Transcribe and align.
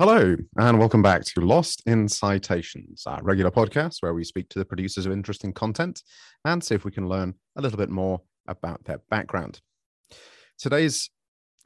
Hello, 0.00 0.34
and 0.56 0.78
welcome 0.78 1.02
back 1.02 1.24
to 1.24 1.42
Lost 1.42 1.82
in 1.84 2.08
Citations, 2.08 3.02
our 3.06 3.22
regular 3.22 3.50
podcast 3.50 3.96
where 4.00 4.14
we 4.14 4.24
speak 4.24 4.48
to 4.48 4.58
the 4.58 4.64
producers 4.64 5.04
of 5.04 5.12
interesting 5.12 5.52
content 5.52 6.02
and 6.46 6.64
see 6.64 6.74
if 6.74 6.86
we 6.86 6.90
can 6.90 7.06
learn 7.06 7.34
a 7.56 7.60
little 7.60 7.76
bit 7.76 7.90
more 7.90 8.22
about 8.48 8.82
their 8.86 9.02
background. 9.10 9.60
Today's 10.58 11.10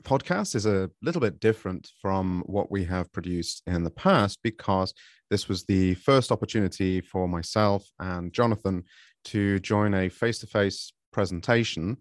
podcast 0.03 0.57
is 0.57 0.67
a 0.67 0.91
little 1.01 1.21
bit 1.21 1.39
different 1.39 1.93
from 2.03 2.43
what 2.47 2.73
we 2.73 2.83
have 2.87 3.13
produced 3.13 3.63
in 3.69 3.85
the 3.85 3.91
past 3.93 4.41
because 4.43 4.93
this 5.31 5.49
was 5.49 5.63
the 5.67 5.95
first 5.95 6.33
opportunity 6.33 7.01
for 7.01 7.29
myself 7.29 7.89
and 8.01 8.33
Jonathan 8.33 8.83
to 9.27 9.61
join 9.61 9.95
a 9.95 10.09
face 10.09 10.39
to 10.39 10.49
face 10.49 10.93
presentation 11.13 11.99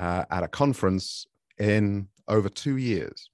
uh, 0.00 0.24
at 0.32 0.42
a 0.42 0.48
conference 0.48 1.28
in 1.60 2.08
over 2.26 2.48
two 2.48 2.76
years. 2.76 3.30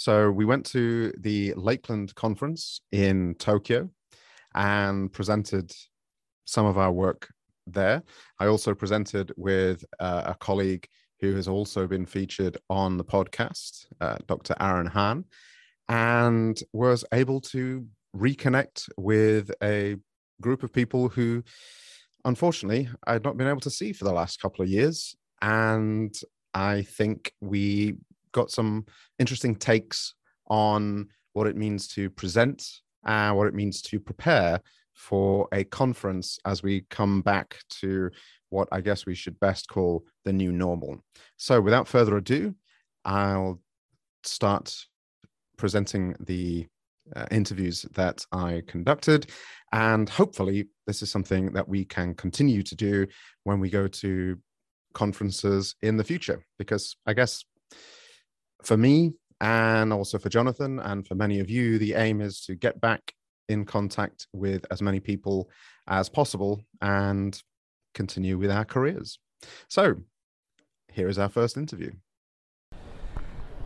So 0.00 0.30
we 0.30 0.46
went 0.46 0.64
to 0.68 1.12
the 1.18 1.52
Lakeland 1.58 2.14
conference 2.14 2.80
in 2.90 3.34
Tokyo 3.34 3.90
and 4.54 5.12
presented 5.12 5.70
some 6.46 6.64
of 6.64 6.78
our 6.78 6.90
work 6.90 7.28
there. 7.66 8.02
I 8.38 8.46
also 8.46 8.74
presented 8.74 9.30
with 9.36 9.84
uh, 9.98 10.22
a 10.24 10.34
colleague 10.36 10.88
who 11.20 11.34
has 11.34 11.48
also 11.48 11.86
been 11.86 12.06
featured 12.06 12.56
on 12.70 12.96
the 12.96 13.04
podcast, 13.04 13.84
uh, 14.00 14.16
Dr. 14.26 14.54
Aaron 14.58 14.86
Hahn, 14.86 15.26
and 15.90 16.58
was 16.72 17.04
able 17.12 17.42
to 17.52 17.86
reconnect 18.16 18.88
with 18.96 19.50
a 19.62 19.96
group 20.40 20.62
of 20.62 20.72
people 20.72 21.10
who, 21.10 21.44
unfortunately, 22.24 22.88
I 23.06 23.12
had 23.12 23.24
not 23.24 23.36
been 23.36 23.48
able 23.48 23.60
to 23.60 23.70
see 23.70 23.92
for 23.92 24.04
the 24.04 24.14
last 24.14 24.40
couple 24.40 24.62
of 24.62 24.70
years. 24.70 25.14
And 25.42 26.18
I 26.54 26.82
think 26.84 27.34
we 27.42 27.96
got 28.32 28.50
some 28.50 28.86
interesting 29.18 29.54
takes 29.54 30.14
on 30.48 31.08
what 31.32 31.46
it 31.46 31.56
means 31.56 31.88
to 31.88 32.10
present 32.10 32.66
and 33.04 33.36
what 33.36 33.46
it 33.46 33.54
means 33.54 33.82
to 33.82 34.00
prepare 34.00 34.60
for 34.94 35.48
a 35.52 35.64
conference 35.64 36.38
as 36.44 36.62
we 36.62 36.84
come 36.90 37.22
back 37.22 37.58
to 37.70 38.10
what 38.50 38.68
I 38.70 38.80
guess 38.80 39.06
we 39.06 39.14
should 39.14 39.38
best 39.40 39.68
call 39.68 40.04
the 40.24 40.32
new 40.32 40.52
normal. 40.52 41.02
So, 41.36 41.60
without 41.60 41.88
further 41.88 42.16
ado, 42.16 42.54
I'll 43.04 43.60
start 44.24 44.76
presenting 45.56 46.14
the 46.20 46.66
uh, 47.16 47.26
interviews 47.30 47.86
that 47.94 48.24
I 48.32 48.62
conducted. 48.66 49.30
And 49.72 50.08
hopefully, 50.08 50.68
this 50.86 51.02
is 51.02 51.10
something 51.10 51.52
that 51.52 51.68
we 51.68 51.84
can 51.84 52.14
continue 52.14 52.62
to 52.62 52.74
do 52.74 53.06
when 53.44 53.60
we 53.60 53.70
go 53.70 53.86
to 53.88 54.38
conferences 54.92 55.76
in 55.82 55.96
the 55.96 56.04
future, 56.04 56.44
because 56.58 56.96
I 57.06 57.14
guess 57.14 57.44
for 58.62 58.76
me 58.76 59.12
and 59.40 59.92
also 59.92 60.18
for 60.18 60.28
Jonathan 60.28 60.78
and 60.80 61.06
for 61.06 61.14
many 61.14 61.40
of 61.40 61.48
you, 61.50 61.78
the 61.78 61.94
aim 61.94 62.20
is 62.20 62.40
to 62.42 62.54
get 62.54 62.80
back 62.80 63.14
in 63.48 63.64
contact 63.64 64.26
with 64.32 64.64
as 64.70 64.80
many 64.80 65.00
people 65.00 65.48
as 65.88 66.08
possible 66.08 66.62
and 66.80 67.42
continue 67.94 68.38
with 68.38 68.50
our 68.50 68.64
careers. 68.64 69.18
So, 69.68 69.96
here 70.92 71.08
is 71.08 71.18
our 71.18 71.28
first 71.28 71.56
interview. 71.56 71.92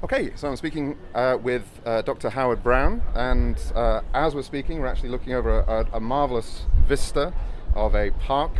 Okay, 0.03 0.33
so 0.37 0.49
I'm 0.49 0.57
speaking 0.57 0.99
uh, 1.15 1.39
with 1.43 1.65
uh, 1.87 2.03
Dr. 2.03 2.29
Howard 2.29 2.63
Brown, 2.63 3.03
and 3.15 3.59
uh, 3.75 4.03
as 4.13 4.35
we're 4.35 4.43
speaking, 4.43 4.81
we're 4.81 4.87
actually 4.87 5.09
looking 5.09 5.33
over 5.33 5.61
a, 5.61 5.89
a 5.95 6.01
marvelous 6.01 6.67
vista 6.87 7.33
of 7.75 7.95
a 7.95 8.11
park 8.21 8.53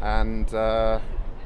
and 0.00 0.52
uh, 0.52 0.98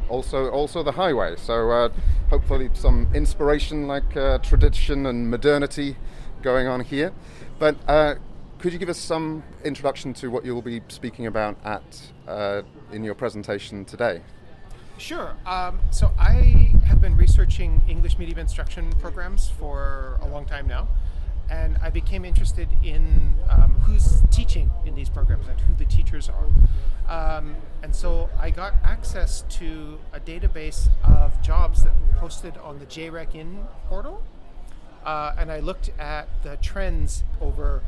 also 0.08 0.50
also 0.50 0.82
the 0.82 0.92
highway. 0.92 1.36
So 1.36 1.70
uh, 1.70 1.88
hopefully 2.30 2.70
some 2.74 3.08
inspiration 3.14 3.86
like 3.86 4.16
uh, 4.16 4.38
tradition 4.38 5.06
and 5.06 5.30
modernity 5.30 5.96
going 6.42 6.66
on 6.66 6.80
here. 6.80 7.12
But 7.58 7.76
uh, 7.88 8.16
could 8.58 8.72
you 8.72 8.78
give 8.78 8.88
us 8.88 8.98
some 8.98 9.42
introduction 9.64 10.14
to 10.14 10.28
what 10.28 10.44
you'll 10.44 10.62
be 10.62 10.82
speaking 10.88 11.26
about 11.26 11.56
at 11.64 12.10
uh, 12.26 12.62
in 12.92 13.04
your 13.04 13.14
presentation 13.14 13.84
today? 13.84 14.22
Sure. 14.98 15.36
Um, 15.44 15.78
so 15.90 16.10
I 16.18 16.74
have 16.86 17.00
been 17.02 17.16
researching 17.16 17.82
English 17.86 18.18
medium 18.18 18.38
instruction 18.38 18.90
programs 18.92 19.48
for 19.48 20.18
a 20.22 20.28
long 20.28 20.46
time 20.46 20.66
now 20.66 20.88
and 21.50 21.76
I 21.82 21.90
became 21.90 22.24
interested 22.24 22.68
in 22.82 23.34
um, 23.48 23.74
who's 23.82 24.22
teaching 24.30 24.70
in 24.84 24.94
these 24.94 25.08
programs 25.08 25.46
and 25.48 25.58
who 25.60 25.74
the 25.74 25.84
teachers 25.84 26.28
are. 26.28 26.46
Um, 27.08 27.54
and 27.82 27.94
so 27.94 28.28
I 28.40 28.50
got 28.50 28.74
access 28.82 29.42
to 29.50 29.98
a 30.12 30.20
database 30.20 30.88
of 31.04 31.40
jobs 31.42 31.84
that 31.84 31.92
were 32.00 32.18
posted 32.18 32.56
on 32.58 32.78
the 32.78 32.86
JREC-In 32.86 33.66
portal. 33.88 34.22
Uh, 35.04 35.34
and 35.38 35.52
I 35.52 35.60
looked 35.60 35.90
at 36.00 36.28
the 36.42 36.56
trends 36.56 37.22
over 37.40 37.82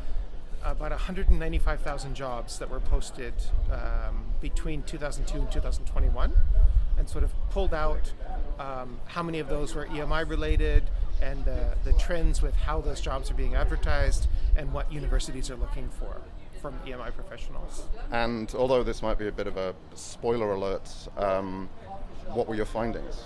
about 0.64 0.90
195,000 0.90 2.14
jobs 2.14 2.58
that 2.58 2.70
were 2.70 2.80
posted 2.80 3.34
um, 3.72 4.24
between 4.40 4.82
2002 4.82 5.38
and 5.38 5.50
2021 5.50 6.32
and 6.96 7.08
sort 7.08 7.24
of 7.24 7.32
pulled 7.50 7.74
out 7.74 8.12
um, 8.58 9.00
how 9.06 9.22
many 9.22 9.38
of 9.38 9.48
those 9.48 9.74
were 9.74 9.86
EMI 9.86 10.28
related, 10.28 10.84
and 11.22 11.44
the, 11.44 11.74
the 11.84 11.92
trends 11.94 12.42
with 12.42 12.54
how 12.54 12.80
those 12.80 13.00
jobs 13.00 13.30
are 13.30 13.34
being 13.34 13.54
advertised 13.54 14.28
and 14.56 14.72
what 14.72 14.92
universities 14.92 15.50
are 15.50 15.56
looking 15.56 15.88
for 15.88 16.20
from 16.60 16.78
EMI 16.86 17.14
professionals. 17.14 17.84
And 18.10 18.52
although 18.54 18.82
this 18.82 19.02
might 19.02 19.18
be 19.18 19.28
a 19.28 19.32
bit 19.32 19.46
of 19.46 19.56
a 19.56 19.74
spoiler 19.94 20.52
alert, 20.52 20.90
um, 21.16 21.68
what 22.32 22.48
were 22.48 22.54
your 22.54 22.66
findings? 22.66 23.22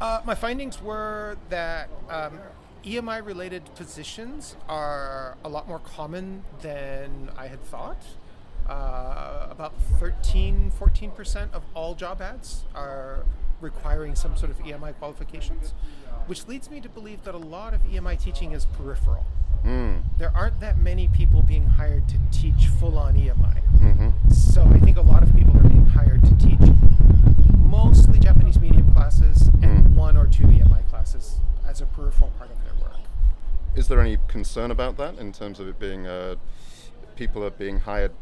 Uh, 0.00 0.20
my 0.24 0.34
findings 0.34 0.80
were 0.80 1.36
that 1.48 1.88
um, 2.08 2.38
EMI 2.84 3.24
related 3.24 3.64
positions 3.74 4.56
are 4.68 5.36
a 5.44 5.48
lot 5.48 5.66
more 5.66 5.80
common 5.80 6.44
than 6.62 7.30
I 7.36 7.48
had 7.48 7.62
thought. 7.64 8.02
Uh, 8.68 9.48
about 9.50 9.72
13, 9.98 10.70
14% 10.78 11.52
of 11.52 11.62
all 11.74 11.94
job 11.94 12.20
ads 12.20 12.64
are 12.74 13.24
requiring 13.60 14.14
some 14.14 14.36
sort 14.36 14.50
of 14.50 14.58
EMI 14.58 14.96
qualifications 14.98 15.74
which 16.28 16.46
leads 16.46 16.70
me 16.70 16.78
to 16.80 16.88
believe 16.90 17.24
that 17.24 17.34
a 17.34 17.38
lot 17.38 17.72
of 17.72 17.80
EMI 17.84 18.20
teaching 18.22 18.52
is 18.52 18.66
peripheral. 18.66 19.24
Mm. 19.64 20.02
There 20.18 20.30
aren't 20.34 20.60
that 20.60 20.76
many 20.76 21.08
people 21.08 21.42
being 21.42 21.64
hired 21.64 22.06
to 22.10 22.18
teach 22.30 22.66
full 22.78 22.98
on 22.98 23.14
EMI. 23.14 23.62
Mm-hmm. 23.78 24.30
So 24.30 24.62
I 24.62 24.78
think 24.78 24.98
a 24.98 25.02
lot 25.02 25.22
of 25.22 25.34
people 25.34 25.56
are 25.56 25.68
being 25.68 25.86
hired 25.86 26.22
to 26.24 26.36
teach 26.36 26.60
mostly 27.56 28.18
Japanese 28.18 28.60
medium 28.60 28.92
classes 28.92 29.48
and 29.62 29.86
mm. 29.86 29.94
one 29.94 30.16
or 30.18 30.26
two 30.26 30.44
EMI 30.44 30.86
classes 30.90 31.40
as 31.66 31.80
a 31.80 31.86
peripheral 31.86 32.30
part 32.38 32.50
of 32.50 32.62
their 32.62 32.74
work. 32.74 32.98
Is 33.74 33.88
there 33.88 34.00
any 34.00 34.18
concern 34.28 34.70
about 34.70 34.98
that 34.98 35.18
in 35.18 35.32
terms 35.32 35.58
of 35.58 35.66
it 35.66 35.78
being 35.78 36.06
uh, 36.06 36.36
people 37.16 37.42
are 37.42 37.50
being 37.50 37.80
hired 37.80 38.12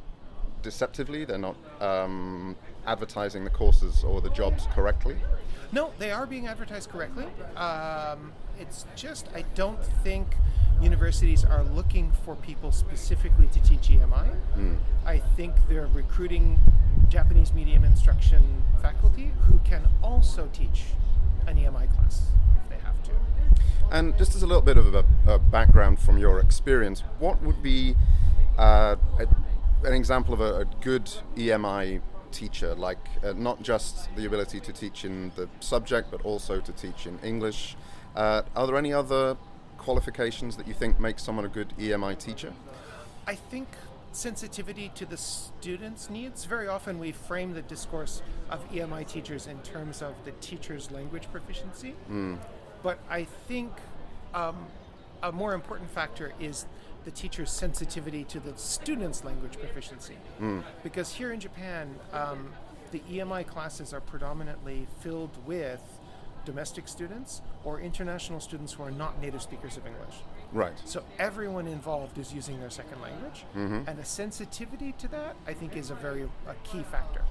deceptively? 0.66 1.24
They're 1.24 1.38
not 1.38 1.56
um, 1.80 2.56
advertising 2.86 3.44
the 3.44 3.50
courses 3.50 4.02
or 4.02 4.20
the 4.20 4.30
jobs 4.30 4.66
correctly? 4.74 5.16
No, 5.70 5.92
they 6.00 6.10
are 6.10 6.26
being 6.26 6.48
advertised 6.48 6.90
correctly. 6.90 7.26
Um, 7.56 8.32
it's 8.58 8.84
just 8.96 9.28
I 9.32 9.44
don't 9.54 9.82
think 10.02 10.26
universities 10.82 11.44
are 11.44 11.62
looking 11.62 12.10
for 12.24 12.34
people 12.34 12.72
specifically 12.72 13.46
to 13.52 13.60
teach 13.62 13.88
EMI. 13.90 14.28
Mm. 14.58 14.76
I 15.04 15.18
think 15.36 15.54
they're 15.68 15.88
recruiting 15.94 16.58
Japanese 17.08 17.54
medium 17.54 17.84
instruction 17.84 18.42
faculty 18.82 19.30
who 19.46 19.60
can 19.60 19.86
also 20.02 20.48
teach 20.52 20.82
an 21.46 21.56
EMI 21.56 21.94
class 21.94 22.26
if 22.60 22.68
they 22.70 22.84
have 22.84 23.00
to. 23.04 23.12
And 23.92 24.18
just 24.18 24.34
as 24.34 24.42
a 24.42 24.48
little 24.48 24.62
bit 24.62 24.76
of 24.76 24.94
a, 24.96 25.04
a 25.28 25.38
background 25.38 26.00
from 26.00 26.18
your 26.18 26.40
experience, 26.40 27.04
what 27.20 27.40
would 27.42 27.62
be 27.62 27.94
uh, 28.58 28.96
a, 29.20 29.26
an 29.84 29.92
example 29.92 30.34
of 30.34 30.40
a, 30.40 30.60
a 30.60 30.64
good 30.80 31.10
EMI 31.36 32.00
teacher, 32.32 32.74
like 32.74 32.98
uh, 33.24 33.32
not 33.32 33.62
just 33.62 34.14
the 34.16 34.26
ability 34.26 34.60
to 34.60 34.72
teach 34.72 35.04
in 35.04 35.32
the 35.36 35.48
subject, 35.60 36.10
but 36.10 36.24
also 36.24 36.60
to 36.60 36.72
teach 36.72 37.06
in 37.06 37.18
English. 37.20 37.76
Uh, 38.14 38.42
are 38.54 38.66
there 38.66 38.76
any 38.76 38.92
other 38.92 39.36
qualifications 39.78 40.56
that 40.56 40.66
you 40.66 40.74
think 40.74 40.98
make 40.98 41.18
someone 41.18 41.44
a 41.44 41.48
good 41.48 41.72
EMI 41.78 42.18
teacher? 42.18 42.52
I 43.26 43.34
think 43.34 43.68
sensitivity 44.12 44.90
to 44.94 45.04
the 45.04 45.16
students' 45.16 46.08
needs. 46.08 46.44
Very 46.44 46.68
often 46.68 46.98
we 46.98 47.12
frame 47.12 47.52
the 47.52 47.62
discourse 47.62 48.22
of 48.48 48.68
EMI 48.72 49.06
teachers 49.06 49.46
in 49.46 49.58
terms 49.60 50.00
of 50.00 50.14
the 50.24 50.32
teacher's 50.40 50.90
language 50.90 51.30
proficiency. 51.30 51.94
Mm. 52.10 52.38
But 52.82 52.98
I 53.10 53.24
think 53.24 53.72
um, 54.32 54.56
a 55.22 55.32
more 55.32 55.54
important 55.54 55.90
factor 55.90 56.32
is 56.40 56.66
the 57.06 57.10
teacher's 57.12 57.50
sensitivity 57.50 58.24
to 58.24 58.40
the 58.40 58.52
student's 58.56 59.24
language 59.24 59.56
proficiency. 59.58 60.16
Mm. 60.40 60.64
Because 60.82 61.12
here 61.12 61.32
in 61.32 61.38
Japan, 61.38 61.94
um, 62.12 62.52
the 62.90 62.98
EMI 63.08 63.46
classes 63.46 63.94
are 63.94 64.00
predominantly 64.00 64.88
filled 65.00 65.30
with 65.46 65.80
domestic 66.44 66.88
students 66.88 67.42
or 67.64 67.80
international 67.80 68.40
students 68.40 68.72
who 68.72 68.82
are 68.82 68.90
not 68.90 69.22
native 69.22 69.40
speakers 69.40 69.76
of 69.76 69.86
English. 69.86 70.16
Right. 70.52 70.74
So 70.84 71.04
everyone 71.20 71.68
involved 71.68 72.18
is 72.18 72.34
using 72.34 72.58
their 72.58 72.70
second 72.70 73.00
language, 73.00 73.44
mm-hmm. 73.56 73.88
and 73.88 73.98
a 74.00 74.04
sensitivity 74.04 74.92
to 74.98 75.08
that, 75.08 75.36
I 75.46 75.52
think, 75.52 75.76
is 75.76 75.90
a 75.90 75.94
very 75.94 76.22
a 76.22 76.54
key 76.64 76.82
factor. 76.82 77.22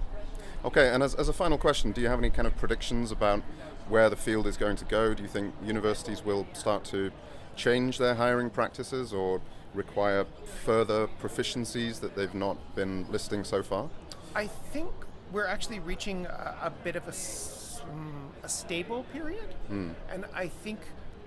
Okay, 0.64 0.90
and 0.90 1.04
as, 1.04 1.16
as 1.16 1.28
a 1.28 1.34
final 1.34 1.58
question, 1.58 1.92
do 1.92 2.00
you 2.00 2.08
have 2.08 2.20
any 2.20 2.30
kind 2.30 2.48
of 2.48 2.56
predictions 2.56 3.12
about 3.12 3.42
where 3.90 4.10
the 4.10 4.16
field 4.16 4.48
is 4.48 4.56
going 4.56 4.78
to 4.78 4.86
go? 4.86 5.14
Do 5.14 5.22
you 5.22 5.30
think 5.30 5.54
universities 5.64 6.24
will 6.24 6.48
start 6.54 6.86
to 6.86 7.12
change 7.56 7.98
their 7.98 8.16
hiring 8.16 8.50
practices 8.50 9.14
or 9.14 9.42
require 9.76 10.26
further 10.64 11.08
proficiencies 11.22 12.00
that 12.00 12.16
they've 12.16 12.34
not 12.34 12.58
been 12.76 13.06
listing 13.12 13.44
so 13.44 13.62
far? 13.62 13.90
I 14.36 14.48
think 14.48 14.92
we're 15.32 15.48
actually 15.48 15.80
reaching 15.80 16.26
a, 16.26 16.56
a 16.64 16.70
bit 16.84 16.96
of 16.96 17.08
a, 17.08 17.84
um, 17.84 18.30
a 18.44 18.50
stable 18.50 19.04
period. 19.14 19.56
Mm. 19.72 19.94
And 20.12 20.26
I 20.34 20.48
think 20.48 20.80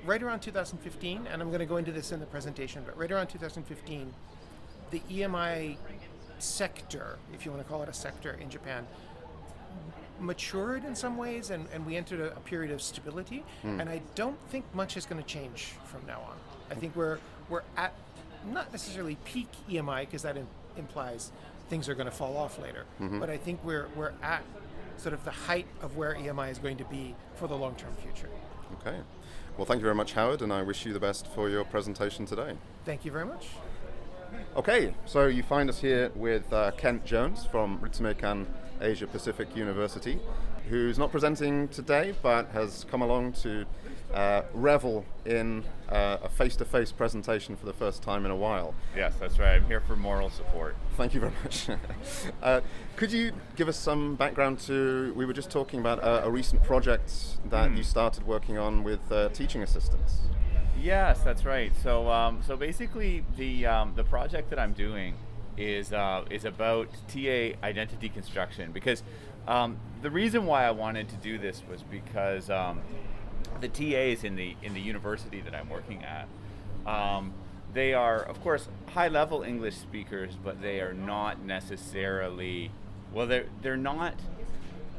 right 0.05 0.23
around 0.23 0.41
2015, 0.41 1.27
and 1.27 1.43
I'm 1.43 1.49
going 1.49 1.61
to 1.61 1.67
go 1.67 1.77
into 1.77 1.93
this 1.93 2.13
in 2.13 2.21
the 2.21 2.27
presentation, 2.27 2.83
but 2.85 2.97
right 2.97 3.11
around 3.11 3.29
2015, 3.29 4.13
the 4.91 5.01
EMI 5.11 5.77
sector, 6.39 7.19
if 7.35 7.45
you 7.45 7.51
want 7.51 7.63
to 7.63 7.69
call 7.69 7.83
it 7.83 7.89
a 7.89 7.93
sector 7.93 8.39
in 8.41 8.49
Japan, 8.49 8.87
matured 10.21 10.85
in 10.85 10.95
some 10.95 11.17
ways 11.17 11.51
and, 11.51 11.67
and 11.73 11.85
we 11.87 11.97
entered 11.97 12.21
a, 12.21 12.37
a 12.37 12.41
period 12.41 12.73
of 12.73 12.83
stability. 12.83 13.45
Mm. 13.65 13.81
And 13.81 13.91
I 13.91 14.03
don't 14.15 14.39
think 14.49 14.65
much 14.75 14.97
is 14.97 15.07
going 15.07 15.23
to 15.23 15.29
change 15.29 15.75
from 15.85 16.05
now 16.07 16.21
on. 16.21 16.37
I 16.71 16.75
think 16.75 16.95
we're, 16.97 17.19
we're 17.49 17.63
at 17.77 17.95
not 18.53 18.73
necessarily 18.73 19.17
peak 19.25 19.49
EMI 19.69 20.01
because 20.01 20.23
that 20.23 20.37
in, 20.37 20.47
implies 20.77 21.31
things 21.69 21.89
are 21.89 21.95
going 21.95 22.07
to 22.07 22.13
fall 22.13 22.37
off 22.37 22.59
later. 22.59 22.85
Mm-hmm. 23.01 23.21
But 23.21 23.31
I 23.31 23.37
think 23.37 23.63
we're, 23.63 23.89
we're 23.95 24.13
at 24.23 24.43
sort 24.97 25.13
of 25.13 25.25
the 25.25 25.31
height 25.31 25.67
of 25.83 25.97
where 25.97 26.15
EMI 26.15 26.51
is 26.51 26.59
going 26.59 26.77
to 26.79 26.85
be 26.85 27.15
for 27.37 27.47
the 27.47 27.57
long 27.57 27.75
term 27.77 27.95
future. 28.03 28.31
Okay. 28.81 28.99
Well, 29.57 29.65
thank 29.65 29.81
you 29.81 29.85
very 29.85 29.95
much, 29.95 30.13
Howard, 30.13 30.43
and 30.43 30.53
I 30.53 30.63
wish 30.63 30.87
you 30.87 30.93
the 30.93 31.01
best 31.01 31.27
for 31.27 31.49
your 31.49 31.65
presentation 31.65 32.27
today. 32.27 32.55
Thank 32.85 33.05
you 33.05 33.11
very 33.11 33.27
much. 33.27 33.49
Okay, 34.57 34.95
so 35.05 35.27
you 35.27 35.43
find 35.43 35.69
us 35.69 35.81
here 35.81 36.13
with 36.15 36.53
uh, 36.53 36.71
Kent 36.73 37.05
Jones 37.05 37.45
from 37.45 37.79
Ritsumeikan 37.79 38.47
Asia 38.81 39.07
Pacific 39.07 39.57
University, 39.57 40.19
who's 40.69 40.99
not 40.99 41.11
presenting 41.11 41.69
today 41.69 42.15
but 42.23 42.49
has 42.51 42.85
come 42.91 43.03
along 43.03 43.33
to 43.33 43.65
uh, 44.13 44.43
revel 44.55 45.05
in 45.25 45.65
uh, 45.89 46.19
a 46.23 46.29
face 46.29 46.57
to 46.57 46.65
face 46.65 46.93
presentation 46.93 47.57
for 47.57 47.67
the 47.67 47.73
first 47.73 48.03
time 48.03 48.25
in 48.25 48.31
a 48.31 48.37
while. 48.37 48.75
Yes, 48.97 49.15
that's 49.21 49.39
right. 49.39 49.55
I'm 49.55 49.67
here 49.67 49.81
for 49.81 49.97
moral 49.97 50.31
support. 50.31 50.77
Thank 50.97 51.15
you 51.15 51.21
very 51.21 51.33
much. 51.43 51.69
uh, 52.43 52.61
could 52.97 53.13
you 53.13 53.33
give 53.57 53.69
us 53.69 53.77
some 53.77 54.17
background 54.17 54.61
to? 54.61 55.13
We 55.15 55.27
were 55.27 55.33
just 55.33 55.51
talking 55.51 55.81
about 55.81 55.99
a, 56.01 56.25
a 56.25 56.31
recent 56.31 56.63
project 56.65 57.13
that 57.51 57.71
mm. 57.71 57.77
you 57.77 57.83
started 57.83 58.27
working 58.27 58.59
on 58.59 58.83
with 58.83 59.01
uh, 59.13 59.29
teaching 59.31 59.63
assistants. 59.63 60.21
Yes, 60.81 61.21
that's 61.21 61.45
right. 61.45 61.73
So, 61.83 62.09
um, 62.09 62.41
so 62.47 62.57
basically, 62.57 63.25
the 63.37 63.67
um, 63.67 63.95
the 63.97 64.05
project 64.05 64.51
that 64.51 64.59
I'm 64.59 64.73
doing 64.73 65.15
is 65.57 65.93
uh, 65.93 66.25
is 66.31 66.45
about 66.45 66.89
TA 67.09 67.57
identity 67.63 68.09
construction 68.09 68.71
because 68.73 69.03
um, 69.49 69.79
the 70.03 70.11
reason 70.11 70.47
why 70.47 70.65
I 70.65 70.71
wanted 70.71 71.09
to 71.09 71.17
do 71.17 71.39
this 71.39 71.63
was 71.69 71.83
because 71.83 72.49
um, 72.51 72.81
the 73.61 73.69
TAs 73.69 74.25
in 74.25 74.37
the 74.37 74.57
in 74.63 74.75
the 74.75 74.81
university 74.81 75.41
that 75.41 75.55
I'm 75.55 75.69
working 75.69 76.05
at, 76.05 76.29
um, 76.87 77.33
they 77.75 77.95
are 77.95 78.19
of 78.19 78.41
course 78.43 78.69
high 78.95 79.09
level 79.09 79.43
English 79.43 79.77
speakers, 79.77 80.37
but 80.43 80.61
they 80.63 80.81
are 80.81 80.93
not 80.95 81.43
necessarily 81.43 82.71
well. 83.13 83.27
They're 83.27 83.47
they're 83.63 83.77
not. 83.77 84.15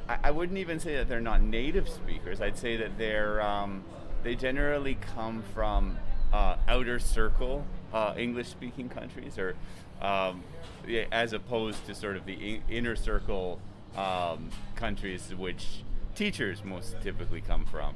I, 0.08 0.18
I 0.26 0.32
wouldn't 0.32 0.58
even 0.58 0.80
say 0.80 0.96
that 0.96 1.08
they're 1.08 1.22
not 1.22 1.42
native 1.42 1.90
speakers. 1.90 2.42
I'd 2.42 2.58
say 2.58 2.78
that 2.78 2.98
they're 2.98 3.42
um, 3.42 3.84
they 4.24 4.36
generally 4.36 4.96
come 5.16 5.44
from 5.54 5.98
uh, 6.34 6.58
outer 6.68 7.00
circle 7.00 7.66
uh, 7.94 8.14
English 8.18 8.48
speaking 8.48 8.90
countries, 8.90 9.38
or 9.38 9.56
um, 10.02 10.44
as 11.12 11.34
opposed 11.34 11.86
to 11.86 11.96
sort 11.96 12.18
of 12.18 12.26
the 12.26 12.62
inner 12.70 12.96
circle 12.96 13.60
um, 13.96 14.50
countries 14.76 15.34
which 15.36 15.84
teachers 16.16 16.64
most 16.64 16.96
typically 17.02 17.42
come 17.42 17.66
from. 17.66 17.96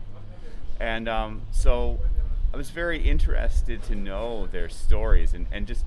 And 0.83 1.07
um, 1.07 1.43
so 1.51 1.97
I 2.53 2.57
was 2.57 2.69
very 2.69 3.01
interested 3.01 3.81
to 3.83 3.95
know 3.95 4.47
their 4.47 4.67
stories 4.67 5.33
and, 5.33 5.47
and 5.49 5.65
just 5.65 5.85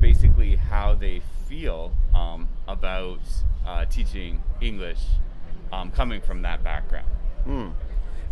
basically 0.00 0.56
how 0.56 0.94
they 0.94 1.20
feel 1.46 1.92
um, 2.14 2.48
about 2.66 3.20
uh, 3.66 3.84
teaching 3.84 4.42
English 4.62 5.00
um, 5.70 5.90
coming 5.90 6.22
from 6.22 6.40
that 6.42 6.64
background. 6.64 7.10
Mm. 7.46 7.72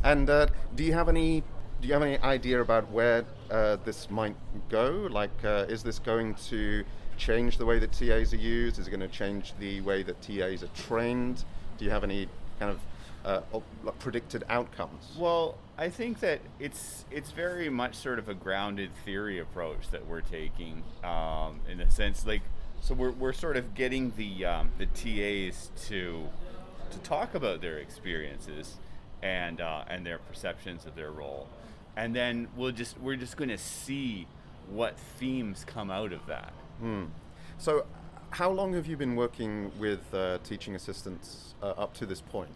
And 0.04 0.30
uh, 0.30 0.46
do 0.74 0.84
you 0.84 0.94
have 0.94 1.10
any 1.10 1.42
do 1.82 1.86
you 1.88 1.92
have 1.92 2.02
any 2.02 2.18
idea 2.20 2.62
about 2.62 2.90
where 2.90 3.26
uh, 3.50 3.76
this 3.84 4.08
might 4.10 4.36
go? 4.70 5.08
Like, 5.10 5.44
uh, 5.44 5.66
is 5.68 5.82
this 5.82 5.98
going 5.98 6.34
to 6.48 6.82
change 7.18 7.58
the 7.58 7.66
way 7.66 7.78
that 7.78 7.92
TAs 7.92 8.32
are 8.32 8.38
used? 8.38 8.78
Is 8.78 8.86
it 8.86 8.90
going 8.90 9.00
to 9.00 9.08
change 9.08 9.52
the 9.60 9.82
way 9.82 10.02
that 10.02 10.22
TAs 10.22 10.62
are 10.62 10.70
trained? 10.74 11.44
Do 11.76 11.84
you 11.84 11.90
have 11.90 12.04
any 12.04 12.26
kind 12.58 12.70
of 12.70 12.80
uh, 13.26 13.40
predicted 13.98 14.44
outcomes? 14.48 15.16
Well, 15.18 15.58
I 15.76 15.90
think 15.90 16.20
that 16.20 16.40
it's 16.60 17.04
it's 17.10 17.32
very 17.32 17.68
much 17.68 17.96
sort 17.96 18.18
of 18.18 18.28
a 18.28 18.34
grounded 18.34 18.90
theory 19.04 19.38
approach 19.38 19.90
that 19.90 20.06
we're 20.06 20.20
taking, 20.20 20.84
um, 21.02 21.60
in 21.68 21.80
a 21.80 21.90
sense, 21.90 22.24
like 22.24 22.42
so 22.80 22.94
we're, 22.94 23.10
we're 23.10 23.32
sort 23.32 23.56
of 23.56 23.74
getting 23.74 24.12
the 24.16 24.44
um, 24.44 24.70
the 24.78 24.86
TAs 24.86 25.70
to 25.88 26.28
to 26.90 26.98
talk 26.98 27.34
about 27.34 27.60
their 27.60 27.78
experiences 27.78 28.76
and 29.22 29.60
uh, 29.60 29.84
and 29.88 30.06
their 30.06 30.18
perceptions 30.18 30.86
of 30.86 30.94
their 30.94 31.10
role, 31.10 31.48
and 31.96 32.14
then 32.14 32.48
we'll 32.56 32.72
just 32.72 32.98
we're 33.00 33.16
just 33.16 33.36
going 33.36 33.50
to 33.50 33.58
see 33.58 34.28
what 34.70 34.98
themes 35.18 35.64
come 35.66 35.90
out 35.90 36.12
of 36.12 36.24
that. 36.26 36.52
Mm. 36.82 37.08
So, 37.58 37.86
how 38.30 38.50
long 38.50 38.74
have 38.74 38.86
you 38.86 38.96
been 38.96 39.16
working 39.16 39.72
with 39.78 40.14
uh, 40.14 40.38
teaching 40.44 40.76
assistants 40.76 41.54
uh, 41.62 41.70
up 41.70 41.94
to 41.94 42.06
this 42.06 42.20
point? 42.20 42.54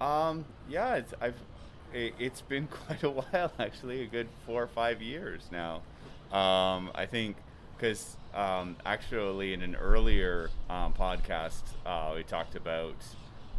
Um, 0.00 0.44
yeah, 0.68 0.96
it's, 0.96 1.14
I've 1.20 1.34
it, 1.92 2.14
has 2.20 2.40
been 2.42 2.66
quite 2.86 3.02
a 3.02 3.10
while 3.10 3.52
actually, 3.58 4.02
a 4.02 4.06
good 4.06 4.28
four 4.46 4.62
or 4.62 4.68
five 4.68 5.02
years 5.02 5.48
now. 5.50 5.82
Um, 6.32 6.90
I 6.94 7.06
think 7.06 7.36
because 7.76 8.16
um, 8.34 8.76
actually 8.84 9.52
in 9.52 9.62
an 9.62 9.76
earlier 9.76 10.50
um, 10.68 10.92
podcast 10.92 11.62
uh, 11.86 12.12
we 12.14 12.22
talked 12.22 12.54
about 12.54 12.96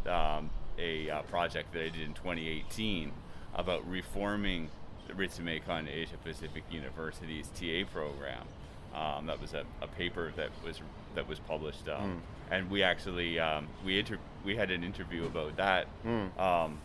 um, 0.06 0.50
a 0.78 1.10
uh, 1.10 1.22
project 1.22 1.72
that 1.72 1.82
I 1.82 1.88
did 1.88 2.02
in 2.02 2.14
2018 2.14 3.12
about 3.54 3.88
reforming 3.90 4.68
the 5.08 5.14
Ritsumeikan 5.14 5.88
Asia 5.88 6.16
Pacific 6.22 6.62
University's 6.70 7.48
TA 7.48 7.90
program. 7.92 8.46
Um, 8.94 9.26
that 9.26 9.40
was 9.40 9.54
a, 9.54 9.64
a, 9.82 9.86
paper 9.86 10.32
that 10.36 10.50
was 10.64 10.80
that 11.14 11.28
was 11.28 11.38
published, 11.38 11.88
um, 11.88 12.22
mm. 12.50 12.54
and 12.54 12.68
we 12.68 12.82
actually 12.82 13.38
um, 13.38 13.68
we 13.84 14.00
inter- 14.00 14.18
we 14.44 14.56
had 14.56 14.70
an 14.70 14.84
interview 14.84 15.26
about 15.26 15.56
that 15.56 15.86
mm. 16.04 16.30
on, 16.38 16.78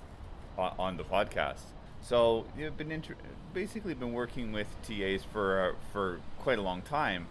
on, 0.57 0.97
the 0.97 1.03
podcast. 1.03 1.61
So 2.01 2.45
you've 2.57 2.77
been 2.77 2.91
inter- 2.91 3.15
basically 3.53 3.93
been 3.93 4.13
working 4.13 4.51
with 4.51 4.67
TAs 4.83 5.23
for 5.31 5.71
uh, 5.71 5.75
for 5.91 6.19
quite 6.39 6.59
a 6.59 6.61
long 6.61 6.81
time 6.81 7.27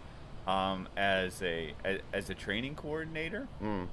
um, 0.47 0.87
as 0.97 1.41
a 1.41 1.73
as, 1.83 1.99
as, 2.13 2.29
a 2.29 2.33
training 2.33 2.75
coordinator. 2.75 3.47
Mm. 3.61 3.87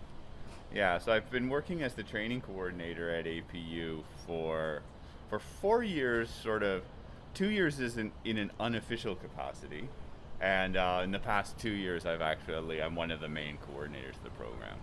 Yeah, 0.74 0.98
so 0.98 1.12
I've 1.12 1.30
been 1.30 1.48
working 1.48 1.82
as 1.82 1.94
the 1.94 2.02
training 2.02 2.40
coordinator 2.40 3.10
at 3.10 3.26
APU 3.26 4.02
for 4.26 4.82
for 5.28 5.38
four 5.38 5.82
years, 5.82 6.30
sort 6.30 6.62
of. 6.62 6.82
Two 7.34 7.48
years 7.48 7.80
is 7.80 7.96
in, 7.96 8.12
in 8.26 8.36
an 8.36 8.50
unofficial 8.60 9.14
capacity, 9.14 9.88
and 10.38 10.76
uh, 10.76 11.00
in 11.02 11.12
the 11.12 11.18
past 11.18 11.58
two 11.58 11.70
years, 11.70 12.04
I've 12.04 12.20
actually 12.20 12.82
I'm 12.82 12.94
one 12.94 13.10
of 13.10 13.20
the 13.20 13.28
main 13.28 13.56
coordinators 13.56 14.16
of 14.16 14.24
the 14.24 14.30
program. 14.30 14.76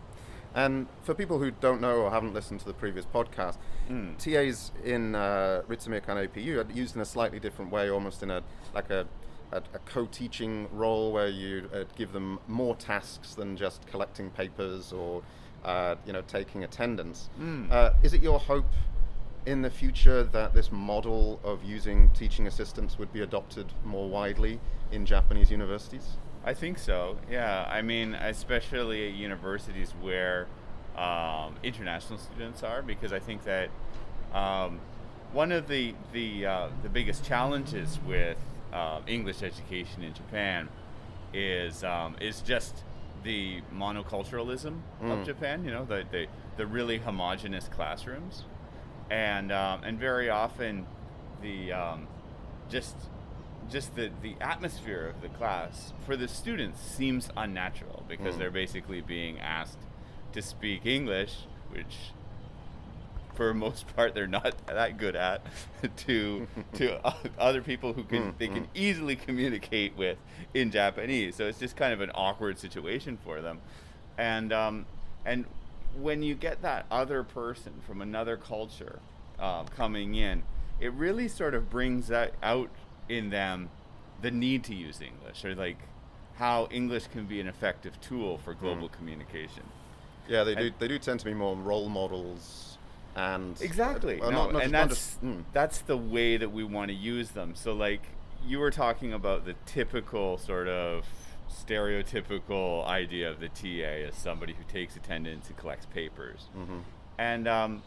And 0.55 0.87
for 1.03 1.13
people 1.13 1.39
who 1.39 1.51
don't 1.51 1.79
know 1.79 1.97
or 1.97 2.11
haven't 2.11 2.33
listened 2.33 2.59
to 2.61 2.65
the 2.65 2.73
previous 2.73 3.05
podcast, 3.05 3.57
mm. 3.89 4.17
TAs 4.17 4.71
in 4.83 5.15
uh, 5.15 5.61
Ritsumeikan 5.67 6.27
APU 6.27 6.57
are 6.57 6.71
used 6.71 6.95
in 6.95 7.01
a 7.01 7.05
slightly 7.05 7.39
different 7.39 7.71
way, 7.71 7.89
almost 7.89 8.23
in 8.23 8.31
a 8.31 8.41
like 8.73 8.89
a, 8.89 9.05
a, 9.51 9.57
a 9.57 9.79
co-teaching 9.85 10.67
role 10.71 11.11
where 11.11 11.27
you 11.27 11.69
uh, 11.73 11.83
give 11.95 12.13
them 12.13 12.39
more 12.47 12.75
tasks 12.75 13.35
than 13.35 13.55
just 13.55 13.85
collecting 13.87 14.31
papers 14.31 14.91
or 14.91 15.21
uh, 15.63 15.95
you 16.05 16.13
know 16.13 16.21
taking 16.23 16.63
attendance. 16.63 17.29
Mm. 17.39 17.71
Uh, 17.71 17.91
is 18.01 18.13
it 18.13 18.23
your 18.23 18.39
hope 18.39 18.65
in 19.45 19.61
the 19.61 19.69
future 19.69 20.23
that 20.23 20.53
this 20.53 20.71
model 20.71 21.39
of 21.43 21.63
using 21.63 22.09
teaching 22.09 22.47
assistants 22.47 22.97
would 22.97 23.11
be 23.13 23.21
adopted 23.21 23.67
more 23.85 24.09
widely 24.09 24.59
in 24.91 25.05
Japanese 25.05 25.51
universities? 25.51 26.17
I 26.43 26.53
think 26.53 26.77
so. 26.77 27.17
Yeah, 27.29 27.67
I 27.69 27.81
mean, 27.81 28.13
especially 28.15 29.07
at 29.09 29.13
universities 29.13 29.93
where 30.01 30.47
um, 30.97 31.55
international 31.63 32.19
students 32.19 32.63
are, 32.63 32.81
because 32.81 33.13
I 33.13 33.19
think 33.19 33.43
that 33.43 33.69
um, 34.33 34.79
one 35.31 35.51
of 35.51 35.67
the 35.67 35.93
the 36.13 36.45
uh, 36.45 36.67
the 36.83 36.89
biggest 36.89 37.23
challenges 37.25 37.99
with 38.05 38.37
uh, 38.73 39.01
English 39.07 39.43
education 39.43 40.03
in 40.03 40.13
Japan 40.13 40.69
is 41.33 41.83
um, 41.83 42.15
is 42.21 42.41
just 42.41 42.83
the 43.23 43.61
monoculturalism 43.75 44.79
mm. 45.03 45.11
of 45.11 45.25
Japan. 45.25 45.65
You 45.65 45.71
know, 45.71 45.85
the 45.85 46.05
the, 46.09 46.27
the 46.57 46.65
really 46.65 46.97
homogenous 46.99 47.67
classrooms 47.67 48.45
and 49.09 49.51
um, 49.51 49.83
and 49.83 49.99
very 49.99 50.29
often 50.29 50.85
the 51.41 51.71
um, 51.71 52.07
just 52.69 52.95
just 53.69 53.95
the, 53.95 54.09
the 54.21 54.35
atmosphere 54.41 55.07
of 55.07 55.21
the 55.21 55.29
class 55.29 55.93
for 56.05 56.15
the 56.15 56.27
students 56.27 56.81
seems 56.81 57.29
unnatural 57.37 58.03
because 58.07 58.35
mm. 58.35 58.39
they're 58.39 58.51
basically 58.51 59.01
being 59.01 59.39
asked 59.39 59.79
to 60.33 60.41
speak 60.41 60.85
English, 60.85 61.45
which 61.69 62.11
for 63.33 63.53
most 63.53 63.93
part 63.95 64.13
they're 64.13 64.27
not 64.27 64.53
that 64.67 64.97
good 64.97 65.15
at 65.15 65.41
to 65.97 66.47
to 66.73 66.99
other 67.37 67.61
people 67.61 67.93
who 67.93 68.03
can 68.03 68.33
they 68.37 68.47
can 68.47 68.67
easily 68.73 69.15
communicate 69.15 69.95
with 69.97 70.17
in 70.53 70.71
Japanese. 70.71 71.35
So 71.35 71.47
it's 71.47 71.59
just 71.59 71.75
kind 71.75 71.93
of 71.93 72.01
an 72.01 72.11
awkward 72.13 72.59
situation 72.59 73.17
for 73.23 73.41
them, 73.41 73.59
and 74.17 74.51
um, 74.51 74.85
and 75.25 75.45
when 75.99 76.21
you 76.21 76.35
get 76.35 76.61
that 76.61 76.85
other 76.91 77.23
person 77.23 77.73
from 77.85 78.01
another 78.01 78.37
culture 78.37 78.99
uh, 79.39 79.63
coming 79.63 80.15
in, 80.15 80.43
it 80.79 80.93
really 80.93 81.27
sort 81.27 81.53
of 81.53 81.69
brings 81.69 82.07
that 82.07 82.33
out 82.43 82.69
in 83.09 83.29
them 83.31 83.69
the 84.21 84.31
need 84.31 84.63
to 84.65 84.75
use 84.75 85.01
English 85.01 85.43
or 85.43 85.55
like 85.55 85.77
how 86.35 86.67
English 86.71 87.07
can 87.07 87.25
be 87.25 87.41
an 87.41 87.47
effective 87.47 87.99
tool 87.99 88.37
for 88.37 88.53
global 88.53 88.87
communication. 88.89 89.63
Yeah, 90.27 90.43
they 90.43 90.55
do. 90.55 90.71
They 90.79 90.87
do 90.87 90.99
tend 90.99 91.19
to 91.21 91.25
be 91.25 91.33
more 91.33 91.55
role 91.55 91.89
models, 91.89 92.77
and 93.15 93.59
Exactly. 93.61 94.21
uh, 94.21 94.29
No, 94.29 94.43
not- 94.43 94.53
not 94.53 94.63
and 94.63 94.73
that's 94.73 94.89
just- 94.95 95.23
mm. 95.23 95.43
that's 95.53 95.79
the 95.81 95.97
way 95.97 96.37
that 96.37 96.51
we 96.51 96.63
want 96.63 96.89
to 96.89 96.93
use 96.95 97.31
them. 97.31 97.55
So 97.55 97.73
like 97.73 98.01
you 98.45 98.59
were 98.59 98.71
talking 98.71 99.11
about 99.11 99.43
the 99.45 99.55
typical 99.65 100.37
sort 100.37 100.67
of 100.69 101.03
stereotypical 101.79 102.85
idea 102.87 103.29
of 103.29 103.39
the 103.39 103.49
TA 103.49 104.05
as 104.07 104.15
somebody 104.15 104.53
who 104.53 104.63
takes 104.71 104.95
attendance 104.95 105.47
and 105.47 105.57
collects 105.57 105.85
papers. 105.87 106.47
Mhm. 106.55 106.81
And 107.17 107.47
um, 107.47 107.83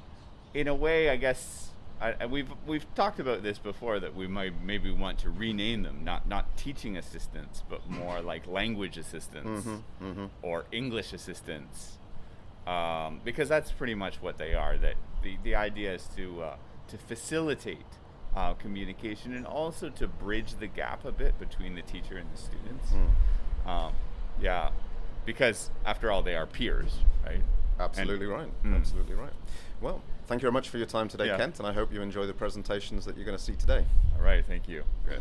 in 0.54 0.68
a 0.68 0.74
way, 0.74 1.08
I 1.10 1.16
guess 1.16 1.70
I, 2.02 2.14
I- 2.22 2.26
we've 2.26 2.50
we've 2.66 2.86
talked 2.94 3.20
about 3.20 3.42
this 3.42 3.58
before 3.58 4.00
that 4.00 4.14
we 4.14 4.26
might 4.26 4.52
maybe 4.62 4.90
want 4.90 5.18
to 5.20 5.30
rename 5.30 5.82
them, 5.82 6.02
not 6.04 6.26
not 6.28 6.56
teaching 6.56 6.96
assistants, 6.96 7.62
but 7.68 7.88
more 7.88 8.20
like 8.20 8.46
language 8.46 8.98
assistants 8.98 9.64
Mhm, 9.66 9.82
mhm. 10.02 10.30
or 10.42 10.64
English 10.72 11.12
assistants, 11.12 11.98
um, 12.66 13.20
because 13.24 13.48
that's 13.48 13.70
pretty 13.72 13.94
much 13.94 14.20
what 14.20 14.36
they 14.38 14.54
are. 14.54 14.76
That 14.76 14.94
the, 15.22 15.36
the 15.44 15.54
idea 15.54 15.94
is 15.94 16.06
to 16.16 16.42
uh, 16.42 16.56
to 16.88 16.98
facilitate 16.98 17.86
uh, 18.36 18.54
communication 18.54 19.34
and 19.34 19.46
also 19.46 19.88
to 19.90 20.06
bridge 20.08 20.54
the 20.58 20.66
gap 20.66 21.04
a 21.04 21.12
bit 21.12 21.38
between 21.38 21.74
the 21.74 21.82
teacher 21.82 22.16
and 22.16 22.28
the 22.32 22.38
students. 22.38 22.92
Mm. 22.92 23.68
Um, 23.68 23.92
yeah, 24.40 24.70
because 25.26 25.70
after 25.84 26.10
all, 26.10 26.22
they 26.22 26.34
are 26.34 26.46
peers, 26.46 26.98
right? 27.24 27.34
And- 27.36 27.44
Absolutely 27.78 28.26
right. 28.26 28.50
Mm. 28.64 28.76
Absolutely 28.76 29.14
right. 29.14 29.32
Well, 29.82 30.00
thank 30.28 30.40
you 30.40 30.44
very 30.44 30.52
much 30.52 30.68
for 30.68 30.78
your 30.78 30.86
time 30.86 31.08
today, 31.08 31.26
Yeah. 31.26 31.36
Kent, 31.36 31.58
and 31.58 31.66
I 31.66 31.72
hope 31.72 31.92
you 31.92 32.02
enjoy 32.02 32.24
the 32.26 32.32
presentations 32.32 33.04
that 33.04 33.16
you're 33.16 33.24
going 33.24 33.36
to 33.36 33.42
see 33.42 33.56
today. 33.56 33.84
All 34.16 34.24
right, 34.24 34.46
thank 34.46 34.68
you. 34.68 34.84
Chris. 35.04 35.20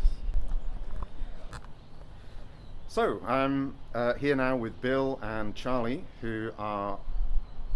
So 2.86 3.20
I'm 3.26 3.74
uh, 3.92 4.14
here 4.14 4.36
now 4.36 4.54
with 4.54 4.80
Bill 4.80 5.18
and 5.20 5.56
Charlie, 5.56 6.04
who 6.20 6.52
are 6.60 7.00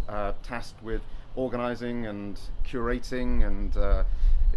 uh, 0.09 0.35
tasked 0.45 0.81
with 0.81 1.03
organising 1.35 2.07
and 2.07 2.39
curating 2.65 3.45
and 3.45 3.77
uh, 3.77 4.05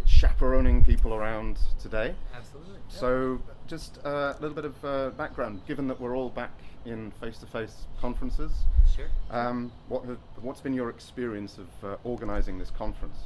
chaperoning 0.06 0.84
people 0.84 1.16
around 1.16 1.58
today. 1.82 2.14
Absolutely. 2.36 2.78
So, 2.90 3.42
just 3.66 3.98
uh, 4.06 4.36
a 4.38 4.40
little 4.40 4.56
bit 4.56 4.66
of 4.66 4.86
uh, 4.86 5.10
background. 5.18 5.62
Given 5.68 5.88
that 5.88 6.00
we're 6.00 6.16
all 6.16 6.30
back 6.30 6.52
in 6.86 7.12
face-to-face 7.22 7.86
conferences, 8.00 8.52
Sure. 8.96 9.08
um, 9.32 9.72
what 9.88 10.06
have, 10.06 10.18
what's 10.42 10.62
been 10.62 10.74
your 10.74 10.90
experience 10.90 11.58
of 11.58 11.68
uh, 11.84 11.96
organising 12.04 12.58
this 12.58 12.72
conference? 12.72 13.18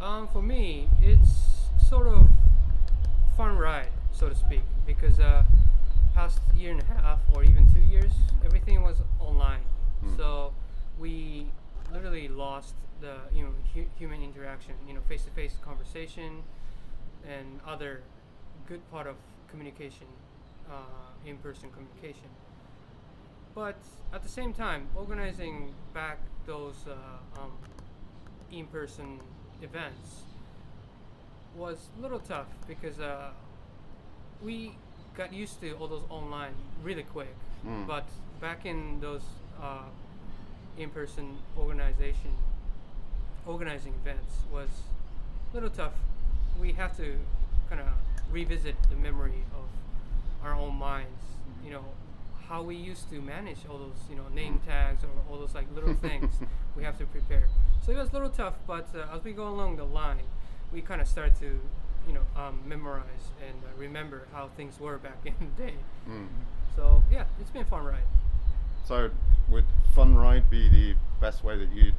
Um, 0.00 0.28
for 0.28 0.42
me, 0.42 0.88
it's 1.00 1.68
sort 1.88 2.06
of 2.08 2.28
fun 3.36 3.56
ride, 3.56 3.88
so 4.12 4.28
to 4.28 4.34
speak, 4.34 4.62
because 4.86 5.20
uh, 5.20 5.44
past 6.14 6.40
year 6.56 6.72
and 6.72 6.80
a 6.80 6.84
half 7.00 7.20
or 7.32 7.44
even 7.44 7.66
two 7.72 7.80
years, 7.80 8.12
everything 8.44 8.82
was 8.82 8.96
online. 9.20 9.62
Hmm. 10.00 10.16
So 10.16 10.54
we 10.98 11.46
literally 11.92 12.28
lost 12.28 12.74
the 13.00 13.14
you 13.32 13.44
know 13.44 13.50
hu- 13.74 13.88
human 13.98 14.22
interaction, 14.22 14.74
you 14.86 14.94
know, 14.94 15.00
face-to-face 15.08 15.54
conversation, 15.62 16.42
and 17.28 17.60
other 17.66 18.02
good 18.68 18.80
part 18.90 19.06
of 19.06 19.16
communication, 19.48 20.06
uh, 20.70 20.74
in-person 21.26 21.70
communication. 21.70 22.28
But 23.54 23.76
at 24.12 24.22
the 24.22 24.28
same 24.28 24.52
time, 24.52 24.88
organizing 24.94 25.74
back 25.92 26.18
those 26.46 26.74
uh, 26.88 27.40
um, 27.40 27.52
in-person 28.50 29.20
events 29.60 30.22
was 31.56 31.88
a 31.98 32.02
little 32.02 32.18
tough 32.18 32.46
because 32.66 32.98
uh, 32.98 33.30
we 34.42 34.72
got 35.16 35.32
used 35.32 35.60
to 35.60 35.72
all 35.72 35.86
those 35.86 36.04
online 36.08 36.54
really 36.82 37.02
quick. 37.02 37.34
Mm. 37.66 37.86
But 37.86 38.08
back 38.40 38.64
in 38.64 39.00
those 39.00 39.22
uh, 39.62 39.84
in-person 40.78 41.36
organization 41.58 42.32
organizing 43.44 43.92
events 44.02 44.32
was 44.50 44.68
a 45.50 45.54
little 45.54 45.70
tough. 45.70 45.94
We 46.60 46.72
have 46.72 46.96
to 46.96 47.16
kind 47.68 47.80
of 47.80 47.88
revisit 48.30 48.76
the 48.88 48.96
memory 48.96 49.44
of 49.54 50.46
our 50.46 50.54
own 50.54 50.76
minds. 50.76 51.22
You 51.64 51.72
know 51.72 51.84
how 52.52 52.62
we 52.62 52.76
used 52.76 53.08
to 53.08 53.18
manage 53.22 53.56
all 53.68 53.78
those 53.78 53.96
you 54.10 54.14
know 54.14 54.28
name 54.34 54.60
tags 54.66 55.02
or 55.02 55.08
all 55.30 55.38
those 55.38 55.54
like 55.54 55.66
little 55.74 55.94
things 56.06 56.30
we 56.76 56.84
have 56.84 56.98
to 56.98 57.06
prepare. 57.06 57.48
So 57.84 57.92
it 57.92 57.96
was 57.96 58.10
a 58.10 58.12
little 58.12 58.28
tough, 58.28 58.54
but 58.66 58.88
uh, 58.94 59.16
as 59.16 59.24
we 59.24 59.32
go 59.32 59.48
along 59.48 59.76
the 59.76 59.84
line, 59.84 60.26
we 60.70 60.82
kind 60.82 61.00
of 61.00 61.08
start 61.08 61.34
to 61.40 61.60
you 62.06 62.12
know 62.12 62.26
um, 62.36 62.60
memorize 62.66 63.32
and 63.46 63.56
uh, 63.64 63.68
remember 63.78 64.28
how 64.34 64.50
things 64.56 64.78
were 64.78 64.98
back 64.98 65.18
in 65.24 65.34
the 65.40 65.62
day. 65.62 65.74
Mm. 66.08 66.28
So 66.76 67.02
yeah, 67.10 67.24
it's 67.40 67.50
been 67.50 67.62
a 67.62 67.64
fun 67.64 67.84
ride. 67.84 68.04
So, 68.84 69.10
would 69.48 69.64
Fun 69.94 70.16
Ride 70.16 70.50
be 70.50 70.68
the 70.68 70.94
best 71.20 71.44
way 71.44 71.56
that 71.56 71.70
you'd 71.72 71.94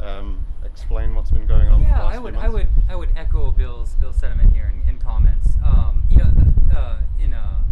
um, 0.00 0.46
explain 0.64 1.14
what's 1.14 1.30
been 1.30 1.46
going 1.46 1.68
on? 1.68 1.80
for 1.80 1.84
the 1.84 1.90
Yeah, 1.90 2.02
last 2.02 2.10
I 2.10 2.12
few 2.12 2.22
would, 2.22 2.36
I 2.36 2.48
would, 2.48 2.68
I 2.90 2.96
would 2.96 3.08
echo 3.16 3.50
Bill's 3.50 3.94
Bill's 3.96 4.16
sentiment 4.16 4.54
here 4.54 4.72
in, 4.72 4.88
in 4.88 4.98
comments. 5.00 5.56
Um, 5.64 6.04
you 6.08 6.18
know, 6.18 6.30
uh, 6.76 6.98
in 7.18 7.32
a 7.32 7.64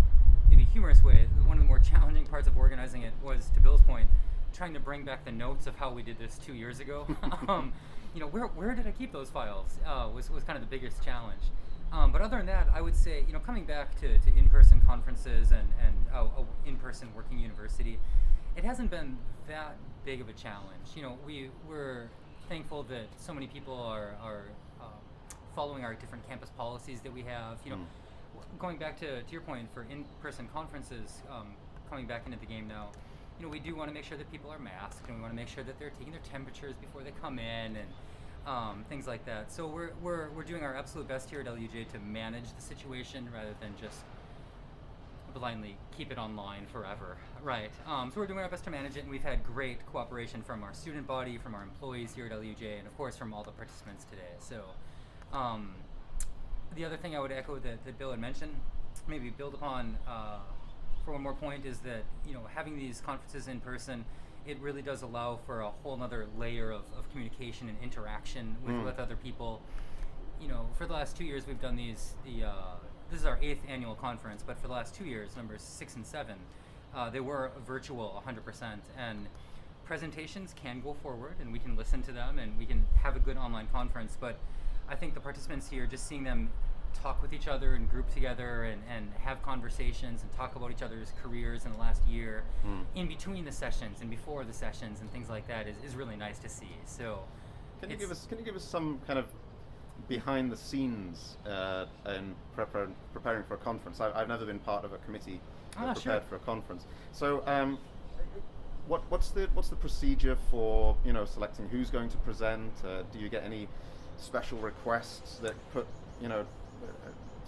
maybe 0.50 0.64
humorous 0.64 1.02
way, 1.02 1.28
one 1.46 1.56
of 1.56 1.62
the 1.62 1.68
more 1.68 1.78
challenging 1.78 2.26
parts 2.26 2.46
of 2.46 2.56
organizing 2.56 3.02
it 3.02 3.12
was, 3.22 3.48
to 3.54 3.60
Bill's 3.60 3.82
point, 3.82 4.08
trying 4.52 4.74
to 4.74 4.80
bring 4.80 5.04
back 5.04 5.24
the 5.24 5.32
notes 5.32 5.66
of 5.66 5.76
how 5.76 5.92
we 5.92 6.02
did 6.02 6.18
this 6.18 6.38
two 6.44 6.54
years 6.54 6.80
ago. 6.80 7.06
um, 7.48 7.72
you 8.14 8.20
know, 8.20 8.26
where 8.26 8.46
where 8.46 8.74
did 8.74 8.86
I 8.86 8.90
keep 8.90 9.12
those 9.12 9.30
files? 9.30 9.78
Uh, 9.86 10.08
was 10.12 10.28
was 10.30 10.42
kind 10.42 10.56
of 10.56 10.68
the 10.68 10.70
biggest 10.76 11.02
challenge. 11.04 11.42
Um, 11.92 12.12
but 12.12 12.20
other 12.20 12.36
than 12.36 12.46
that, 12.46 12.68
I 12.72 12.80
would 12.80 12.94
say, 12.94 13.24
you 13.26 13.32
know, 13.32 13.40
coming 13.40 13.64
back 13.64 13.98
to, 14.00 14.18
to 14.18 14.36
in-person 14.36 14.80
conferences 14.86 15.52
and 15.52 15.68
and 15.84 15.94
uh, 16.12 16.26
a 16.38 16.68
in-person 16.68 17.08
working 17.14 17.38
university, 17.38 17.98
it 18.56 18.64
hasn't 18.64 18.90
been 18.90 19.16
that 19.48 19.76
big 20.04 20.20
of 20.20 20.28
a 20.28 20.32
challenge. 20.32 20.86
You 20.96 21.02
know, 21.02 21.18
we 21.24 21.50
we're 21.68 22.08
thankful 22.48 22.82
that 22.84 23.06
so 23.16 23.32
many 23.32 23.46
people 23.46 23.74
are 23.74 24.16
are 24.20 24.42
uh, 24.80 24.84
following 25.54 25.84
our 25.84 25.94
different 25.94 26.28
campus 26.28 26.50
policies 26.56 27.00
that 27.02 27.12
we 27.12 27.22
have. 27.22 27.58
You 27.64 27.70
know, 27.70 27.76
Mm. 27.76 27.86
Going 28.58 28.78
back 28.78 28.98
to, 29.00 29.22
to 29.22 29.32
your 29.32 29.40
point 29.40 29.68
for 29.72 29.86
in-person 29.90 30.48
conferences, 30.52 31.22
um, 31.30 31.48
coming 31.88 32.06
back 32.06 32.22
into 32.26 32.38
the 32.38 32.46
game 32.46 32.68
now. 32.68 32.88
You 33.38 33.46
know, 33.46 33.50
we 33.50 33.58
do 33.58 33.74
want 33.74 33.88
to 33.88 33.94
make 33.94 34.04
sure 34.04 34.18
that 34.18 34.30
people 34.30 34.50
are 34.50 34.58
masked, 34.58 35.06
and 35.08 35.16
we 35.16 35.22
want 35.22 35.32
to 35.32 35.36
make 35.36 35.48
sure 35.48 35.64
that 35.64 35.78
they're 35.78 35.90
taking 35.90 36.12
their 36.12 36.22
temperatures 36.30 36.74
before 36.80 37.02
they 37.02 37.12
come 37.22 37.38
in, 37.38 37.76
and 37.76 37.88
um, 38.46 38.84
things 38.88 39.06
like 39.06 39.24
that. 39.26 39.52
So 39.52 39.66
we're, 39.66 39.90
we're, 40.02 40.28
we're 40.30 40.44
doing 40.44 40.62
our 40.62 40.74
absolute 40.74 41.08
best 41.08 41.30
here 41.30 41.40
at 41.40 41.46
LUJ 41.46 41.90
to 41.92 41.98
manage 41.98 42.52
the 42.54 42.62
situation 42.62 43.28
rather 43.32 43.54
than 43.60 43.74
just 43.80 44.00
blindly 45.32 45.76
keep 45.96 46.10
it 46.10 46.18
online 46.18 46.66
forever. 46.72 47.16
Right. 47.42 47.70
Um, 47.86 48.10
so 48.10 48.20
we're 48.20 48.26
doing 48.26 48.40
our 48.40 48.48
best 48.48 48.64
to 48.64 48.70
manage 48.70 48.96
it, 48.96 49.00
and 49.00 49.10
we've 49.10 49.22
had 49.22 49.44
great 49.44 49.84
cooperation 49.86 50.42
from 50.42 50.62
our 50.62 50.74
student 50.74 51.06
body, 51.06 51.38
from 51.38 51.54
our 51.54 51.62
employees 51.62 52.14
here 52.14 52.26
at 52.26 52.32
LUJ, 52.32 52.78
and 52.78 52.86
of 52.86 52.96
course 52.96 53.16
from 53.16 53.32
all 53.32 53.42
the 53.42 53.52
participants 53.52 54.04
today. 54.04 54.32
So 54.38 54.62
um, 55.32 55.74
the 56.74 56.84
other 56.84 56.96
thing 56.96 57.16
I 57.16 57.20
would 57.20 57.32
echo 57.32 57.56
that, 57.58 57.84
that 57.84 57.98
Bill 57.98 58.10
had 58.10 58.20
mentioned, 58.20 58.52
maybe 59.08 59.30
build 59.30 59.54
upon 59.54 59.98
uh, 60.06 60.38
for 61.04 61.12
one 61.12 61.22
more 61.22 61.34
point, 61.34 61.64
is 61.66 61.78
that 61.80 62.02
you 62.26 62.34
know 62.34 62.42
having 62.54 62.78
these 62.78 63.00
conferences 63.00 63.48
in 63.48 63.60
person, 63.60 64.04
it 64.46 64.58
really 64.60 64.82
does 64.82 65.02
allow 65.02 65.38
for 65.46 65.60
a 65.60 65.70
whole 65.82 66.00
other 66.02 66.26
layer 66.38 66.70
of, 66.70 66.82
of 66.98 67.10
communication 67.10 67.68
and 67.68 67.76
interaction 67.82 68.56
with, 68.64 68.74
Mm. 68.74 68.84
with 68.84 68.98
other 68.98 69.16
people. 69.16 69.60
You 70.40 70.48
know, 70.48 70.66
for 70.78 70.86
the 70.86 70.92
last 70.94 71.16
two 71.16 71.24
years, 71.24 71.46
we've 71.46 71.60
done 71.60 71.76
these. 71.76 72.14
The 72.24 72.44
uh, 72.48 72.52
this 73.10 73.20
is 73.20 73.26
our 73.26 73.38
eighth 73.42 73.62
annual 73.68 73.94
conference, 73.94 74.42
but 74.46 74.58
for 74.58 74.68
the 74.68 74.72
last 74.72 74.94
two 74.94 75.04
years, 75.04 75.36
numbers 75.36 75.62
six 75.62 75.96
and 75.96 76.06
seven, 76.06 76.36
uh, 76.94 77.10
they 77.10 77.20
were 77.20 77.50
virtual 77.66 78.22
100%. 78.26 78.78
And 78.96 79.26
presentations 79.84 80.54
can 80.54 80.80
go 80.80 80.94
forward, 81.02 81.34
and 81.40 81.52
we 81.52 81.58
can 81.58 81.76
listen 81.76 82.02
to 82.02 82.12
them, 82.12 82.38
and 82.38 82.56
we 82.56 82.64
can 82.66 82.86
have 83.02 83.16
a 83.16 83.18
good 83.18 83.36
online 83.36 83.66
conference. 83.72 84.16
But 84.20 84.38
I 84.90 84.96
think 84.96 85.14
the 85.14 85.20
participants 85.20 85.68
here, 85.70 85.86
just 85.86 86.06
seeing 86.06 86.24
them 86.24 86.50
talk 87.02 87.22
with 87.22 87.32
each 87.32 87.46
other 87.46 87.74
and 87.74 87.88
group 87.88 88.12
together 88.12 88.64
and, 88.64 88.82
and 88.94 89.12
have 89.22 89.40
conversations 89.42 90.22
and 90.22 90.32
talk 90.32 90.56
about 90.56 90.72
each 90.72 90.82
other's 90.82 91.12
careers 91.22 91.64
in 91.64 91.70
the 91.72 91.78
last 91.78 92.04
year 92.06 92.42
Mm. 92.66 92.84
in 92.96 93.06
between 93.06 93.44
the 93.44 93.52
sessions 93.52 94.00
and 94.00 94.10
before 94.10 94.44
the 94.44 94.52
sessions 94.52 95.00
and 95.00 95.10
things 95.12 95.28
like 95.30 95.46
that 95.46 95.68
is, 95.68 95.76
is 95.86 95.94
really 95.94 96.16
nice 96.16 96.40
to 96.40 96.48
see. 96.48 96.72
So 96.86 97.20
Can 97.80 97.90
you 97.90 97.96
give 97.96 98.10
us 98.10 98.26
Can 98.28 98.38
you 98.38 98.44
give 98.44 98.56
us 98.56 98.64
some 98.64 99.00
kind 99.06 99.18
of 99.20 99.26
behind 100.08 100.50
the 100.50 100.56
scenes 100.56 101.36
uh, 101.46 101.86
in 102.06 102.34
prepar- 102.56 102.92
preparing 103.12 103.44
for 103.44 103.54
a 103.54 103.58
conference? 103.58 104.00
I, 104.00 104.10
I've 104.12 104.28
never 104.28 104.44
been 104.44 104.58
part 104.58 104.84
of 104.84 104.92
a 104.92 104.98
committee 104.98 105.40
that 105.76 105.78
Ah, 105.90 105.94
prepared 105.94 106.22
sure. 106.22 106.28
for 106.28 106.36
a 106.36 106.40
conference. 106.40 106.86
So, 107.12 107.44
um, 107.46 107.78
what, 108.88 109.02
what's 109.10 109.28
the 109.30 109.48
what's 109.54 109.68
the 109.68 109.76
procedure 109.76 110.36
for 110.50 110.96
you 111.04 111.12
know 111.12 111.24
selecting 111.24 111.68
who's 111.68 111.88
going 111.90 112.08
to 112.10 112.16
present? 112.18 112.72
Uh, 112.84 113.02
do 113.12 113.20
you 113.20 113.28
get 113.28 113.44
any 113.44 113.68
special 114.20 114.58
requests 114.58 115.38
that 115.38 115.54
put 115.72 115.86
you 116.20 116.28
know 116.28 116.44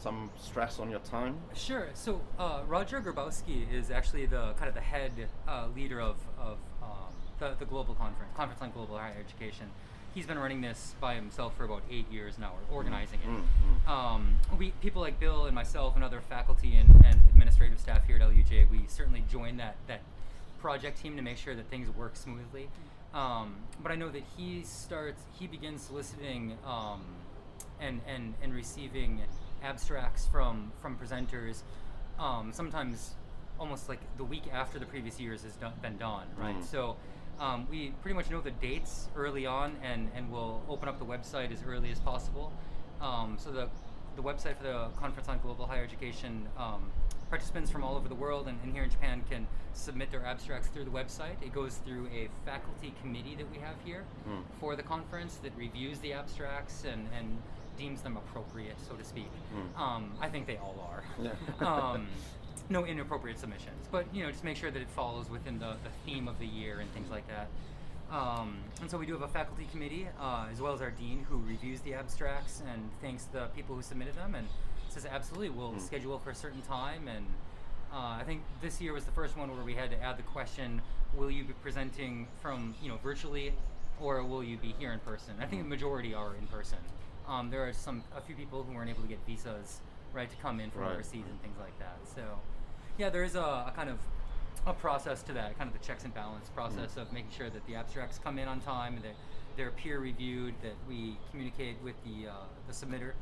some 0.01 0.31
stress 0.41 0.79
on 0.79 0.91
your 0.91 1.01
time? 1.01 1.37
Sure. 1.55 1.89
So 1.95 2.21
uh, 2.39 2.63
Roger 2.67 3.01
Grabowski 3.01 3.73
is 3.73 3.91
actually 3.91 4.27
the 4.27 4.53
kind 4.57 4.69
of 4.69 4.75
the 4.75 4.81
head 4.81 5.13
uh, 5.47 5.69
leader 5.77 6.01
of, 6.01 6.17
of 6.41 6.59
um, 6.83 7.13
the, 7.39 7.55
the 7.59 7.65
global 7.65 7.95
conference, 7.95 8.33
Conference 8.37 8.61
on 8.61 8.73
Global 8.73 8.99
Higher 8.99 9.15
Education. 9.21 9.71
He's 10.13 10.27
been 10.27 10.39
running 10.39 10.61
this 10.61 10.95
by 11.01 11.15
himself 11.15 11.57
for 11.57 11.65
about 11.65 11.83
eight 11.91 12.11
years 12.11 12.37
now, 12.39 12.53
or 12.71 12.77
organizing 12.77 13.21
it. 13.25 13.29
Mm, 13.87 13.91
Um, 13.91 14.37
we 14.59 14.73
people 14.83 15.01
like 15.01 15.19
Bill 15.21 15.47
and 15.47 15.55
myself 15.55 15.95
and 15.95 16.05
other 16.05 16.21
faculty 16.21 16.75
and, 16.77 16.91
and 17.05 17.23
administrative 17.31 17.79
staff 17.81 18.05
here 18.07 18.17
at 18.17 18.23
LUJ, 18.23 18.71
we 18.71 18.81
certainly 18.89 19.25
join 19.31 19.57
that 19.59 19.77
that 19.87 20.01
project 20.61 21.01
team 21.01 21.17
to 21.17 21.23
make 21.23 21.37
sure 21.39 21.55
that 21.55 21.69
things 21.71 21.89
work 21.97 22.15
smoothly. 22.17 22.69
Um, 23.15 23.57
but 23.83 23.93
I 23.93 23.97
know 23.97 24.09
that 24.09 24.23
he 24.37 24.63
starts, 24.63 25.23
he 25.33 25.47
begins 25.47 25.83
soliciting 25.83 26.57
um, 26.67 27.03
and, 27.81 28.01
and, 28.07 28.35
and 28.43 28.55
receiving 28.55 29.21
abstracts 29.63 30.27
from 30.27 30.73
from 30.81 30.97
presenters. 30.97 31.63
Um, 32.19 32.53
sometimes 32.53 33.15
almost 33.59 33.89
like 33.89 34.01
the 34.17 34.25
week 34.25 34.45
after 34.53 34.79
the 34.79 34.87
previous 34.87 35.21
years 35.21 35.43
has 35.43 35.55
done, 35.55 35.73
been 35.83 35.97
done, 35.97 36.27
right? 36.37 36.59
Mm. 36.59 36.65
So 36.65 36.97
um, 37.39 37.67
we 37.71 37.91
pretty 38.03 38.15
much 38.15 38.31
know 38.31 38.41
the 38.41 38.51
dates 38.51 39.09
early 39.17 39.47
on, 39.47 39.77
and, 39.83 40.11
and 40.15 40.31
we'll 40.31 40.63
open 40.69 40.89
up 40.89 40.99
the 40.99 41.05
website 41.05 41.53
as 41.53 41.63
early 41.67 41.91
as 41.91 42.01
possible. 42.01 42.53
Um, 43.01 43.37
so 43.39 43.51
the 43.51 43.69
the 44.15 44.23
website 44.23 44.57
for 44.57 44.65
the 44.65 44.89
Conference 44.97 45.29
on 45.29 45.39
Global 45.39 45.67
Higher 45.67 45.85
Education 45.85 46.47
um, 46.59 46.91
participants 47.33 47.71
from 47.71 47.83
all 47.83 47.97
over 47.97 48.11
the 48.11 48.15
world 48.15 48.47
and, 48.47 48.59
and 48.63 48.75
here 48.75 48.83
in 48.83 48.91
Japan 48.91 49.25
can 49.31 49.47
submit 49.73 50.11
their 50.11 50.23
abstracts 50.27 50.69
through 50.69 50.85
the 50.85 50.91
website. 50.91 51.41
It 51.41 51.55
goes 51.55 51.77
through 51.77 52.07
a 52.09 52.29
faculty 52.45 52.93
committee 53.01 53.35
that 53.37 53.51
we 53.51 53.57
have 53.57 53.77
here 53.87 54.05
Mm. 54.29 54.43
for 54.61 54.77
the 54.77 54.83
conference 54.83 55.37
that 55.43 55.53
reviews 55.57 55.99
the 56.01 56.13
abstracts 56.13 56.85
and, 56.85 57.09
and 57.19 57.39
deems 57.79 58.03
them 58.03 58.19
appropriate, 58.19 58.77
so 58.87 58.95
to 58.95 59.03
speak. 59.03 59.31
Mm. 59.57 59.81
Um, 59.81 60.13
I 60.21 60.29
think 60.29 60.47
they 60.47 60.59
all 60.59 60.77
are. 60.91 61.03
Yeah. 61.27 61.67
um, 61.67 62.07
no 62.69 62.85
inappropriate 62.85 63.39
submissions, 63.39 63.89
but 63.91 64.05
you 64.15 64.23
know, 64.23 64.31
just 64.31 64.45
make 64.45 64.59
sure 64.59 64.71
that 64.71 64.83
it 64.83 64.91
follows 64.91 65.31
within 65.31 65.59
the, 65.59 65.73
the 65.85 65.93
theme 66.05 66.29
of 66.29 66.39
the 66.39 66.47
year 66.47 66.81
and 66.81 66.93
things 66.93 67.11
like 67.11 67.27
that. 67.29 67.49
Um, 68.15 68.59
and 68.83 68.91
so 68.91 68.99
we 68.99 69.07
do 69.07 69.15
have 69.15 69.23
a 69.23 69.29
faculty 69.29 69.67
committee, 69.73 70.07
uh, 70.21 70.49
as 70.53 70.61
well 70.61 70.75
as 70.75 70.83
our 70.83 70.91
dean, 70.91 71.25
who 71.31 71.39
reviews 71.49 71.81
the 71.81 71.95
abstracts 71.95 72.63
and 72.71 72.91
thanks 73.01 73.25
the 73.25 73.47
people 73.57 73.75
who 73.75 73.81
submitted 73.81 74.17
them 74.17 74.35
and 74.35 74.47
says, 74.93 75.07
absolutely, 75.07 75.51
we'll 75.51 75.73
Mm. 75.73 75.81
schedule 75.81 76.19
for 76.19 76.31
a 76.31 76.35
certain 76.35 76.63
time. 76.63 77.09
And 77.09 77.27
uh, 77.93 77.97
I 78.21 78.23
think 78.25 78.43
this 78.61 78.81
year 78.81 78.93
was 78.93 79.05
the 79.05 79.13
first 79.13 79.37
one 79.37 79.55
where 79.55 79.65
we 79.65 79.75
had 79.75 79.91
to 79.91 80.03
add 80.03 80.17
the 80.17 80.23
question, 80.23 80.81
will 81.15 81.31
you 81.31 81.45
be 81.45 81.53
presenting 81.55 82.27
from, 82.41 82.75
you 82.83 82.89
know, 82.89 82.99
virtually 83.03 83.53
or 84.01 84.23
will 84.25 84.43
you 84.43 84.57
be 84.57 84.75
here 84.79 84.93
in 84.93 84.99
person? 85.01 85.35
I 85.41 85.47
think 85.47 85.63
the 85.63 85.69
majority 85.69 86.15
are 86.15 86.35
in 86.37 86.47
person. 86.47 86.79
Um, 87.29 87.51
there 87.51 87.67
are 87.67 87.73
some, 87.73 88.03
a 88.17 88.21
few 88.21 88.35
people 88.35 88.63
who 88.63 88.75
weren't 88.75 88.91
able 88.91 89.03
to 89.03 89.09
get 89.09 89.19
visas, 89.27 89.81
right, 90.13 90.29
to 90.29 90.37
come 90.37 90.61
in 90.61 90.71
from 90.71 90.83
Right. 90.83 90.93
overseas 90.93 91.25
and 91.29 91.41
things 91.43 91.57
like 91.59 91.79
that. 91.79 91.97
So, 92.15 92.23
yeah, 92.99 93.11
there 93.11 93.25
is 93.25 93.35
a, 93.37 93.41
a 93.41 93.73
kind 93.77 93.89
of 93.89 93.99
a 94.67 94.73
process 94.73 95.23
to 95.25 95.33
that, 95.35 95.57
kind 95.59 95.69
of 95.73 95.79
the 95.79 95.85
checks 95.87 96.05
and 96.05 96.13
balance 96.15 96.49
process 96.51 96.97
of 96.97 97.13
making 97.13 97.31
sure 97.37 97.51
that 97.51 97.65
the 97.67 97.75
abstracts 97.75 98.19
come 98.23 98.39
in 98.39 98.49
on 98.49 98.61
time, 98.61 98.97
that 99.03 99.15
they're 99.57 99.71
peer 99.71 99.99
reviewed, 99.99 100.55
that 100.63 100.75
we 100.89 101.17
communicate 101.31 101.77
with 101.83 101.95
the 102.05 102.29
uh, 102.29 102.33
the 102.67 102.73
submitter, 102.73 103.13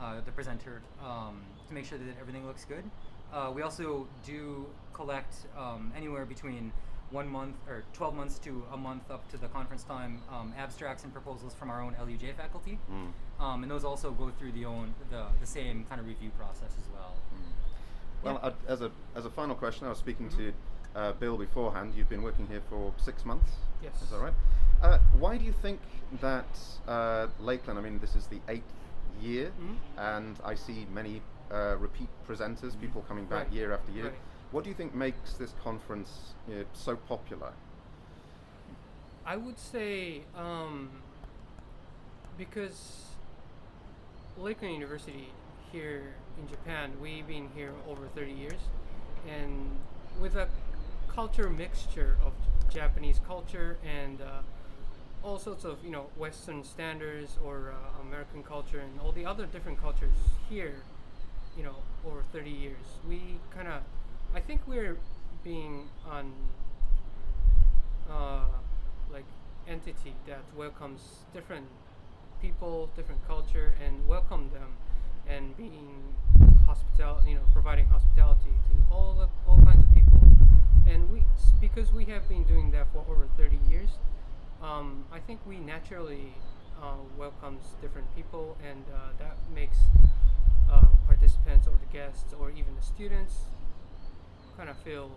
uh, 0.00 0.20
the 0.24 0.32
presenter, 0.32 0.82
um, 1.04 1.42
to 1.68 1.74
make 1.74 1.84
sure 1.84 1.98
that 1.98 2.06
everything 2.20 2.46
looks 2.46 2.64
good. 2.64 2.84
Uh, 3.32 3.50
we 3.54 3.62
also 3.62 4.06
do 4.24 4.66
collect 4.92 5.34
um, 5.56 5.92
anywhere 5.96 6.24
between 6.24 6.72
one 7.10 7.28
month 7.28 7.56
or 7.68 7.84
12 7.92 8.14
months 8.14 8.38
to 8.38 8.64
a 8.72 8.76
month 8.76 9.08
up 9.10 9.28
to 9.30 9.36
the 9.36 9.46
conference 9.48 9.84
time 9.84 10.20
um, 10.32 10.52
abstracts 10.58 11.04
and 11.04 11.12
proposals 11.12 11.54
from 11.54 11.70
our 11.70 11.82
own 11.82 11.94
LUJ 11.94 12.34
faculty. 12.36 12.78
Mm. 12.90 13.42
Um, 13.42 13.62
and 13.62 13.70
those 13.70 13.84
also 13.84 14.10
go 14.10 14.30
through 14.38 14.52
the 14.52 14.64
own 14.64 14.94
the, 15.10 15.26
the 15.40 15.46
same 15.46 15.84
kind 15.88 16.00
of 16.00 16.06
review 16.06 16.30
process 16.38 16.72
as 16.78 16.88
well. 16.92 17.14
Well, 18.22 18.40
Yeah. 18.42 18.50
I, 18.68 18.72
as 18.72 18.80
a 18.82 18.90
as 19.14 19.26
a 19.26 19.30
final 19.30 19.54
question, 19.54 19.86
I 19.86 19.90
was 19.90 19.98
speaking 19.98 20.28
to 20.30 20.52
uh, 20.96 21.12
Bill 21.12 21.36
beforehand. 21.36 21.92
You've 21.96 22.08
been 22.08 22.22
working 22.22 22.46
here 22.46 22.62
for 22.68 22.92
six 22.96 23.24
months. 23.24 23.52
Yes. 23.82 24.00
Is 24.02 24.10
that 24.10 24.18
right? 24.18 24.34
Uh, 24.82 24.98
why 25.18 25.36
do 25.36 25.44
you 25.44 25.52
think 25.52 25.80
that 26.20 26.46
uh, 26.88 27.26
Lakeland? 27.40 27.78
I 27.78 27.82
mean, 27.82 27.98
this 28.00 28.16
is 28.16 28.26
the 28.26 28.40
eighth 28.48 28.62
year, 29.20 29.52
Mhm. 29.58 29.76
and 29.96 30.40
I 30.44 30.54
see 30.54 30.86
many 30.92 31.22
uh, 31.50 31.76
repeat 31.78 32.08
presenters, 32.26 32.78
people 32.80 33.02
coming 33.02 33.26
back 33.26 33.44
Right. 33.44 33.52
year 33.52 33.72
after 33.72 33.92
year. 33.92 34.06
Right. 34.06 34.18
What 34.50 34.64
do 34.64 34.70
you 34.70 34.74
think 34.74 34.94
makes 34.94 35.34
this 35.34 35.52
conference 35.62 36.34
you 36.48 36.54
know, 36.56 36.64
so 36.72 36.96
popular? 36.96 37.52
I 39.26 39.36
would 39.36 39.58
say 39.58 40.22
um, 40.36 40.90
because 42.36 43.04
Lakeland 44.36 44.74
University 44.74 45.28
here 45.70 46.14
in 46.40 46.48
Japan, 46.48 46.92
we've 47.00 47.26
been 47.26 47.48
here 47.54 47.72
over 47.88 48.06
30 48.08 48.32
years, 48.32 48.60
and 49.28 49.70
with 50.20 50.36
a 50.36 50.48
culture 51.08 51.48
mixture 51.48 52.16
of 52.24 52.32
Japanese 52.72 53.20
culture 53.26 53.76
and 53.84 54.20
uh, 54.20 54.40
all 55.24 55.38
sorts 55.38 55.64
of 55.64 55.78
you 55.82 55.90
know 55.90 56.06
Western 56.18 56.62
standards 56.62 57.38
or 57.42 57.72
uh, 57.72 58.02
American 58.06 58.42
culture 58.42 58.78
and 58.78 59.00
all 59.00 59.10
the 59.10 59.24
other 59.24 59.46
different 59.46 59.80
cultures 59.80 60.12
here, 60.50 60.82
you 61.56 61.62
know, 61.64 61.76
over 62.06 62.22
30 62.32 62.50
years, 62.50 62.84
we 63.08 63.38
kind 63.54 63.66
of, 63.68 63.80
I 64.34 64.40
think 64.40 64.60
we're 64.66 64.98
being 65.42 65.88
on 66.08 66.32
uh, 68.10 68.44
like 69.10 69.24
entity 69.66 70.14
that 70.26 70.42
welcomes 70.54 71.00
different 71.32 71.66
people, 72.42 72.90
different 72.94 73.26
culture, 73.26 73.72
and 73.84 74.06
welcome 74.06 74.50
them, 74.52 74.76
and 75.26 75.56
being 75.56 76.14
hospital, 76.66 77.22
you 77.26 77.36
know, 77.36 77.42
providing 77.54 77.86
hospitality 77.86 78.52
to 78.68 78.94
all 78.94 79.14
the 79.14 79.28
all 79.50 79.56
kinds 79.64 79.82
of 79.82 79.94
people, 79.94 80.20
and 80.86 81.10
we 81.10 81.22
because 81.62 81.90
we 81.94 82.04
have 82.04 82.28
been 82.28 82.44
doing 82.44 82.70
that 82.72 82.86
for 82.92 83.02
over 83.08 83.26
30 83.38 83.58
years, 83.70 83.88
um, 84.64 85.04
I 85.12 85.18
think 85.20 85.40
we 85.46 85.58
naturally 85.58 86.32
uh, 86.82 86.96
welcomes 87.18 87.62
different 87.82 88.08
people, 88.16 88.56
and 88.68 88.82
uh, 88.92 88.98
that 89.18 89.36
makes 89.54 89.76
uh, 90.70 90.86
participants 91.06 91.68
or 91.68 91.74
the 91.78 91.92
guests 91.92 92.32
or 92.40 92.50
even 92.50 92.74
the 92.74 92.82
students 92.82 93.34
kind 94.56 94.68
of 94.70 94.76
feel 94.78 95.10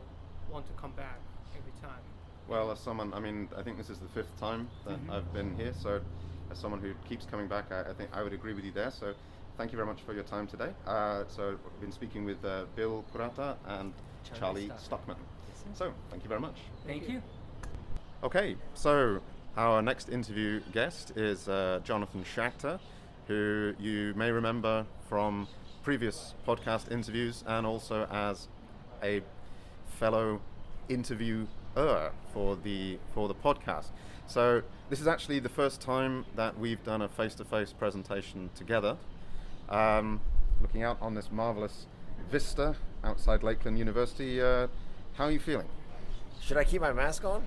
want 0.51 0.65
to 0.67 0.73
come 0.73 0.91
back 0.91 1.19
every 1.57 1.71
time. 1.81 2.01
Well, 2.47 2.71
as 2.71 2.79
someone, 2.79 3.13
I 3.13 3.19
mean, 3.19 3.49
I 3.57 3.61
think 3.61 3.77
this 3.77 3.89
is 3.89 3.99
the 3.99 4.07
fifth 4.09 4.37
time 4.39 4.67
that 4.85 4.99
Mm-hmm. 4.99 5.11
I've 5.11 5.33
been 5.33 5.55
here. 5.55 5.73
So, 5.81 6.01
as 6.51 6.57
someone 6.57 6.79
who 6.81 6.93
keeps 7.09 7.25
coming 7.25 7.47
back, 7.47 7.71
I, 7.71 7.81
I 7.89 7.93
think 7.93 8.09
I 8.13 8.23
would 8.23 8.33
agree 8.33 8.53
with 8.53 8.63
you 8.63 8.71
there. 8.71 8.91
So, 8.91 9.13
thank 9.57 9.71
you 9.71 9.75
very 9.75 9.87
much 9.87 10.01
for 10.01 10.13
your 10.13 10.23
time 10.23 10.47
today. 10.47 10.69
Uh, 10.85 11.23
so, 11.27 11.57
I've 11.65 11.81
been 11.81 11.91
speaking 11.91 12.23
with 12.25 12.43
uh, 12.45 12.65
Bill 12.75 13.03
Kurata 13.13 13.55
and 13.67 13.93
Charlie 14.23 14.39
Charlie 14.39 14.65
Stockman. 14.65 14.83
Stockman. 14.83 15.17
Yes. 15.49 15.77
So, 15.77 15.93
thank 16.09 16.23
you 16.23 16.29
very 16.29 16.41
much. 16.41 16.55
Thank, 16.85 17.01
Thank 17.01 17.09
you. 17.09 17.15
you. 17.15 17.21
Okay, 18.23 18.55
so 18.73 19.19
our 19.57 19.81
next 19.81 20.09
interview 20.09 20.61
guest 20.71 21.17
is 21.17 21.49
uh, 21.49 21.79
Jonathan 21.83 22.23
Shachter, 22.23 22.79
who 23.27 23.73
you 23.79 24.13
may 24.15 24.31
remember 24.31 24.85
from 25.09 25.47
previous 25.83 26.35
podcast 26.47 26.91
interviews 26.91 27.43
and 27.47 27.65
also 27.65 28.05
as 28.11 28.47
a 29.03 29.21
fellow 29.87 30.39
interviewer 30.89 31.47
for 32.33 32.55
the 32.55 32.99
for 33.13 33.27
the 33.27 33.33
podcast. 33.33 33.87
So 34.27 34.61
this 34.89 35.01
is 35.01 35.07
actually 35.07 35.39
the 35.39 35.49
first 35.49 35.81
time 35.81 36.25
that 36.35 36.59
we've 36.59 36.83
done 36.83 37.01
a 37.01 37.09
face-to-face 37.09 37.73
presentation 37.73 38.51
together. 38.55 38.97
Um, 39.69 40.21
looking 40.61 40.83
out 40.83 40.97
on 41.01 41.15
this 41.15 41.31
marvelous 41.31 41.87
vista 42.29 42.75
outside 43.03 43.41
Lakeland 43.41 43.79
University, 43.79 44.41
uh, 44.41 44.67
how 45.15 45.25
are 45.25 45.31
you 45.31 45.39
feeling? 45.39 45.67
Should 46.41 46.57
I 46.57 46.63
keep 46.63 46.81
my 46.81 46.93
mask 46.93 47.25
on? 47.25 47.43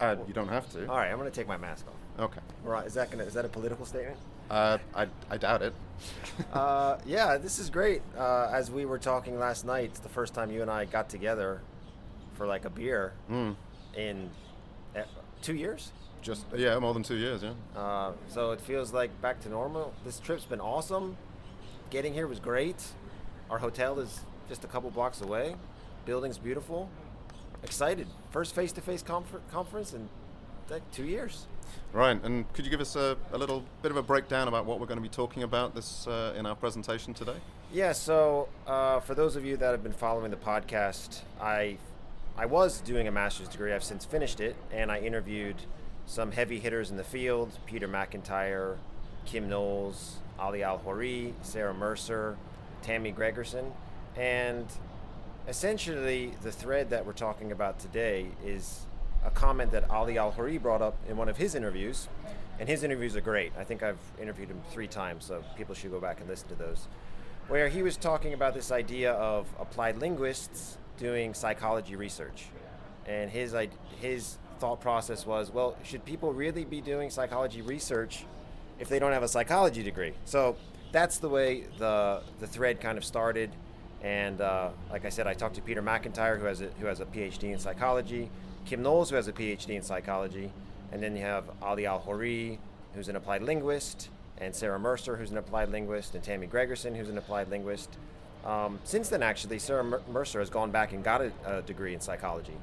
Uh, 0.00 0.16
you 0.26 0.32
don't 0.34 0.48
have 0.48 0.70
to. 0.72 0.86
All 0.88 0.96
right, 0.96 1.10
I'm 1.10 1.18
going 1.18 1.30
to 1.30 1.34
take 1.34 1.48
my 1.48 1.56
mask 1.56 1.86
off. 1.88 2.24
Okay. 2.24 2.40
Right, 2.62 2.86
is 2.86 2.94
that 2.94 3.10
gonna 3.10 3.24
is 3.24 3.34
that 3.34 3.44
a 3.44 3.48
political 3.48 3.86
statement? 3.86 4.16
Uh, 4.50 4.76
I, 4.94 5.06
I 5.30 5.36
doubt 5.38 5.62
it. 5.62 5.72
uh, 6.52 6.98
yeah, 7.06 7.38
this 7.38 7.58
is 7.58 7.70
great. 7.70 8.02
Uh, 8.18 8.50
as 8.52 8.70
we 8.70 8.84
were 8.84 8.98
talking 8.98 9.38
last 9.38 9.64
night, 9.64 9.84
it's 9.86 10.00
the 10.00 10.08
first 10.10 10.34
time 10.34 10.50
you 10.50 10.60
and 10.62 10.70
I 10.70 10.84
got 10.84 11.08
together 11.08 11.62
for 12.34 12.46
like 12.46 12.64
a 12.66 12.70
beer 12.70 13.12
Mm, 13.30 13.56
in 13.96 14.30
uh, 14.94 15.02
two 15.40 15.54
years. 15.54 15.90
just 16.20 16.44
yeah, 16.54 16.78
more 16.78 16.92
than 16.92 17.02
two 17.02 17.16
years. 17.16 17.42
Yeah. 17.42 17.52
Uh, 17.80 18.12
so 18.28 18.50
it 18.52 18.60
feels 18.60 18.92
like 18.92 19.10
back 19.22 19.40
to 19.40 19.48
normal. 19.48 19.94
This 20.04 20.20
trip's 20.20 20.44
been 20.44 20.60
awesome. 20.60 21.16
Getting 21.90 22.12
here 22.12 22.26
was 22.26 22.40
great. 22.40 22.82
Our 23.50 23.58
hotel 23.58 23.98
is 24.00 24.20
just 24.48 24.64
a 24.64 24.66
couple 24.66 24.90
blocks 24.90 25.22
away. 25.22 25.56
Building's 26.04 26.38
beautiful. 26.38 26.90
Excited. 27.62 28.06
First 28.30 28.54
face-to-face 28.54 29.02
conference 29.02 29.92
in 29.92 30.08
like 30.70 30.88
two 30.90 31.04
years. 31.04 31.46
Right. 31.92 32.18
And 32.24 32.50
could 32.54 32.64
you 32.64 32.70
give 32.70 32.80
us 32.80 32.96
a, 32.96 33.16
a 33.32 33.38
little 33.38 33.64
bit 33.82 33.90
of 33.90 33.96
a 33.96 34.02
breakdown 34.02 34.48
about 34.48 34.64
what 34.64 34.80
we're 34.80 34.86
going 34.86 34.98
to 34.98 35.02
be 35.02 35.08
talking 35.08 35.42
about 35.42 35.74
this 35.74 36.06
uh, 36.06 36.34
in 36.36 36.46
our 36.46 36.54
presentation 36.54 37.14
today? 37.14 37.36
Yeah, 37.72 37.92
so 37.92 38.48
uh, 38.66 39.00
for 39.00 39.14
those 39.14 39.36
of 39.36 39.44
you 39.44 39.56
that 39.56 39.70
have 39.70 39.82
been 39.82 39.92
following 39.92 40.30
the 40.30 40.36
podcast, 40.36 41.20
I 41.40 41.78
I 42.36 42.46
was 42.46 42.80
doing 42.80 43.08
a 43.08 43.10
master's 43.10 43.48
degree. 43.48 43.72
I've 43.72 43.84
since 43.84 44.04
finished 44.04 44.40
it, 44.40 44.56
and 44.70 44.90
I 44.90 44.98
interviewed 45.00 45.56
some 46.06 46.32
heavy 46.32 46.58
hitters 46.58 46.90
in 46.90 46.96
the 46.96 47.04
field: 47.04 47.58
Peter 47.66 47.88
MacIntyre, 47.88 48.78
Kim 49.24 49.48
Noels, 49.48 50.16
Ali 50.38 50.62
Al-Hoorie, 50.62 51.34
Sarah 51.42 51.74
Mercer, 51.74 52.36
Tammy 52.82 53.12
Gregersen, 53.12 53.72
and 54.16 54.66
essentially 55.48 56.32
the 56.42 56.52
thread 56.52 56.90
that 56.90 57.04
we're 57.04 57.12
talking 57.12 57.52
about 57.52 57.78
today 57.78 58.26
is 58.44 58.86
a 59.24 59.30
comment 59.30 59.72
that 59.72 59.88
Ali 59.90 60.18
Al-Hoorie 60.18 60.58
brought 60.58 60.82
up 60.82 60.96
in 61.08 61.16
one 61.16 61.28
of 61.28 61.36
his 61.36 61.54
interviews, 61.54 62.08
and 62.58 62.68
his 62.68 62.82
interviews 62.82 63.16
are 63.16 63.20
great. 63.20 63.52
I 63.58 63.64
think 63.64 63.82
I've 63.82 63.98
interviewed 64.20 64.48
him 64.48 64.60
three 64.70 64.86
times, 64.86 65.24
so 65.24 65.42
people 65.56 65.74
should 65.74 65.90
go 65.90 66.00
back 66.00 66.20
and 66.20 66.28
listen 66.28 66.48
to 66.48 66.54
those. 66.54 66.86
Where 67.48 67.68
he 67.68 67.82
was 67.82 67.96
talking 67.96 68.34
about 68.34 68.54
this 68.54 68.70
idea 68.70 69.12
of 69.12 69.46
applied 69.58 69.98
linguists 69.98 70.78
doing 70.96 71.34
psychology 71.34 71.96
research, 71.96 72.46
and 73.06 73.30
his 73.30 73.54
his 74.00 74.38
thought 74.58 74.80
process 74.80 75.26
was, 75.26 75.50
well, 75.50 75.76
should 75.82 76.04
people 76.04 76.32
really 76.32 76.64
be 76.64 76.80
doing 76.80 77.10
psychology 77.10 77.62
research 77.62 78.24
if 78.78 78.88
they 78.88 79.00
don't 79.00 79.12
have 79.12 79.24
a 79.24 79.28
psychology 79.28 79.82
degree? 79.82 80.14
So 80.24 80.56
that's 80.92 81.18
the 81.18 81.28
way 81.28 81.64
the 81.78 82.22
the 82.38 82.46
thread 82.46 82.80
kind 82.80 82.96
of 82.96 83.04
started. 83.04 83.50
And 84.02 84.40
uh, 84.40 84.70
like 84.90 85.04
I 85.04 85.08
said, 85.08 85.26
I 85.26 85.34
talked 85.34 85.54
to 85.54 85.62
Peter 85.62 85.80
MacIntyre, 85.80 86.36
who 86.36 86.46
has 86.46 86.60
a, 86.60 86.66
who 86.80 86.86
has 86.86 87.00
a 87.00 87.04
PhD 87.04 87.52
in 87.52 87.58
psychology, 87.58 88.30
Kim 88.66 88.82
Noels, 88.82 89.10
who 89.10 89.16
has 89.16 89.28
a 89.28 89.32
PhD 89.32 89.70
in 89.70 89.82
psychology, 89.82 90.50
and 90.90 91.02
then 91.02 91.16
you 91.16 91.22
have 91.22 91.44
Ali 91.62 91.86
Al-Hoorie, 91.86 92.58
who's 92.94 93.08
an 93.08 93.16
applied 93.16 93.42
linguist, 93.42 94.10
and 94.38 94.54
Sarah 94.54 94.78
Mercer, 94.78 95.16
who's 95.16 95.30
an 95.30 95.38
applied 95.38 95.70
linguist, 95.70 96.14
and 96.14 96.22
Tammy 96.22 96.48
Gregersen, 96.48 96.96
who's 96.96 97.08
an 97.08 97.16
applied 97.16 97.48
linguist. 97.48 97.96
Um, 98.44 98.80
since 98.82 99.08
then, 99.08 99.22
actually, 99.22 99.60
Sarah 99.60 99.84
Mer- 99.84 100.02
Mercer 100.10 100.40
has 100.40 100.50
gone 100.50 100.72
back 100.72 100.92
and 100.92 101.04
got 101.04 101.20
a, 101.20 101.32
a 101.46 101.62
degree 101.62 101.94
in 101.94 102.00
psychology. 102.00 102.56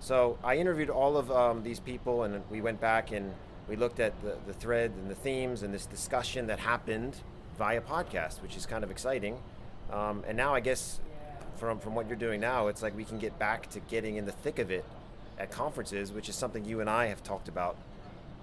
So 0.00 0.36
I 0.44 0.56
interviewed 0.56 0.90
all 0.90 1.16
of 1.16 1.30
um, 1.30 1.62
these 1.62 1.80
people, 1.80 2.24
and 2.24 2.42
we 2.50 2.60
went 2.60 2.80
back 2.80 3.12
and 3.12 3.32
we 3.68 3.76
looked 3.76 4.00
at 4.00 4.20
the, 4.22 4.36
the 4.46 4.52
thread 4.52 4.90
and 5.00 5.10
the 5.10 5.14
themes 5.14 5.62
and 5.62 5.72
this 5.72 5.86
discussion 5.86 6.48
that 6.48 6.58
happened 6.58 7.16
via 7.56 7.80
podcast, 7.80 8.42
which 8.42 8.56
is 8.56 8.66
kind 8.66 8.84
of 8.84 8.90
exciting. 8.90 9.38
Um, 9.92 10.24
and 10.26 10.36
now 10.36 10.54
I 10.54 10.60
guess 10.60 11.00
from 11.56 11.78
from 11.78 11.94
what 11.94 12.08
you're 12.08 12.16
doing 12.16 12.40
now, 12.40 12.68
it's 12.68 12.82
like 12.82 12.96
we 12.96 13.04
can 13.04 13.18
get 13.18 13.38
back 13.38 13.68
to 13.70 13.80
getting 13.80 14.16
in 14.16 14.24
the 14.24 14.32
thick 14.32 14.58
of 14.58 14.70
it 14.70 14.84
at 15.38 15.50
conferences, 15.50 16.12
which 16.12 16.28
is 16.28 16.34
something 16.34 16.64
you 16.64 16.80
and 16.80 16.88
I 16.88 17.06
have 17.06 17.22
talked 17.22 17.48
about 17.48 17.76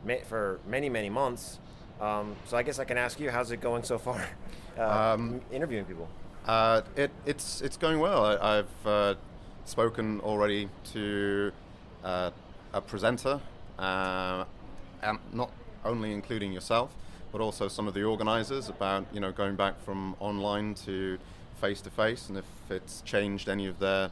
ma- 0.06 0.24
for 0.28 0.60
many 0.68 0.90
many 0.90 1.10
months. 1.10 1.60
Um, 2.00 2.36
so 2.46 2.56
I 2.56 2.64
guess 2.64 2.80
I 2.80 2.86
can 2.86 2.98
ask 2.98 3.20
you, 3.20 3.30
how's 3.30 3.52
it 3.52 3.62
going 3.62 3.84
so 3.84 3.98
far? 3.98 4.26
Uh, 4.78 5.16
Um, 5.16 5.42
interviewing 5.52 5.84
people. 5.84 6.08
Uh, 6.46 6.82
it, 6.96 7.12
it's 7.26 7.62
it's 7.62 7.76
going 7.76 8.00
well. 8.00 8.24
I, 8.24 8.60
I've 8.60 8.88
uh, 8.88 9.16
spoken 9.66 10.22
already 10.22 10.70
to 10.94 11.52
uh, 12.06 12.32
a 12.72 12.80
presenter, 12.80 13.42
uh, 13.78 14.46
and 15.04 15.20
not 15.34 15.52
only 15.84 16.14
including 16.14 16.54
yourself, 16.54 16.94
but 17.34 17.42
also 17.42 17.68
some 17.68 17.90
of 17.90 17.94
the 17.94 18.04
organisers 18.06 18.70
about 18.70 19.04
you 19.12 19.20
know 19.20 19.34
going 19.34 19.56
back 19.58 19.82
from 19.84 20.16
online 20.22 20.76
to 20.86 21.18
face 21.60 21.82
to 21.82 21.90
face, 21.90 22.30
and 22.30 22.38
if 22.38 22.46
it's 22.70 23.02
changed 23.02 23.50
any 23.50 23.68
of 23.68 23.80
their 23.80 24.12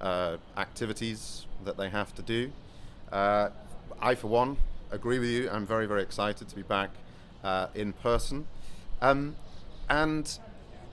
uh, 0.00 0.36
activities 0.56 1.46
that 1.64 1.76
they 1.76 1.88
have 1.88 2.14
to 2.14 2.22
do. 2.22 2.52
Uh, 3.10 3.50
I, 4.00 4.14
for 4.14 4.28
one, 4.28 4.56
agree 4.90 5.18
with 5.18 5.30
you. 5.30 5.50
I'm 5.50 5.66
very 5.66 5.86
very 5.86 6.02
excited 6.02 6.48
to 6.48 6.56
be 6.56 6.62
back 6.62 6.90
uh, 7.44 7.68
in 7.74 7.92
person. 7.92 8.46
Um, 9.00 9.36
and 9.88 10.38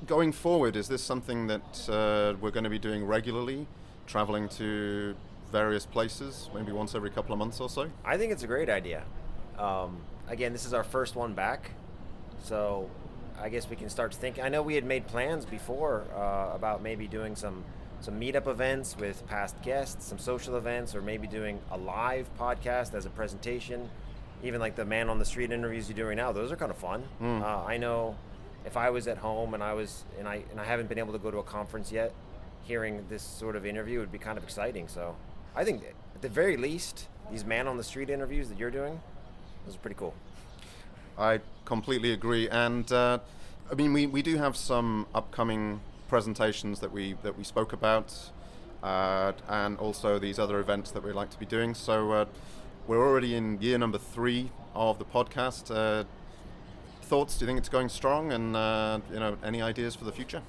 going 0.06 0.32
forward, 0.32 0.76
is 0.76 0.88
this 0.88 1.02
something 1.02 1.48
that 1.48 1.90
uh, 1.90 2.38
we're 2.40 2.52
going 2.52 2.64
to 2.64 2.70
be 2.70 2.80
doing 2.80 3.06
regularly, 3.06 3.68
traveling 4.08 4.50
to 4.50 5.16
various 5.52 5.86
places, 5.86 6.50
maybe 6.54 6.72
once 6.72 6.96
every 6.96 7.10
couple 7.10 7.34
of 7.34 7.40
months 7.40 7.60
or 7.60 7.70
so? 7.70 7.90
I 8.04 8.18
think 8.18 8.32
it's 8.32 8.44
a 8.44 8.48
great 8.48 8.70
idea. 8.70 9.04
Um, 9.58 10.02
again, 10.28 10.52
this 10.52 10.66
is 10.66 10.74
our 10.74 10.84
first 10.84 11.16
one 11.16 11.34
back, 11.34 11.72
so 12.44 12.90
I 13.42 13.50
guess 13.50 13.70
we 13.70 13.76
can 13.76 13.90
start 13.90 14.14
thinking. 14.14 14.44
I 14.44 14.50
know 14.50 14.62
we 14.62 14.76
had 14.76 14.86
made 14.86 15.08
plans 15.08 15.46
before 15.46 16.04
uh, 16.16 16.56
about 16.56 16.82
maybe 16.82 17.08
doing 17.08 17.36
some 17.36 17.64
some 18.00 18.20
meetup 18.20 18.48
events 18.48 18.98
with 18.98 19.26
past 19.28 19.62
guests, 19.62 20.06
some 20.06 20.20
social 20.20 20.58
events, 20.58 20.94
or 20.94 21.02
maybe 21.02 21.26
doing 21.26 21.60
a 21.72 21.78
live 21.78 22.28
podcast 22.38 22.94
as 22.94 23.06
a 23.06 23.10
presentation. 23.10 23.90
Even 24.44 24.60
like 24.60 24.76
the 24.76 24.84
man 24.84 25.10
on 25.10 25.20
the 25.20 25.26
street 25.26 25.52
interviews 25.52 25.88
you're 25.88 25.96
doing 25.96 26.18
now; 26.18 26.32
those 26.32 26.52
are 26.52 26.58
kind 26.58 26.72
of 26.72 26.78
fun. 26.78 27.04
Mm. 27.22 27.42
Uh, 27.42 27.64
I 27.66 27.78
know 27.78 28.18
if 28.66 28.78
I 28.78 28.90
was 28.90 29.08
at 29.08 29.18
home 29.18 29.54
and 29.54 29.64
I 29.64 29.74
was 29.74 30.04
and 30.20 30.28
I 30.28 30.44
and 30.52 30.60
I 30.60 30.66
haven't 30.66 30.90
been 30.90 31.00
able 31.00 31.14
to 31.14 31.20
go 31.20 31.32
to 31.32 31.38
a 31.38 31.44
conference 31.44 31.92
yet, 31.92 32.14
hearing 32.64 33.06
this 33.10 33.24
sort 33.24 33.56
of 33.56 33.66
interview 33.66 34.00
would 34.00 34.12
be 34.12 34.18
kind 34.18 34.38
of 34.38 34.44
exciting. 34.44 34.88
So 34.88 35.16
I 35.56 35.64
think 35.64 35.84
at 36.16 36.22
the 36.22 36.30
very 36.30 36.58
least, 36.58 37.08
these 37.32 37.46
man 37.46 37.68
on 37.68 37.78
the 37.78 37.84
street 37.84 38.10
interviews 38.10 38.50
that 38.50 38.58
you're 38.58 38.72
doing, 38.72 39.02
those 39.66 39.76
are 39.76 39.80
pretty 39.80 39.96
cool. 39.96 40.14
I 41.18 41.42
completely 41.66 42.12
agree, 42.12 42.50
and 42.50 42.92
uh, 42.92 43.20
I 43.72 43.76
mean 43.76 43.94
we, 43.94 44.08
we 44.08 44.22
do 44.22 44.38
have 44.38 44.56
some 44.56 45.08
upcoming 45.14 45.82
presentations 46.08 46.80
that 46.80 46.92
we 46.92 47.16
that 47.24 47.38
we 47.38 47.44
spoke 47.44 47.74
about, 47.74 48.32
uh, 48.82 49.34
and 49.48 49.78
also 49.78 50.20
these 50.20 50.40
other 50.40 50.60
events 50.60 50.92
that 50.92 51.04
we'd 51.04 51.14
like 51.14 51.30
to 51.32 51.40
be 51.40 51.46
doing. 51.46 51.74
So 51.74 52.12
uh, 52.12 52.26
we're 52.88 53.06
already 53.06 53.36
in 53.36 53.62
year 53.62 53.78
number 53.78 53.98
three 53.98 54.52
of 54.74 55.00
the 55.00 55.06
podcast. 55.06 55.74
Uh, 55.74 56.06
thoughts? 57.02 57.38
Do 57.38 57.46
you 57.46 57.48
think 57.48 57.60
it's 57.60 57.70
going 57.70 57.90
strong? 57.90 58.32
And 58.32 58.56
uh, 58.56 59.00
you 59.12 59.20
know, 59.20 59.38
any 59.44 59.62
ideas 59.62 59.96
for 59.96 60.06
the 60.06 60.12
future? 60.12 60.42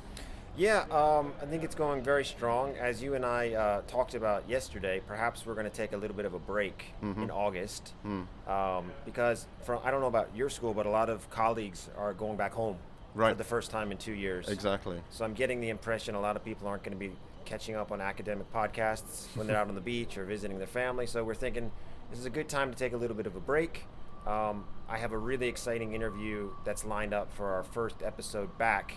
Yeah, 0.57 0.83
um, 0.91 1.33
I 1.43 1.47
think 1.47 1.65
it's 1.65 1.75
going 1.75 2.03
very 2.03 2.25
strong. 2.25 2.77
As 2.77 3.03
you 3.03 3.15
and 3.15 3.25
I 3.27 3.53
uh, 3.55 3.83
talked 3.89 4.15
about 4.15 4.49
yesterday, 4.49 5.01
perhaps 5.05 5.45
we're 5.45 5.55
going 5.55 5.69
to 5.69 5.77
take 5.77 5.93
a 5.93 5.97
little 5.97 6.17
bit 6.17 6.27
of 6.27 6.35
a 6.35 6.39
break 6.39 6.93
in 7.03 7.31
August 7.31 7.93
Mm. 8.07 8.27
um, 8.49 8.93
because 9.05 9.47
from 9.65 9.81
I 9.85 9.91
don't 9.91 10.01
know 10.01 10.07
about 10.07 10.29
your 10.35 10.49
school, 10.49 10.73
but 10.73 10.87
a 10.87 10.91
lot 10.91 11.11
of 11.11 11.29
colleagues 11.31 11.91
are 11.99 12.13
going 12.15 12.37
back 12.37 12.53
home 12.53 12.77
for 13.17 13.35
the 13.35 13.45
first 13.45 13.71
time 13.73 13.91
in 13.91 13.99
two 13.99 14.13
years. 14.13 14.49
Exactly. 14.49 15.01
So 15.11 15.25
I'm 15.25 15.35
getting 15.35 15.61
the 15.61 15.71
impression 15.71 16.15
a 16.15 16.21
lot 16.21 16.37
of 16.37 16.45
people 16.45 16.69
aren't 16.69 16.85
going 16.85 16.97
to 16.97 16.99
be 17.09 17.13
catching 17.45 17.75
up 17.75 17.91
on 17.93 18.01
academic 18.01 18.51
podcasts 18.53 19.27
when 19.37 19.47
they're 19.47 19.57
out 19.57 19.69
on 19.69 19.75
the 19.75 19.81
beach 19.81 20.17
or 20.17 20.25
visiting 20.25 20.59
their 20.59 20.67
family. 20.69 21.07
So 21.07 21.23
we're 21.25 21.35
thinking 21.35 21.71
this 22.11 22.19
is 22.21 22.27
a 22.27 22.31
good 22.31 22.49
time 22.49 22.71
to 22.71 22.77
take 22.79 22.93
a 22.93 22.97
little 22.97 23.17
bit 23.17 23.27
of 23.27 23.35
a 23.35 23.41
break. 23.41 23.85
Um, 24.27 24.65
I 24.89 24.99
have 24.99 25.13
a 25.13 25.19
really 25.19 25.49
exciting 25.49 25.95
interview 25.95 26.51
that's 26.65 26.85
lined 26.85 27.13
up 27.13 27.33
for 27.35 27.53
our 27.55 27.65
first 27.65 28.03
episode 28.03 28.57
back 28.57 28.95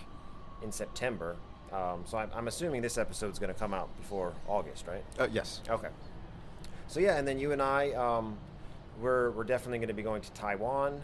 in 0.62 0.72
September. 0.72 1.36
Um, 1.72 2.04
so 2.06 2.18
I'm, 2.18 2.30
I'm 2.34 2.48
assuming 2.48 2.82
this 2.82 2.96
episode 2.98 3.30
is 3.32 3.38
going 3.38 3.52
to 3.52 3.58
come 3.58 3.74
out 3.74 3.94
before 3.98 4.32
August, 4.46 4.86
right? 4.86 5.04
Uh, 5.18 5.28
yes. 5.32 5.60
Okay. 5.68 5.88
So 6.86 7.00
yeah, 7.00 7.18
and 7.18 7.28
then 7.28 7.38
you 7.38 7.52
and 7.52 7.60
I, 7.60 7.92
um, 7.92 8.38
we're 9.00 9.30
we're 9.32 9.44
definitely 9.44 9.78
going 9.78 9.88
to 9.88 9.94
be 9.94 10.02
going 10.02 10.22
to 10.22 10.32
Taiwan, 10.32 11.02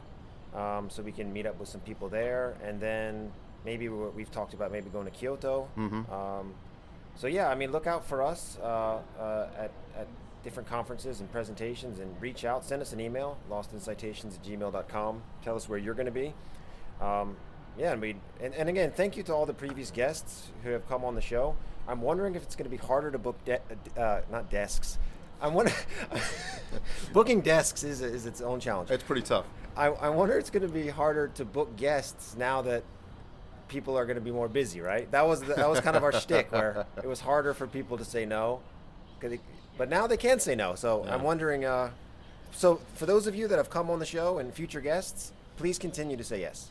um, 0.55 0.88
so 0.88 1.03
we 1.03 1.12
can 1.12 1.33
meet 1.33 1.46
up 1.46 1.59
with 1.61 1.68
some 1.68 1.81
people 1.83 2.09
there, 2.09 2.57
and 2.64 2.81
then 2.81 3.31
maybe 3.64 3.88
we 3.88 4.09
we've 4.09 4.31
talked 4.33 4.55
about 4.55 4.72
maybe 4.72 4.88
going 4.90 5.05
to 5.05 5.11
Kyoto. 5.11 5.68
Mhm. 5.77 6.11
Um, 6.11 6.55
so 7.16 7.27
yeah, 7.27 7.48
I 7.48 7.55
mean, 7.55 7.70
look 7.70 7.87
out 7.87 8.05
for 8.07 8.22
us 8.22 8.59
uh, 8.62 8.98
uh, 9.20 9.48
at 9.59 9.70
at 9.98 10.07
different 10.42 10.68
conferences 10.68 11.20
and 11.20 11.31
presentations, 11.31 11.98
and 12.00 12.14
reach 12.20 12.44
out, 12.44 12.64
send 12.64 12.81
us 12.83 12.92
an 12.92 13.00
email, 13.00 13.37
lostincitations 13.50 14.37
at 14.37 14.42
gmail.com. 14.42 15.22
Tell 15.42 15.57
us 15.57 15.68
where 15.68 15.79
you're 15.79 15.94
going 15.94 16.07
to 16.07 16.12
be. 16.12 16.33
Yeah, 17.77 17.93
and 17.93 18.01
we 18.01 18.17
and, 18.41 18.55
and 18.55 18.69
again, 18.69 18.93
thank 18.93 19.17
you 19.17 19.23
to 19.25 19.35
all 19.35 19.47
the 19.47 19.55
previous 19.55 19.91
guests 19.91 20.49
who 20.63 20.71
have 20.71 20.89
come 20.89 21.05
on 21.05 21.15
the 21.15 21.21
show. 21.21 21.57
I'm 21.89 22.01
wondering 22.01 22.35
if 22.35 22.43
it's 22.43 22.57
going 22.57 22.65
to 22.65 22.71
be 22.71 22.77
harder 22.77 23.11
to 23.11 23.19
book 23.19 23.37
de- 23.45 23.61
uh, 24.01 24.23
not 24.31 24.51
desks. 24.51 24.99
I'm 25.41 25.55
wondering 25.55 25.77
booking 27.13 27.41
desks 27.41 27.83
is 27.85 28.01
is 28.01 28.27
its 28.27 28.41
own 28.41 28.61
challenge. 28.61 28.91
It's 28.91 29.03
pretty 29.03 29.23
tough. 29.23 29.45
I, 29.77 29.87
I 29.87 30.09
wonder 30.09 30.39
it's 30.39 30.51
going 30.51 30.67
to 30.67 30.73
be 30.73 30.89
harder 30.89 31.29
to 31.35 31.45
book 31.45 31.77
guests 31.77 32.37
now 32.37 32.63
that 32.63 32.85
people 33.67 33.99
are 33.99 34.05
going 34.07 34.15
to 34.17 34.21
be 34.23 34.31
more 34.31 34.49
busy, 34.49 34.81
right? 34.81 35.11
That 35.11 35.27
was 35.27 35.41
the, 35.41 35.55
that 35.55 35.69
was 35.69 35.81
kind 35.81 35.97
of 35.97 36.05
our 36.05 36.13
shtick, 36.13 36.53
where 36.53 36.87
it 36.97 37.07
was 37.07 37.21
harder 37.21 37.55
for 37.55 37.67
people 37.67 37.99
to 37.99 38.05
say 38.05 38.25
no, 38.25 38.61
but 39.77 39.89
now 39.89 40.07
they 40.07 40.17
can 40.17 40.39
say 40.39 40.55
no. 40.55 40.75
So 40.77 41.05
Yeah. 41.05 41.15
I'm 41.15 41.23
wondering. 41.23 41.65
Uh, 41.65 41.91
so 42.53 42.81
for 42.95 43.05
those 43.07 43.27
of 43.27 43.35
you 43.35 43.49
that 43.49 43.57
have 43.57 43.69
come 43.69 43.91
on 43.91 43.99
the 43.99 44.07
show 44.07 44.39
and 44.39 44.55
future 44.55 44.81
guests, 44.81 45.33
please 45.57 45.77
continue 45.77 46.17
to 46.17 46.23
say 46.25 46.41
yes. 46.41 46.71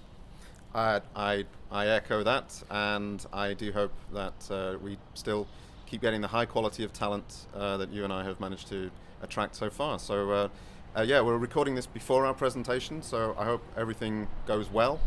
I, 0.76 1.02
I, 1.16 1.46
I 1.72 1.88
echo 1.88 2.24
that, 2.24 2.64
and 2.70 3.24
I 3.32 3.54
do 3.54 3.72
hope 3.72 3.92
that 4.14 4.34
uh, 4.50 4.78
we 4.82 4.98
still 5.14 5.48
keep 5.86 6.02
getting 6.02 6.22
the 6.22 6.28
high 6.28 6.46
quality 6.46 6.84
of 6.84 6.92
talent 6.92 7.46
uh, 7.56 7.78
that 7.78 7.92
you 7.92 8.04
and 8.04 8.12
I 8.12 8.24
have 8.24 8.40
managed 8.40 8.70
to 8.70 8.90
attract 9.22 9.56
so 9.56 9.70
far. 9.70 10.00
So, 10.00 10.32
uh, 10.32 10.50
uh, 10.98 11.02
yeah, 11.02 11.22
we're 11.22 11.38
recording 11.38 11.76
this 11.76 11.86
before 11.86 12.26
our 12.26 12.34
presentation, 12.34 13.04
so 13.04 13.36
I 13.38 13.46
hope 13.46 13.64
everything 13.78 14.28
goes 14.48 14.70
well. 14.72 15.00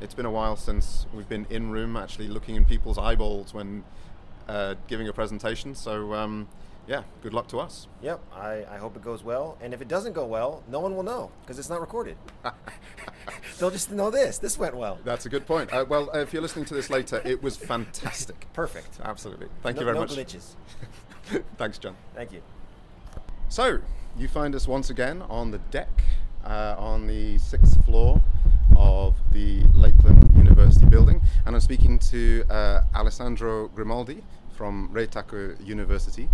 It's 0.00 0.14
been 0.14 0.26
a 0.26 0.30
while 0.30 0.54
since 0.54 1.06
we've 1.12 1.28
been 1.28 1.46
in 1.50 1.70
room 1.70 1.96
actually 1.96 2.28
looking 2.28 2.54
in 2.54 2.64
people's 2.64 2.98
eyeballs 2.98 3.52
when 3.52 3.82
uh, 4.48 4.76
giving 4.86 5.08
a 5.08 5.12
presentation. 5.12 5.74
So, 5.74 6.14
um, 6.14 6.46
yeah, 6.88 7.02
good 7.22 7.34
luck 7.34 7.48
to 7.48 7.60
us. 7.60 7.86
Yep, 8.02 8.20
I, 8.34 8.64
I 8.70 8.78
hope 8.78 8.96
it 8.96 9.02
goes 9.02 9.22
well. 9.22 9.58
And 9.60 9.74
if 9.74 9.82
it 9.82 9.88
doesn't 9.88 10.14
go 10.14 10.24
well, 10.24 10.62
no 10.68 10.80
one 10.80 10.96
will 10.96 11.02
know 11.02 11.30
because 11.42 11.58
it's 11.58 11.68
not 11.68 11.82
recorded. 11.82 12.16
They'll 13.58 13.70
just 13.70 13.92
know 13.92 14.10
this. 14.10 14.38
This 14.38 14.58
went 14.58 14.74
well. 14.74 14.98
That's 15.04 15.26
a 15.26 15.28
good 15.28 15.46
point. 15.46 15.70
Uh, 15.70 15.84
well, 15.86 16.10
if 16.14 16.32
you're 16.32 16.40
listening 16.40 16.64
to 16.64 16.74
this 16.74 16.88
later, 16.88 17.20
it 17.26 17.42
was 17.42 17.58
fantastic. 17.58 18.46
Perfect. 18.54 19.00
Absolutely. 19.04 19.48
Thank 19.62 19.76
no, 19.76 19.80
you 19.82 19.84
very 19.84 19.94
no 19.96 20.00
much. 20.00 20.12
glitches. 20.12 20.54
Thanks, 21.58 21.76
John. 21.76 21.94
Thank 22.14 22.32
you. 22.32 22.40
So, 23.50 23.80
you 24.16 24.26
find 24.26 24.54
us 24.54 24.66
once 24.66 24.88
again 24.88 25.22
on 25.28 25.50
the 25.50 25.58
deck 25.58 26.02
uh, 26.44 26.74
on 26.78 27.06
the 27.06 27.36
sixth 27.36 27.84
floor 27.84 28.22
of 28.78 29.14
the 29.32 29.62
Lakeland 29.74 30.34
University 30.36 30.86
building, 30.86 31.20
and 31.44 31.54
I'm 31.54 31.60
speaking 31.60 31.98
to 31.98 32.44
uh, 32.48 32.82
Alessandro 32.94 33.68
Grimaldi 33.68 34.22
from 34.54 34.88
Reitaku 34.92 35.64
University. 35.66 36.30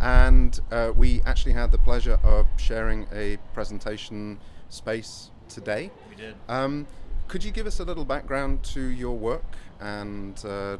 And 0.00 0.58
uh, 0.70 0.92
we 0.94 1.22
actually 1.22 1.52
had 1.52 1.70
the 1.70 1.78
pleasure 1.78 2.18
of 2.22 2.46
sharing 2.56 3.06
a 3.12 3.38
presentation 3.54 4.38
space 4.68 5.30
today. 5.48 5.90
We 6.10 6.16
did. 6.16 6.34
Um, 6.48 6.86
could 7.28 7.42
you 7.42 7.50
give 7.50 7.66
us 7.66 7.80
a 7.80 7.84
little 7.84 8.04
background 8.04 8.62
to 8.62 8.80
your 8.80 9.16
work 9.16 9.56
and 9.80 10.42
uh, 10.44 10.76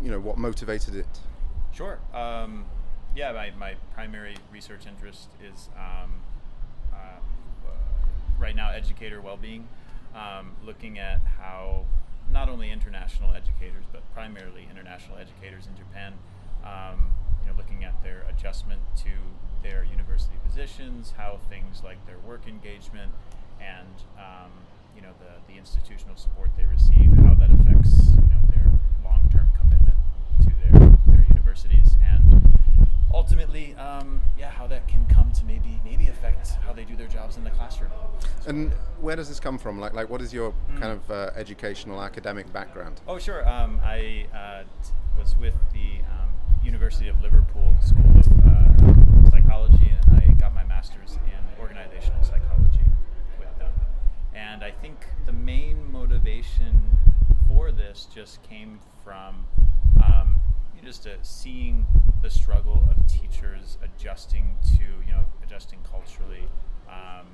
you 0.00 0.10
know 0.10 0.20
what 0.20 0.38
motivated 0.38 0.94
it? 0.94 1.20
Sure. 1.72 1.98
Um, 2.14 2.64
yeah, 3.14 3.32
my, 3.32 3.50
my 3.58 3.74
primary 3.94 4.36
research 4.52 4.86
interest 4.86 5.28
is 5.42 5.68
um, 5.76 6.12
uh, 6.92 7.18
right 8.38 8.54
now 8.54 8.70
educator 8.70 9.20
well-being, 9.20 9.68
um, 10.14 10.52
looking 10.64 10.98
at 10.98 11.20
how 11.38 11.84
not 12.32 12.48
only 12.48 12.70
international 12.70 13.32
educators 13.32 13.84
but 13.92 14.02
primarily 14.14 14.68
international 14.70 15.18
educators 15.18 15.66
in 15.66 15.76
Japan, 15.76 16.14
um, 16.64 17.10
you 17.50 17.56
know, 17.56 17.58
looking 17.58 17.84
at 17.84 18.02
their 18.02 18.24
adjustment 18.28 18.80
to 18.96 19.10
their 19.62 19.84
university 19.84 20.36
positions, 20.44 21.14
how 21.16 21.38
things 21.48 21.82
like 21.84 22.04
their 22.06 22.18
work 22.18 22.46
engagement 22.46 23.12
and 23.60 23.86
um, 24.18 24.50
you 24.96 25.02
know 25.02 25.10
the, 25.18 25.52
the 25.52 25.58
institutional 25.58 26.16
support 26.16 26.50
they 26.56 26.64
receive, 26.64 27.12
how 27.24 27.34
that 27.34 27.50
affects 27.50 28.10
you 28.14 28.28
know 28.28 28.40
their 28.50 28.70
long-term 29.04 29.50
commitment 29.58 29.96
to 30.42 30.50
their 30.62 30.90
their 31.06 31.26
universities, 31.28 31.96
and 32.02 32.48
ultimately, 33.12 33.74
um, 33.74 34.20
yeah, 34.38 34.50
how 34.50 34.66
that 34.66 34.86
can 34.88 35.04
come 35.06 35.30
to 35.32 35.44
maybe 35.44 35.80
maybe 35.84 36.08
affect 36.08 36.48
how 36.66 36.72
they 36.72 36.84
do 36.84 36.96
their 36.96 37.08
jobs 37.08 37.36
in 37.36 37.44
the 37.44 37.50
classroom. 37.50 37.90
And 38.46 38.72
where 39.00 39.16
does 39.16 39.28
this 39.28 39.40
come 39.40 39.58
from? 39.58 39.78
Like, 39.78 39.92
like 39.92 40.08
what 40.08 40.22
is 40.22 40.32
your 40.32 40.54
kind 40.78 40.92
of 40.92 41.10
uh, 41.10 41.30
educational 41.36 42.02
academic 42.02 42.50
background? 42.52 43.00
Oh, 43.06 43.18
sure. 43.18 43.46
Um, 43.48 43.80
I 43.82 44.26
uh, 44.34 44.62
was 45.18 45.36
with 45.36 45.54
the 45.72 45.98
um, 46.10 46.29
University 46.62 47.08
of 47.08 47.20
Liverpool 47.22 47.74
School 47.80 48.18
of 48.18 48.26
uh, 48.46 49.30
Psychology, 49.30 49.92
and 50.06 50.22
I 50.22 50.26
got 50.38 50.54
my 50.54 50.64
master's 50.64 51.18
in 51.26 51.60
organizational 51.60 52.22
psychology 52.22 52.84
with 53.38 53.58
them. 53.58 53.72
And 54.34 54.62
I 54.62 54.70
think 54.70 55.06
the 55.26 55.32
main 55.32 55.90
motivation 55.90 56.96
for 57.48 57.72
this 57.72 58.06
just 58.14 58.42
came 58.42 58.78
from 59.04 59.46
um, 60.04 60.38
just 60.84 61.06
uh, 61.06 61.10
seeing 61.22 61.86
the 62.22 62.30
struggle 62.30 62.88
of 62.90 63.06
teachers 63.06 63.78
adjusting 63.82 64.56
to, 64.76 64.84
you 65.06 65.12
know, 65.12 65.24
adjusting 65.42 65.78
culturally. 65.90 66.44
Um, 66.88 67.26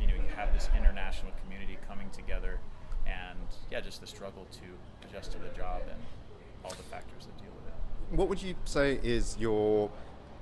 you 0.00 0.06
know, 0.06 0.14
you 0.14 0.28
have 0.36 0.52
this 0.52 0.68
international 0.76 1.32
community 1.42 1.78
coming 1.88 2.10
together, 2.10 2.58
and 3.06 3.38
yeah, 3.70 3.80
just 3.80 4.00
the 4.00 4.06
struggle 4.06 4.46
to 4.52 5.08
adjust 5.08 5.32
to 5.32 5.38
the 5.38 5.48
job 5.56 5.82
and 5.88 6.00
all 6.64 6.70
the 6.70 6.82
factors 6.84 7.26
that 7.26 7.36
deal 7.38 7.52
with 7.54 7.68
it. 7.68 7.74
What 8.14 8.28
would 8.28 8.40
you 8.42 8.54
say 8.64 9.00
is 9.02 9.36
your 9.38 9.90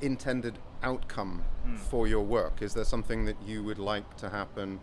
intended 0.01 0.59
outcome 0.83 1.43
Hmm. 1.65 1.77
for 1.77 2.07
your 2.07 2.23
work? 2.25 2.61
Is 2.61 2.75
there 2.75 2.85
something 2.85 3.25
that 3.25 3.41
you 3.47 3.63
would 3.65 3.79
like 3.79 4.17
to 4.19 4.29
happen 4.31 4.81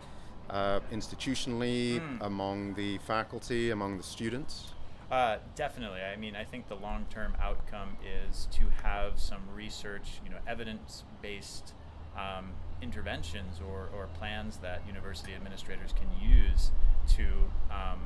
uh, 0.48 0.80
institutionally, 0.90 2.00
Hmm. 2.00 2.22
among 2.22 2.74
the 2.74 2.98
faculty, 2.98 3.70
among 3.70 3.98
the 3.98 4.02
students? 4.02 4.72
Uh, 5.08 5.38
definitely. 5.54 6.00
I 6.02 6.16
mean, 6.16 6.34
I 6.34 6.42
think 6.44 6.66
the 6.68 6.74
long-term 6.74 7.36
outcome 7.40 7.96
is 8.04 8.48
to 8.52 8.68
have 8.82 9.18
some 9.20 9.42
research, 9.54 10.20
you 10.24 10.30
know, 10.30 10.38
evidence-based 10.48 11.74
um, 12.16 12.52
interventions 12.82 13.60
or, 13.60 13.88
or 13.96 14.08
plans 14.18 14.56
that 14.58 14.84
university 14.88 15.34
administrators 15.34 15.92
can 15.92 16.08
use 16.20 16.72
to, 17.10 17.26
um, 17.70 18.00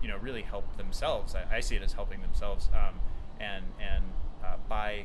you 0.00 0.08
know, 0.08 0.16
really 0.16 0.42
help 0.42 0.76
themselves. 0.78 1.34
I, 1.34 1.56
I 1.56 1.60
see 1.60 1.76
it 1.76 1.82
as 1.82 1.92
helping 1.92 2.22
themselves, 2.22 2.70
um, 2.72 2.98
and 3.42 3.64
and 3.80 4.04
uh, 4.44 4.56
by 4.68 5.04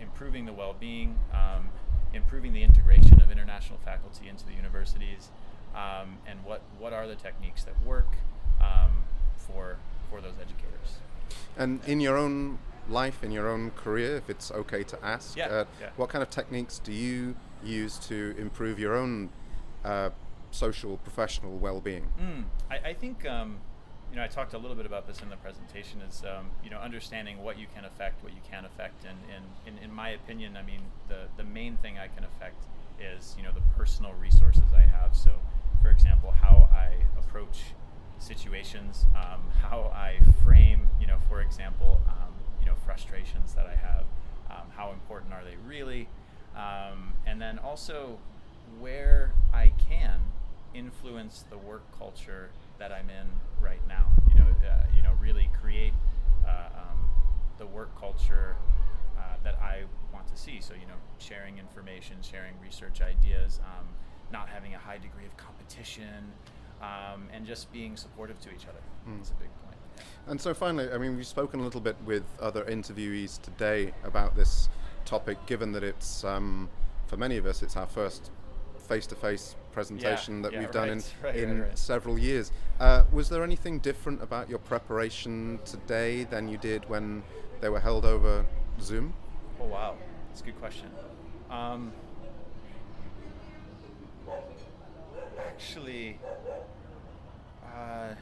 improving 0.00 0.44
the 0.46 0.52
well-being, 0.52 1.18
um, 1.32 1.68
improving 2.12 2.52
the 2.52 2.62
integration 2.62 3.20
of 3.20 3.30
international 3.30 3.78
faculty 3.84 4.28
into 4.28 4.44
the 4.46 4.52
universities, 4.52 5.30
um, 5.74 6.18
and 6.26 6.44
what 6.44 6.62
what 6.78 6.92
are 6.92 7.06
the 7.06 7.14
techniques 7.16 7.64
that 7.64 7.74
work 7.84 8.16
um, 8.60 9.04
for 9.36 9.76
for 10.10 10.20
those 10.20 10.34
educators. 10.40 10.98
And 11.56 11.80
in 11.86 12.00
your 12.00 12.16
own 12.16 12.58
life, 12.88 13.22
in 13.22 13.30
your 13.30 13.48
own 13.48 13.70
career, 13.70 14.16
if 14.16 14.28
it's 14.28 14.50
okay 14.50 14.82
to 14.84 14.98
ask, 15.04 15.36
Yeah, 15.36 15.46
uh, 15.46 15.64
yeah. 15.80 15.88
what 15.96 16.08
kind 16.10 16.22
of 16.22 16.30
techniques 16.30 16.78
do 16.78 16.92
you 16.92 17.34
use 17.64 17.98
to 18.08 18.34
improve 18.38 18.78
your 18.78 18.94
own 18.94 19.30
uh, 19.84 20.10
social, 20.50 20.98
professional 20.98 21.56
well-being? 21.56 22.06
Mm, 22.20 22.44
I, 22.70 22.90
I 22.90 22.94
think 22.94 23.26
um, 23.26 23.58
you 24.14 24.20
know 24.20 24.24
I 24.24 24.28
talked 24.28 24.54
a 24.54 24.58
little 24.58 24.76
bit 24.76 24.86
about 24.86 25.08
this 25.08 25.22
in 25.22 25.28
the 25.28 25.36
presentation. 25.36 26.00
Is 26.08 26.22
um, 26.22 26.46
you 26.62 26.70
know 26.70 26.78
understanding 26.78 27.42
what 27.42 27.58
you 27.58 27.66
can 27.74 27.84
affect, 27.84 28.22
what 28.22 28.32
you 28.32 28.38
can't 28.48 28.64
affect, 28.64 29.04
and, 29.04 29.18
and, 29.34 29.44
and 29.66 29.84
in 29.84 29.92
my 29.92 30.10
opinion, 30.10 30.56
I 30.56 30.62
mean 30.62 30.82
the 31.08 31.22
the 31.36 31.42
main 31.42 31.76
thing 31.78 31.98
I 31.98 32.06
can 32.06 32.22
affect 32.22 32.62
is 33.00 33.34
you 33.36 33.42
know 33.42 33.50
the 33.50 33.62
personal 33.76 34.12
resources 34.12 34.62
I 34.72 34.82
have. 34.82 35.16
So, 35.16 35.32
for 35.82 35.90
example, 35.90 36.30
how 36.30 36.68
I 36.72 36.94
approach 37.18 37.74
situations, 38.20 39.06
um, 39.16 39.40
how 39.60 39.90
I 39.92 40.20
frame, 40.44 40.86
you 41.00 41.08
know, 41.08 41.18
for 41.28 41.40
example, 41.40 42.00
um, 42.08 42.32
you 42.60 42.66
know, 42.66 42.74
frustrations 42.86 43.54
that 43.54 43.66
I 43.66 43.74
have, 43.74 44.04
um, 44.48 44.68
how 44.76 44.92
important 44.92 45.32
are 45.32 45.42
they 45.42 45.56
really, 45.66 46.06
um, 46.54 47.14
and 47.26 47.42
then 47.42 47.58
also 47.58 48.18
where 48.78 49.34
I 49.52 49.72
can 49.90 50.20
influence 50.72 51.44
the 51.50 51.58
work 51.58 51.82
culture 51.98 52.50
that 52.78 52.92
I'm 52.92 53.08
in 53.10 53.26
right 53.60 53.80
now. 53.88 54.06
You 54.28 54.40
know, 54.40 54.46
uh, 54.66 54.84
you 54.94 55.02
know, 55.02 55.12
really 55.20 55.48
create 55.60 55.92
uh, 56.46 56.68
um, 56.76 57.10
the 57.58 57.66
work 57.66 57.98
culture 57.98 58.56
uh, 59.18 59.36
that 59.42 59.56
I 59.56 59.84
want 60.12 60.26
to 60.28 60.36
see. 60.36 60.60
So, 60.60 60.74
you 60.74 60.86
know, 60.86 60.94
sharing 61.18 61.58
information, 61.58 62.16
sharing 62.22 62.54
research 62.62 63.00
ideas, 63.00 63.60
um, 63.64 63.86
not 64.32 64.48
having 64.48 64.74
a 64.74 64.78
high 64.78 64.98
degree 64.98 65.26
of 65.26 65.36
competition, 65.36 66.32
um, 66.82 67.28
and 67.32 67.46
just 67.46 67.72
being 67.72 67.96
supportive 67.96 68.40
to 68.40 68.50
each 68.50 68.66
other. 68.68 68.80
That's 69.06 69.30
a 69.30 69.34
big 69.34 69.48
point. 69.64 69.76
Yeah. 69.96 70.02
And 70.32 70.40
so 70.40 70.54
finally, 70.54 70.90
I 70.90 70.98
mean, 70.98 71.16
we've 71.16 71.26
spoken 71.26 71.60
a 71.60 71.62
little 71.62 71.80
bit 71.80 71.96
with 72.04 72.24
other 72.40 72.64
interviewees 72.64 73.40
today 73.40 73.92
about 74.02 74.34
this 74.34 74.68
topic, 75.04 75.38
given 75.46 75.72
that 75.72 75.84
it's, 75.84 76.24
um, 76.24 76.68
for 77.06 77.16
many 77.16 77.36
of 77.36 77.46
us, 77.46 77.62
it's 77.62 77.76
our 77.76 77.86
first 77.86 78.30
face-to-face 78.84 79.56
presentation 79.72 80.42
that 80.42 80.52
yeah, 80.52 80.60
we've 80.60 80.70
done 80.70 80.88
in, 80.88 80.98
right, 80.98 81.14
right, 81.22 81.36
in 81.36 81.60
right, 81.60 81.68
right. 81.68 81.78
several 81.78 82.18
years. 82.18 82.52
Uh, 82.80 83.04
was 83.12 83.28
there 83.28 83.42
anything 83.42 83.78
different 83.80 84.22
about 84.22 84.48
your 84.48 84.58
preparation 84.58 85.58
today 85.64 86.24
than 86.24 86.48
you 86.48 86.58
did 86.58 86.88
when 86.88 87.22
they 87.60 87.68
were 87.68 87.80
held 87.80 88.04
over 88.04 88.44
Zoom? 88.80 89.14
Oh 89.60 89.66
wow, 89.66 89.96
that's 90.28 90.40
a 90.40 90.44
good 90.44 90.58
question. 90.58 90.90
Um, 91.50 91.92
actually, 95.38 96.18
uh, 97.64 98.14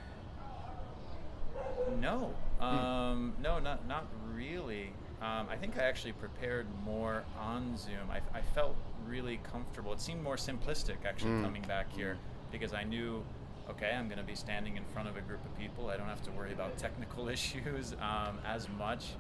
no, 2.01 2.35
um, 2.61 3.35
no, 3.41 3.59
not 3.59 3.87
not 3.87 4.07
really. 4.33 4.93
Um, 5.23 5.47
I 5.49 5.57
think 5.57 5.79
I 5.79 5.83
actually 5.85 6.13
prepared 6.15 6.67
more 6.85 7.23
on 7.39 7.77
Zoom. 7.77 8.11
I, 8.11 8.17
I 8.37 8.43
felt 8.55 8.75
really 9.07 9.39
comfortable. 9.53 9.93
It 9.93 10.01
seemed 10.01 10.23
more 10.23 10.35
simplistic 10.37 11.05
actually 11.07 11.31
Mm. 11.33 11.43
coming 11.45 11.63
back 11.63 11.93
here 11.93 12.19
because 12.51 12.75
I 12.75 12.83
knew, 12.83 13.23
okay, 13.71 13.93
I'm 13.97 14.09
going 14.09 14.19
to 14.19 14.25
be 14.25 14.35
standing 14.35 14.77
in 14.77 14.85
front 14.93 15.09
of 15.09 15.17
a 15.17 15.21
group 15.21 15.45
of 15.45 15.57
people. 15.57 15.91
I 15.91 15.97
don't 15.97 16.09
have 16.09 16.23
to 16.25 16.31
worry 16.33 16.53
about 16.53 16.77
technical 16.77 17.29
issues 17.37 17.93
um, 18.01 18.39
as 18.45 18.69
much. 18.69 19.11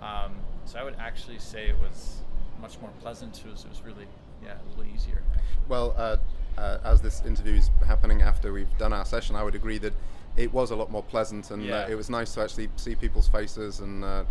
Um, 0.00 0.36
so 0.64 0.78
I 0.78 0.84
would 0.84 0.96
actually 0.98 1.38
say 1.38 1.68
it 1.68 1.78
was 1.78 2.22
much 2.58 2.80
more 2.80 2.90
pleasant. 3.02 3.38
It 3.44 3.50
was, 3.50 3.64
it 3.64 3.68
was 3.68 3.82
really, 3.82 4.06
yeah, 4.42 4.54
a 4.54 4.68
little 4.70 4.90
easier. 4.94 5.22
Actually. 5.32 5.44
Well, 5.68 5.94
uh, 5.98 6.16
uh, 6.56 6.78
as 6.82 7.02
this 7.02 7.22
interview 7.26 7.54
is 7.56 7.70
happening 7.86 8.22
after 8.22 8.54
we've 8.54 8.78
done 8.78 8.94
our 8.94 9.04
session, 9.04 9.36
I 9.36 9.42
would 9.42 9.54
agree 9.54 9.78
that 9.78 9.92
it 10.34 10.50
was 10.50 10.70
a 10.70 10.76
lot 10.76 10.90
more 10.90 11.02
pleasant, 11.02 11.50
and 11.50 11.62
Yeah. 11.62 11.80
uh, 11.84 11.88
it 11.88 11.94
was 11.94 12.08
nice 12.08 12.32
to 12.34 12.40
actually 12.42 12.70
see 12.76 12.94
people's 12.94 13.28
faces 13.28 13.80
and 13.80 14.02
uh, 14.02 14.24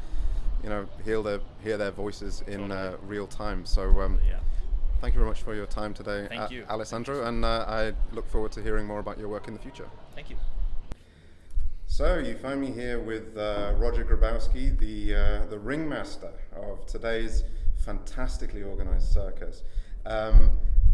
you 0.64 0.70
know 0.70 0.88
hear 1.04 1.22
their 1.22 1.40
hear 1.64 1.78
their 1.78 1.92
voices 1.92 2.44
in 2.48 2.72
uh, 2.72 2.92
Totally. 2.92 3.08
real 3.08 3.28
time. 3.28 3.66
So 3.66 4.02
um, 4.02 4.20
yeah. 4.28 4.40
thank 5.00 5.14
you 5.14 5.20
very 5.20 5.30
much 5.30 5.42
for 5.42 5.56
your 5.56 5.66
time 5.66 5.94
today, 5.94 6.28
Thank 6.28 6.42
uh, 6.42 6.48
you. 6.50 6.66
Alessandro, 6.70 7.26
and 7.26 7.44
uh, 7.44 7.66
I 7.68 7.94
look 8.14 8.28
forward 8.30 8.52
to 8.54 8.62
hearing 8.62 8.86
more 8.86 9.00
about 9.00 9.18
your 9.18 9.28
work 9.28 9.48
in 9.48 9.54
the 9.54 9.60
future. 9.60 9.88
Thank 10.16 10.30
you. 10.30 10.38
So 11.88 12.20
you 12.20 12.36
find 12.38 12.62
me 12.62 12.72
here 12.72 13.00
with 13.00 13.38
uh, 13.38 13.74
Roger 13.76 14.06
Grabowski, 14.06 14.78
the 14.78 15.16
uh, 15.16 15.46
the 15.48 15.60
ringmaster 15.60 16.32
of 16.56 16.86
today's 16.86 17.44
fantastically 17.86 18.64
organised 18.64 19.14
circus. 19.14 19.64
Um, 20.06 20.52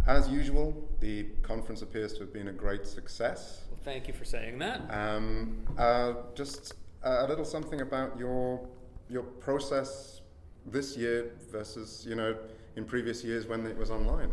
as 0.08 0.30
usual, 0.30 0.90
the 1.02 1.24
conference 1.44 1.82
appears 1.82 2.14
to 2.14 2.22
have 2.22 2.34
been 2.34 2.48
a 2.48 2.54
great 2.54 2.88
success. 2.88 3.64
Well, 3.70 3.80
thank 3.84 4.08
you 4.08 4.14
for 4.14 4.24
saying 4.24 4.58
that. 4.60 4.82
Um, 4.90 5.66
uh, 5.78 6.14
just 6.34 6.74
a 7.04 7.28
little 7.28 7.46
something 7.46 7.82
about 7.82 8.18
your 8.18 8.66
your 9.10 9.24
process 9.24 10.22
this 10.66 10.98
year 10.98 11.32
versus 11.52 12.06
you 12.08 12.16
know 12.16 12.36
in 12.76 12.86
previous 12.86 13.24
years 13.24 13.48
when 13.48 13.66
it 13.66 13.78
was 13.78 13.90
online? 13.90 14.32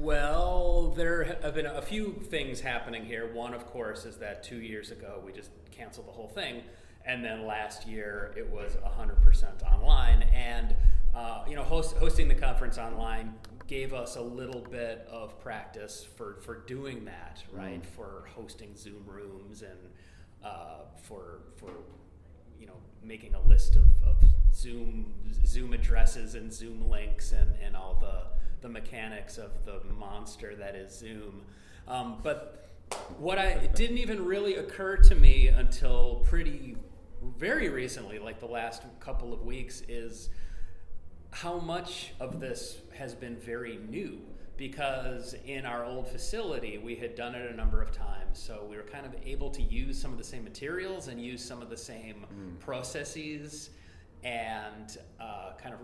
Well, 0.00 0.92
there 0.96 1.38
have 1.42 1.54
been 1.54 1.66
a 1.66 1.82
few 1.82 2.12
things 2.12 2.60
happening 2.60 3.04
here. 3.04 3.32
One, 3.32 3.54
of 3.54 3.66
course, 3.66 4.04
is 4.04 4.16
that 4.16 4.42
two 4.42 4.60
years 4.60 4.90
ago 4.90 5.22
we 5.24 5.32
just 5.32 5.50
canceled 5.70 6.08
the 6.08 6.12
whole 6.12 6.28
thing, 6.28 6.62
and 7.06 7.24
then 7.24 7.46
last 7.46 7.86
year 7.86 8.34
it 8.36 8.48
was 8.50 8.76
100% 8.76 9.62
online. 9.62 10.22
And 10.34 10.74
uh, 11.14 11.44
you 11.48 11.54
know, 11.54 11.62
host, 11.62 11.96
hosting 11.96 12.28
the 12.28 12.34
conference 12.34 12.78
online 12.78 13.34
gave 13.66 13.92
us 13.92 14.16
a 14.16 14.22
little 14.22 14.62
bit 14.62 15.06
of 15.10 15.38
practice 15.40 16.06
for 16.16 16.38
for 16.40 16.56
doing 16.66 17.04
that, 17.04 17.42
right? 17.52 17.84
For 17.84 18.24
hosting 18.34 18.74
Zoom 18.76 19.04
rooms 19.06 19.62
and 19.62 19.78
uh, 20.44 20.80
for 21.02 21.40
for 21.56 21.70
you 22.60 22.66
know 22.66 22.80
making 23.02 23.34
a 23.34 23.40
list 23.42 23.76
of, 23.76 23.84
of 24.06 24.16
Zoom 24.54 25.12
Zoom 25.46 25.72
addresses 25.72 26.34
and 26.34 26.52
Zoom 26.52 26.88
links 26.88 27.32
and, 27.32 27.54
and 27.62 27.76
all 27.76 27.96
the 28.00 28.22
the 28.60 28.68
mechanics 28.68 29.38
of 29.38 29.50
the 29.64 29.80
monster 29.92 30.54
that 30.56 30.74
is 30.74 30.92
Zoom. 30.92 31.42
Um, 31.86 32.18
but 32.22 32.68
what 33.18 33.38
I 33.38 33.48
it 33.48 33.74
didn't 33.74 33.98
even 33.98 34.24
really 34.24 34.56
occur 34.56 34.96
to 34.96 35.14
me 35.14 35.48
until 35.48 36.24
pretty 36.28 36.76
very 37.36 37.68
recently, 37.68 38.18
like 38.18 38.40
the 38.40 38.46
last 38.46 38.82
couple 39.00 39.32
of 39.32 39.42
weeks, 39.42 39.82
is 39.88 40.30
how 41.30 41.58
much 41.58 42.12
of 42.20 42.40
this 42.40 42.78
has 42.94 43.14
been 43.14 43.36
very 43.36 43.78
new 43.88 44.20
because 44.58 45.34
in 45.46 45.64
our 45.64 45.84
old 45.84 46.08
facility 46.08 46.76
we 46.76 46.96
had 46.96 47.14
done 47.14 47.34
it 47.34 47.50
a 47.50 47.56
number 47.56 47.80
of 47.80 47.92
times. 47.92 48.38
So 48.38 48.66
we 48.68 48.76
were 48.76 48.82
kind 48.82 49.06
of 49.06 49.14
able 49.24 49.48
to 49.50 49.62
use 49.62 49.98
some 49.98 50.12
of 50.12 50.18
the 50.18 50.24
same 50.24 50.44
materials 50.44 51.08
and 51.08 51.24
use 51.24 51.42
some 51.42 51.62
of 51.62 51.70
the 51.70 51.76
same 51.76 52.26
mm. 52.26 52.58
processes 52.58 53.70
and 54.24 54.98
uh, 55.20 55.52
kind 55.62 55.74
of 55.74 55.80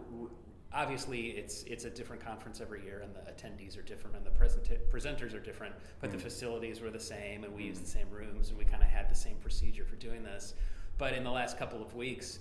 obviously 0.72 1.28
it's 1.28 1.62
it's 1.62 1.84
a 1.84 1.90
different 1.90 2.22
conference 2.22 2.60
every 2.60 2.82
year 2.82 3.00
and 3.04 3.14
the 3.14 3.20
attendees 3.30 3.78
are 3.78 3.82
different 3.82 4.16
and 4.16 4.26
the 4.26 4.30
present- 4.30 4.68
presenters 4.90 5.32
are 5.32 5.40
different 5.40 5.72
but 6.00 6.10
the 6.10 6.16
mm. 6.16 6.22
facilities 6.22 6.80
were 6.80 6.90
the 6.90 6.98
same 6.98 7.44
and 7.44 7.54
we 7.54 7.62
used 7.62 7.80
mm. 7.80 7.84
the 7.84 7.90
same 7.90 8.10
rooms 8.10 8.48
and 8.48 8.58
we 8.58 8.64
kind 8.64 8.82
of 8.82 8.88
had 8.88 9.08
the 9.08 9.14
same 9.14 9.36
procedure 9.36 9.84
for 9.84 9.94
doing 9.96 10.22
this. 10.24 10.54
But 10.98 11.12
in 11.12 11.24
the 11.24 11.30
last 11.30 11.58
couple 11.58 11.80
of 11.80 11.94
weeks 11.94 12.40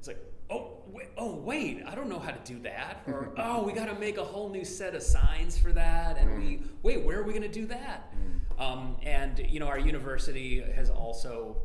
it's 0.00 0.08
like 0.08 0.18
oh 0.50 0.78
wait, 0.88 1.06
oh 1.16 1.36
wait 1.36 1.82
i 1.86 1.94
don't 1.94 2.08
know 2.08 2.18
how 2.18 2.32
to 2.32 2.52
do 2.52 2.58
that 2.58 3.02
or 3.06 3.30
oh 3.38 3.62
we 3.62 3.72
got 3.72 3.86
to 3.86 3.94
make 4.00 4.18
a 4.18 4.24
whole 4.24 4.48
new 4.48 4.64
set 4.64 4.96
of 4.96 5.02
signs 5.02 5.56
for 5.56 5.72
that 5.72 6.18
and 6.18 6.42
we 6.42 6.60
wait 6.82 7.04
where 7.04 7.20
are 7.20 7.22
we 7.22 7.32
going 7.32 7.42
to 7.42 7.48
do 7.48 7.66
that 7.66 8.12
um, 8.58 8.96
and 9.04 9.46
you 9.48 9.60
know 9.60 9.68
our 9.68 9.78
university 9.78 10.60
has 10.74 10.90
also 10.90 11.56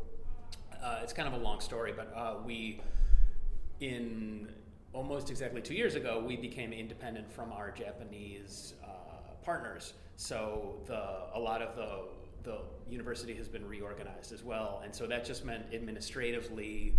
uh, 0.84 1.00
it's 1.02 1.12
kind 1.12 1.26
of 1.26 1.34
a 1.34 1.42
long 1.42 1.58
story 1.58 1.92
but 1.96 2.12
uh, 2.14 2.36
we 2.44 2.80
in 3.80 4.48
almost 4.96 5.30
exactly 5.30 5.60
two 5.60 5.74
years 5.74 5.94
ago, 5.94 6.22
we 6.26 6.36
became 6.36 6.72
independent 6.72 7.30
from 7.30 7.52
our 7.52 7.70
Japanese 7.70 8.74
uh, 8.82 8.88
partners. 9.44 9.92
So 10.16 10.76
the 10.86 11.28
a 11.34 11.38
lot 11.38 11.60
of 11.60 11.76
the 11.76 12.08
the 12.42 12.58
university 12.88 13.34
has 13.34 13.48
been 13.48 13.66
reorganized 13.66 14.32
as 14.32 14.42
well, 14.42 14.80
and 14.84 14.94
so 14.94 15.06
that 15.06 15.24
just 15.24 15.44
meant 15.44 15.66
administratively. 15.72 16.94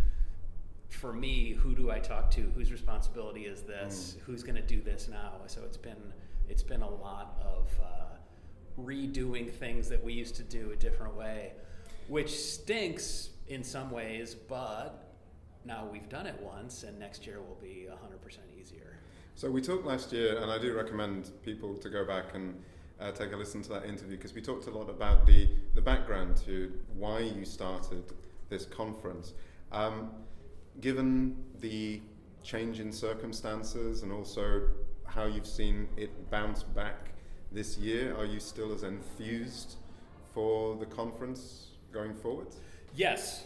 For 0.89 1.13
me, 1.13 1.51
who 1.51 1.75
do 1.75 1.91
I 1.91 1.99
talk 1.99 2.31
to? 2.31 2.41
Whose 2.55 2.71
responsibility 2.71 3.45
is 3.45 3.61
this? 3.61 4.15
Who's 4.25 4.43
going 4.43 4.55
to 4.55 4.61
do 4.61 4.81
this 4.81 5.07
now? 5.07 5.33
So 5.47 5.61
it's 5.65 5.77
been 5.77 6.13
it's 6.49 6.63
been 6.63 6.81
a 6.81 6.89
lot 6.89 7.37
of 7.43 7.69
uh, 7.81 8.81
redoing 8.81 9.51
things 9.51 9.89
that 9.89 10.01
we 10.01 10.13
used 10.13 10.35
to 10.35 10.43
do 10.43 10.71
a 10.71 10.75
different 10.75 11.15
way, 11.15 11.53
which 12.07 12.29
stinks 12.29 13.29
in 13.47 13.63
some 13.63 13.91
ways, 13.91 14.33
but 14.35 15.13
now 15.65 15.85
we've 15.91 16.07
done 16.09 16.25
it 16.25 16.39
once, 16.41 16.83
and 16.83 16.97
next 16.97 17.25
year 17.25 17.41
will 17.41 17.57
be 17.61 17.87
100% 17.89 18.37
easier. 18.59 18.97
So 19.35 19.51
we 19.51 19.61
talked 19.61 19.85
last 19.85 20.13
year, 20.13 20.41
and 20.41 20.49
I 20.49 20.57
do 20.57 20.73
recommend 20.73 21.31
people 21.43 21.75
to 21.75 21.89
go 21.89 22.05
back 22.05 22.33
and 22.33 22.55
uh, 22.99 23.11
take 23.11 23.33
a 23.33 23.35
listen 23.35 23.61
to 23.63 23.69
that 23.69 23.85
interview 23.85 24.17
because 24.17 24.33
we 24.33 24.41
talked 24.41 24.67
a 24.67 24.71
lot 24.71 24.89
about 24.89 25.25
the, 25.25 25.49
the 25.75 25.81
background 25.81 26.37
to 26.45 26.71
why 26.95 27.19
you 27.19 27.45
started 27.45 28.03
this 28.49 28.65
conference. 28.65 29.33
Um, 29.71 30.11
given 30.81 31.35
the 31.59 32.01
change 32.43 32.79
in 32.79 32.91
circumstances 32.91 34.03
and 34.03 34.11
also 34.11 34.61
how 35.05 35.25
you've 35.25 35.47
seen 35.47 35.87
it 35.97 36.29
bounce 36.29 36.63
back 36.63 37.13
this 37.51 37.77
year, 37.77 38.15
are 38.17 38.25
you 38.25 38.39
still 38.39 38.73
as 38.73 38.83
enthused 38.83 39.75
for 40.33 40.75
the 40.75 40.85
conference 40.85 41.67
going 41.91 42.13
forward? 42.13 42.47
Yes. 42.95 43.45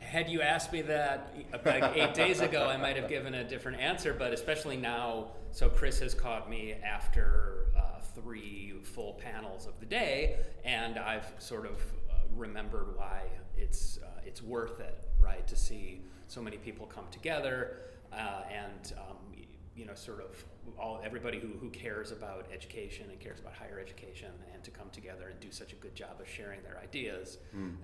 Had 0.00 0.28
you 0.28 0.42
asked 0.42 0.72
me 0.72 0.82
that 0.82 1.34
like 1.64 1.96
eight 1.96 2.14
days 2.22 2.40
ago, 2.40 2.66
I 2.66 2.76
might 2.76 2.96
have 2.96 3.08
given 3.08 3.34
a 3.34 3.44
different 3.44 3.80
answer, 3.80 4.12
but 4.12 4.32
especially 4.32 4.76
now, 4.76 5.28
so 5.52 5.68
Chris 5.68 6.00
has 6.00 6.12
caught 6.12 6.50
me 6.50 6.74
after 6.84 7.66
uh, 7.76 8.00
three 8.14 8.74
full 8.82 9.14
panels 9.14 9.66
of 9.66 9.78
the 9.78 9.86
day, 9.86 10.40
and 10.64 10.98
I've 10.98 11.32
sort 11.38 11.66
of 11.66 11.76
uh, 12.10 12.14
remembered 12.34 12.96
why 12.96 13.22
it's, 13.56 14.00
uh, 14.02 14.20
it's 14.26 14.42
worth 14.42 14.80
it, 14.80 15.06
right, 15.20 15.46
to 15.46 15.56
see 15.56 16.02
so 16.32 16.40
many 16.40 16.56
people 16.56 16.86
come 16.86 17.04
together 17.10 17.76
uh, 18.12 18.42
and 18.50 18.92
um, 18.96 19.16
you 19.76 19.86
know, 19.86 19.94
sort 19.94 20.20
of 20.20 20.44
all 20.78 21.00
everybody 21.04 21.38
who, 21.38 21.48
who 21.60 21.70
cares 21.70 22.12
about 22.12 22.46
education 22.52 23.06
and 23.10 23.18
cares 23.20 23.40
about 23.40 23.54
higher 23.54 23.78
education, 23.80 24.28
and 24.52 24.62
to 24.62 24.70
come 24.70 24.88
together 24.92 25.28
and 25.28 25.40
do 25.40 25.50
such 25.50 25.72
a 25.72 25.76
good 25.76 25.94
job 25.94 26.20
of 26.20 26.28
sharing 26.28 26.62
their 26.62 26.78
ideas, 26.82 27.38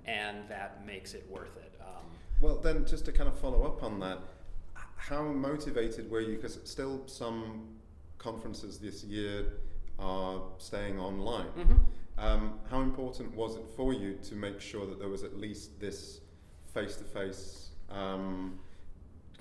and 0.04 0.36
that 0.48 0.84
makes 0.86 1.14
it 1.14 1.24
worth 1.30 1.56
it. 1.56 1.72
Um, 1.80 2.04
Well, 2.42 2.56
then, 2.56 2.84
just 2.84 3.04
to 3.06 3.12
kind 3.12 3.28
of 3.28 3.38
follow 3.38 3.62
up 3.64 3.82
on 3.82 3.98
that, 4.00 4.18
how 4.96 5.22
motivated 5.22 6.10
were 6.10 6.20
you? 6.20 6.36
Because 6.36 6.58
still 6.64 7.02
some 7.06 7.68
conferences 8.18 8.78
this 8.78 9.02
year 9.04 9.46
are 9.98 10.42
staying 10.58 10.98
online. 11.00 11.46
Um, 12.18 12.60
how 12.70 12.80
important 12.82 13.34
was 13.34 13.56
it 13.56 13.66
for 13.76 13.92
you 13.94 14.18
to 14.28 14.34
make 14.34 14.60
sure 14.60 14.84
that 14.86 14.98
there 14.98 15.08
was 15.08 15.22
at 15.22 15.38
least 15.38 15.80
this 15.80 16.20
face-to-face 16.74 17.70
um, 17.90 18.58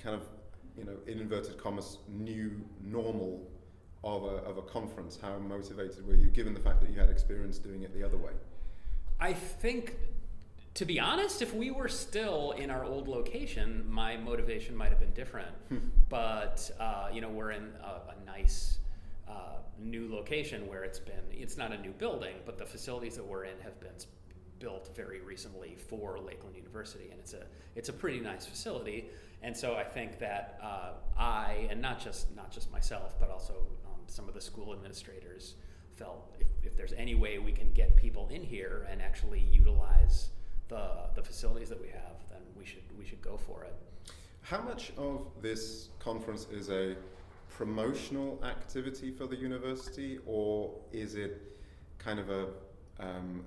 kind 0.01 0.15
of, 0.15 0.23
you 0.77 0.85
know, 0.85 0.97
in 1.07 1.19
inverted 1.19 1.57
commas, 1.57 1.97
new 2.07 2.61
normal 2.83 3.47
of 4.03 4.23
a, 4.23 4.37
of 4.47 4.57
a 4.57 4.61
conference? 4.61 5.17
How 5.21 5.37
motivated 5.37 6.07
were 6.07 6.15
you, 6.15 6.27
given 6.27 6.53
the 6.53 6.59
fact 6.59 6.81
that 6.81 6.89
you 6.89 6.99
had 6.99 7.09
experience 7.09 7.57
doing 7.57 7.83
it 7.83 7.93
the 7.93 8.03
other 8.03 8.17
way? 8.17 8.31
I 9.19 9.33
think, 9.33 9.95
to 10.75 10.85
be 10.85 10.99
honest, 10.99 11.41
if 11.41 11.53
we 11.53 11.71
were 11.71 11.87
still 11.87 12.51
in 12.51 12.69
our 12.69 12.83
old 12.85 13.07
location, 13.07 13.83
my 13.89 14.17
motivation 14.17 14.75
might 14.75 14.89
have 14.89 14.99
been 14.99 15.13
different. 15.13 15.51
but 16.09 16.69
uh, 16.79 17.09
you 17.11 17.21
know, 17.21 17.29
we're 17.29 17.51
in 17.51 17.71
a, 17.83 18.11
a 18.11 18.25
nice 18.25 18.77
uh, 19.27 19.57
new 19.79 20.13
location 20.13 20.67
where 20.67 20.83
it's 20.83 20.99
been. 20.99 21.23
It's 21.31 21.57
not 21.57 21.71
a 21.71 21.77
new 21.77 21.91
building, 21.91 22.35
but 22.45 22.57
the 22.57 22.65
facilities 22.65 23.15
that 23.15 23.25
we're 23.25 23.45
in 23.45 23.59
have 23.63 23.79
been 23.79 23.89
built 24.59 24.95
very 24.95 25.21
recently 25.21 25.75
for 25.75 26.19
Lakeland 26.19 26.55
University, 26.55 27.09
and 27.11 27.19
it's 27.19 27.33
a 27.33 27.45
it's 27.75 27.89
a 27.89 27.93
pretty 27.93 28.19
nice 28.19 28.45
facility. 28.45 29.09
And 29.43 29.55
so 29.55 29.75
I 29.75 29.83
think 29.83 30.19
that 30.19 30.59
uh, 30.63 30.91
I, 31.17 31.67
and 31.69 31.81
not 31.81 31.99
just 31.99 32.35
not 32.35 32.51
just 32.51 32.71
myself, 32.71 33.19
but 33.19 33.29
also 33.29 33.53
um, 33.85 34.01
some 34.07 34.27
of 34.27 34.33
the 34.33 34.41
school 34.41 34.73
administrators 34.73 35.55
felt 35.95 36.35
if, 36.39 36.47
if 36.63 36.75
there's 36.75 36.93
any 36.93 37.15
way 37.15 37.37
we 37.37 37.51
can 37.51 37.71
get 37.73 37.95
people 37.95 38.27
in 38.29 38.41
here 38.41 38.87
and 38.89 39.01
actually 39.01 39.41
utilize 39.51 40.29
the 40.69 41.09
the 41.15 41.23
facilities 41.23 41.69
that 41.69 41.79
we 41.79 41.87
have, 41.87 42.17
then 42.29 42.41
we 42.57 42.65
should 42.65 42.83
we 42.97 43.05
should 43.05 43.21
go 43.21 43.37
for 43.37 43.63
it. 43.63 43.75
How 44.41 44.61
much 44.61 44.91
of 44.97 45.27
this 45.41 45.89
conference 45.99 46.47
is 46.51 46.69
a 46.69 46.95
promotional 47.49 48.39
activity 48.43 49.11
for 49.11 49.27
the 49.27 49.35
university, 49.35 50.19
or 50.25 50.71
is 50.91 51.15
it 51.15 51.41
kind 51.97 52.19
of 52.19 52.29
a 52.29 52.47
um, 52.99 53.43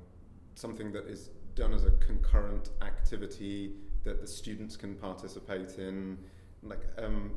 something 0.55 0.93
that 0.93 1.07
is 1.07 1.31
done 1.55 1.73
as 1.73 1.85
a 1.85 1.91
concurrent 1.93 2.71
activity 2.83 3.73
that 4.05 4.21
the 4.21 4.27
students 4.27 4.77
can 4.77 4.95
participate 4.95 5.79
in? 5.79 6.19
Like, 6.63 6.87
um, 6.99 7.33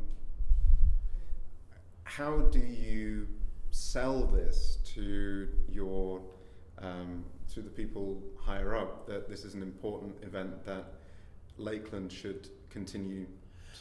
how 2.03 2.41
do 2.41 2.59
you 2.59 3.27
sell 3.71 4.25
this 4.25 4.77
to 4.93 5.49
your 5.69 6.21
um, 6.79 7.23
to 7.53 7.61
the 7.61 7.69
people 7.69 8.21
higher 8.37 8.75
up 8.75 9.07
that 9.07 9.29
this 9.29 9.45
is 9.45 9.53
an 9.53 9.61
important 9.61 10.15
event 10.23 10.63
that 10.65 10.85
Lakeland 11.57 12.11
should 12.11 12.49
continue 12.69 13.25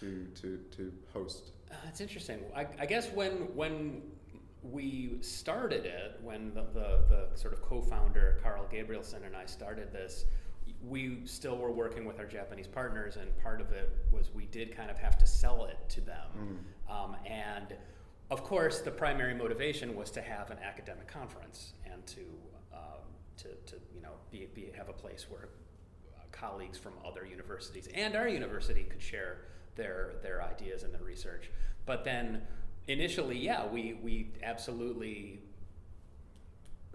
to 0.01 0.27
to, 0.41 0.59
to 0.77 0.93
host? 1.13 1.53
Uh, 1.71 1.75
That's 1.85 2.01
interesting. 2.01 2.41
I, 2.55 2.67
I 2.79 2.87
guess 2.87 3.11
when 3.13 3.55
when 3.55 4.03
we 4.63 5.17
started 5.21 5.85
it, 5.87 6.21
when 6.23 6.55
the, 6.55 6.65
the, 6.73 7.01
the 7.09 7.29
sort 7.35 7.53
of 7.53 7.63
co-founder 7.63 8.39
Carl 8.43 8.67
Gabrielson 8.73 9.27
and 9.27 9.35
I 9.37 9.47
started 9.47 9.93
this, 9.93 10.25
we 10.87 11.19
still 11.25 11.57
were 11.57 11.73
working 11.73 12.05
with 12.05 12.19
our 12.21 12.27
Japanese 12.27 12.67
partners, 12.69 13.17
and 13.17 13.37
part 13.43 13.61
of 13.61 13.73
it 13.73 13.91
was 14.13 14.33
we 14.33 14.47
did 14.47 14.77
kind 14.77 14.91
of 14.91 14.99
have 14.99 15.19
to 15.19 15.27
sell 15.27 15.65
it 15.65 15.79
to 15.89 16.01
them. 16.01 16.31
Um, 16.89 17.17
and 17.27 17.75
of 18.31 18.45
course, 18.45 18.81
the 18.81 18.91
primary 18.91 19.35
motivation 19.35 19.95
was 19.97 20.11
to 20.13 20.23
have 20.23 20.51
an 20.51 20.59
academic 20.65 21.09
conference 21.09 21.75
and 21.91 22.07
to 22.07 22.21
um, 22.73 23.03
to, 23.39 23.49
to 23.67 23.77
you 23.95 24.01
know 24.01 24.13
be, 24.31 24.49
be 24.55 24.71
have 24.77 24.89
a 24.89 24.93
place 24.93 25.27
where 25.29 25.49
colleagues 26.31 26.79
from 26.79 26.93
other 27.07 27.27
universities 27.27 27.89
and 27.95 28.17
our 28.17 28.27
university 28.29 28.85
could 28.85 29.03
share 29.03 29.43
their 29.77 30.15
their 30.23 30.43
ideas 30.43 30.83
and 30.83 30.95
their 30.95 31.03
research. 31.03 31.51
But 31.85 32.05
then 32.05 32.43
initially, 32.89 33.39
yeah, 33.39 33.67
we 33.67 33.95
we 34.03 34.33
absolutely 34.43 35.41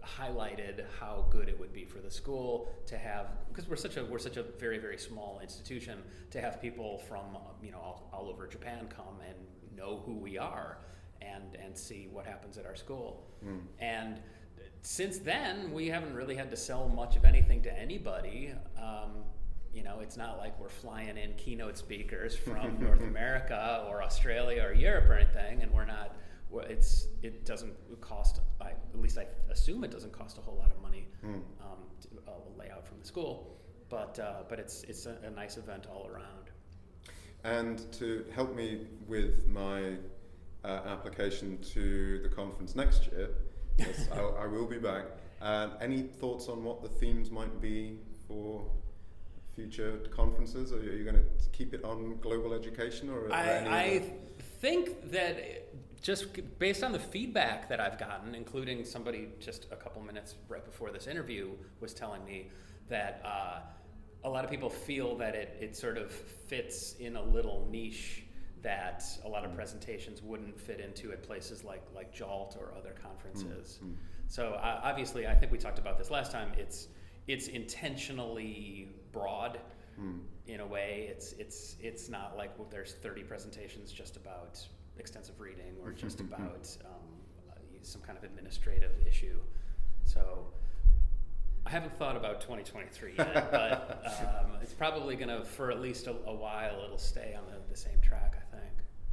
highlighted 0.04 0.86
how 1.00 1.26
good 1.30 1.50
it 1.50 1.60
would 1.60 1.74
be 1.74 1.84
for 1.84 2.00
the 2.00 2.10
school 2.10 2.70
to 2.86 2.98
have 2.98 3.28
because 3.50 3.68
we're 3.68 3.76
such 3.76 3.98
a 3.98 4.06
we're 4.06 4.20
such 4.20 4.38
a 4.38 4.44
very 4.44 4.78
very 4.78 4.98
small 4.98 5.40
institution 5.42 6.02
to 6.32 6.40
have 6.40 6.62
people 6.62 7.00
from 7.10 7.26
you 7.62 7.72
know 7.72 7.80
all, 7.80 8.10
all 8.14 8.30
over 8.30 8.48
Japan 8.48 8.88
come 8.90 9.18
and 9.28 9.38
know 9.78 10.02
who 10.06 10.14
we 10.16 10.38
are 10.38 10.78
and 11.22 11.56
and 11.62 11.78
see 11.78 12.08
what 12.12 12.26
happens 12.26 12.58
at 12.58 12.66
our 12.66 12.76
school 12.76 13.24
Mm. 13.46 13.60
and 13.80 14.20
since 14.82 15.20
then 15.20 15.72
we 15.72 15.90
haven't 15.90 16.16
really 16.16 16.34
had 16.34 16.50
to 16.50 16.58
sell 16.58 16.90
much 16.90 17.16
of 17.16 17.24
anything 17.24 17.62
to 17.62 17.80
anybody 17.80 18.52
um, 18.80 19.12
you 19.78 19.84
know 19.84 20.00
it's 20.02 20.18
not 20.18 20.34
like 20.44 20.60
we're 20.60 20.78
flying 20.84 21.18
in 21.18 21.34
keynote 21.36 21.78
speakers 21.78 22.36
from 22.46 22.78
North 22.80 23.02
America 23.14 23.86
or 23.88 24.02
Australia 24.04 24.64
or 24.68 24.74
Europe 24.74 25.08
or 25.10 25.14
anything 25.14 25.62
and 25.62 25.72
we're 25.72 25.86
not 25.86 26.16
it's 26.70 27.08
it 27.22 27.46
doesn't 27.46 27.74
cost. 28.02 28.40
I, 28.62 28.70
at 28.70 29.00
least 29.00 29.18
I 29.18 29.26
assume 29.52 29.84
it 29.84 29.92
doesn't 29.92 30.14
cost 30.14 30.38
a 30.38 30.42
whole 30.42 30.58
lot 30.58 30.72
of 30.72 30.82
money 30.82 31.08
Mm. 31.26 31.42
um, 31.66 31.82
to 32.02 32.08
uh, 32.28 32.32
lay 32.60 32.70
out 32.70 32.86
from 32.88 33.00
the 33.00 33.06
school, 33.06 33.58
but 33.90 34.18
uh, 34.20 34.44
but 34.50 34.60
it's 34.60 34.84
it's 34.84 35.06
a, 35.08 35.18
a 35.24 35.30
nice 35.32 35.58
event 35.58 35.88
all 35.94 36.08
around. 36.08 36.46
And 37.44 37.92
to 37.94 38.24
help 38.34 38.56
me 38.56 38.88
with 39.08 39.48
my 39.48 39.96
uh, 40.64 40.82
application 40.86 41.58
to 41.74 42.20
the 42.24 42.30
conference 42.30 42.76
next 42.76 43.08
year, 43.12 43.30
yes, 43.78 44.08
I, 44.14 44.20
I 44.44 44.48
will 44.48 44.68
be 44.68 44.78
back. 44.78 45.06
Um, 45.42 45.72
any 45.82 46.02
thoughts 46.02 46.48
on 46.48 46.64
what 46.64 46.82
the 46.82 46.90
themes 46.90 47.30
might 47.30 47.60
be 47.62 48.00
for 48.28 48.66
future 49.58 50.00
conferences? 50.16 50.72
Are 50.72 50.82
you, 50.82 50.92
are 50.92 50.96
you 50.96 51.04
going 51.04 51.16
to 51.16 51.50
keep 51.52 51.74
it 51.74 51.84
on 51.84 52.18
global 52.22 52.54
education, 52.54 53.10
or 53.10 53.34
I, 53.34 53.86
I 53.86 54.04
think 54.62 55.12
that 55.12 56.02
just 56.02 56.28
based 56.60 56.84
on 56.84 56.92
the 56.92 57.00
feedback 57.00 57.68
that 57.70 57.80
I've 57.80 57.98
gotten, 57.98 58.36
including 58.36 58.86
somebody 58.86 59.30
just 59.40 59.66
a 59.72 59.76
couple 59.76 60.02
minutes 60.04 60.36
right 60.48 60.64
before 60.64 60.92
this 60.92 61.08
interview 61.08 61.50
was 61.80 61.94
telling 61.94 62.24
me 62.24 62.50
that 62.88 63.22
uh, 63.26 63.60
a 64.24 64.30
lot 64.30 64.46
of 64.46 64.52
people 64.52 64.70
feel 64.70 65.18
that 65.18 65.34
it, 65.34 65.58
it 65.60 65.76
sort 65.76 65.98
of 65.98 66.12
fits 66.12 66.94
in 67.00 67.16
a 67.16 67.22
little 67.22 67.68
niche 67.72 68.24
that 68.62 69.04
a 69.26 69.28
lot 69.28 69.44
of 69.44 69.54
presentations 69.56 70.22
wouldn't 70.22 70.60
fit 70.60 70.80
into 70.80 71.12
at 71.12 71.24
places 71.24 71.64
like, 71.64 71.84
like 71.96 72.14
JALT 72.14 72.58
or 72.60 72.74
other 72.78 72.94
conferences. 73.02 73.80
Mm, 73.84 73.90
mm. 73.90 73.96
So 74.28 74.54
uh, 74.54 74.82
obviously, 74.84 75.26
I 75.26 75.34
think 75.34 75.52
we 75.52 75.58
talked 75.58 75.80
about 75.80 75.98
this 75.98 76.12
last 76.12 76.32
time. 76.32 76.52
It's 76.58 76.88
it's 77.28 77.48
intentionally 77.48 78.90
broad 79.12 79.60
Mm. 80.00 80.20
in 80.46 80.60
a 80.60 80.66
way. 80.68 81.08
It's 81.10 81.34
it's 81.34 81.76
it's 81.82 82.08
not 82.08 82.38
like 82.38 82.56
well, 82.60 82.68
there's 82.70 82.94
30 83.02 83.24
presentations 83.24 83.92
just 83.92 84.16
about 84.16 84.64
extensive 85.00 85.40
reading 85.40 85.74
or 85.84 85.92
just 86.06 86.20
about 86.20 86.78
um, 86.86 87.18
some 87.82 88.02
kind 88.02 88.16
of 88.16 88.24
administrative 88.24 88.92
issue. 89.08 89.40
So 90.04 90.54
I 91.66 91.72
haven't 91.72 91.98
thought 91.98 92.16
about 92.16 92.42
2023 92.42 93.14
yet, 93.18 93.52
but 93.52 94.04
um, 94.46 94.52
it's 94.62 94.74
probably 94.74 95.16
going 95.16 95.30
to, 95.30 95.44
for 95.44 95.72
at 95.72 95.82
least 95.82 96.06
a, 96.08 96.12
a 96.28 96.34
while, 96.34 96.80
it'll 96.86 96.98
stay 97.00 97.36
on 97.36 97.44
the, 97.52 97.58
the 97.70 97.76
same 97.78 98.00
track. 98.02 98.36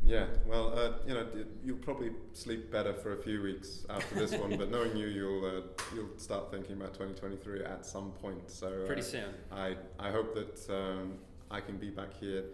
Yeah, 0.07 0.27
well, 0.47 0.79
uh, 0.79 0.93
you 1.07 1.15
know, 1.15 1.27
you'll 1.65 1.79
probably 1.79 2.11
sleep 2.33 2.71
better 2.71 2.93
for 2.93 3.15
a 3.15 3.23
few 3.23 3.41
weeks 3.43 3.87
after 3.89 4.15
this 4.15 4.33
one, 4.33 4.57
but 4.57 4.71
knowing 4.71 4.97
you, 4.97 5.07
you'll 5.07 5.47
uh, 5.47 5.61
you'll 5.95 6.19
start 6.19 6.51
thinking 6.51 6.77
about 6.77 6.93
2023 6.93 7.65
at 7.65 7.87
some 7.87 8.11
point. 8.13 8.51
So 8.51 8.83
uh, 8.83 8.87
Pretty 8.87 9.03
soon. 9.03 9.31
I 9.51 9.77
I 9.99 10.11
hope 10.11 10.35
that 10.35 10.75
um, 10.75 11.15
I 11.51 11.61
can 11.61 11.79
be 11.79 11.89
back 11.89 12.13
here 12.13 12.45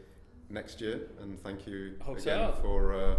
next 0.48 0.80
year, 0.80 1.08
and 1.20 1.40
thank 1.42 1.66
you 1.66 1.96
again 2.06 2.22
so. 2.22 2.58
for 2.62 2.94
uh, 2.94 3.16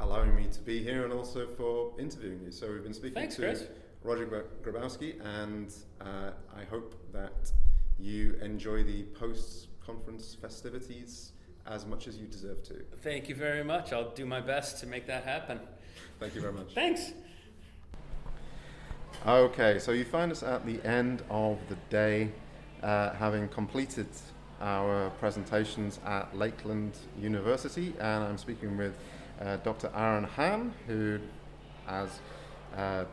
allowing 0.00 0.36
me 0.36 0.46
to 0.52 0.60
be 0.60 0.82
here 0.82 1.04
and 1.04 1.12
also 1.12 1.46
for 1.56 1.98
interviewing 1.98 2.40
you. 2.44 2.52
So 2.52 2.70
we've 2.70 2.82
been 2.82 2.92
speaking 2.92 3.14
Thanks, 3.14 3.36
to 3.36 3.42
Chris. 3.42 3.64
Roger 4.02 4.44
Grabowski, 4.62 5.14
and 5.24 5.72
uh, 6.00 6.30
I 6.54 6.64
hope 6.70 6.94
that 7.12 7.50
you 7.98 8.38
enjoy 8.42 8.84
the 8.84 9.04
post-conference 9.18 10.36
festivities 10.40 11.32
as 11.68 11.86
much 11.86 12.06
as 12.08 12.16
you 12.16 12.26
deserve 12.26 12.62
to. 12.64 12.74
Thank 13.02 13.28
you 13.28 13.34
very 13.34 13.64
much. 13.64 13.92
I'll 13.92 14.10
do 14.10 14.26
my 14.26 14.40
best 14.40 14.78
to 14.80 14.86
make 14.86 15.06
that 15.06 15.24
happen. 15.24 15.60
Thank 16.20 16.34
you 16.34 16.40
very 16.40 16.52
much. 16.52 16.72
Thanks. 16.74 17.12
Okay, 19.26 19.78
so 19.78 19.92
you 19.92 20.04
find 20.04 20.30
us 20.30 20.42
at 20.42 20.64
the 20.64 20.80
end 20.86 21.22
of 21.30 21.58
the 21.68 21.76
day, 21.90 22.30
uh, 22.82 23.10
having 23.14 23.48
completed 23.48 24.06
our 24.60 25.10
presentations 25.18 26.00
at 26.06 26.36
Lakeland 26.36 26.92
University, 27.20 27.92
and 27.98 28.24
I'm 28.24 28.38
speaking 28.38 28.76
with 28.76 28.96
uh, 29.40 29.56
Dr. 29.58 29.90
Aaron 29.94 30.24
Hahn, 30.24 30.72
who, 30.86 31.18
as 31.88 32.20
uh, 32.76 33.04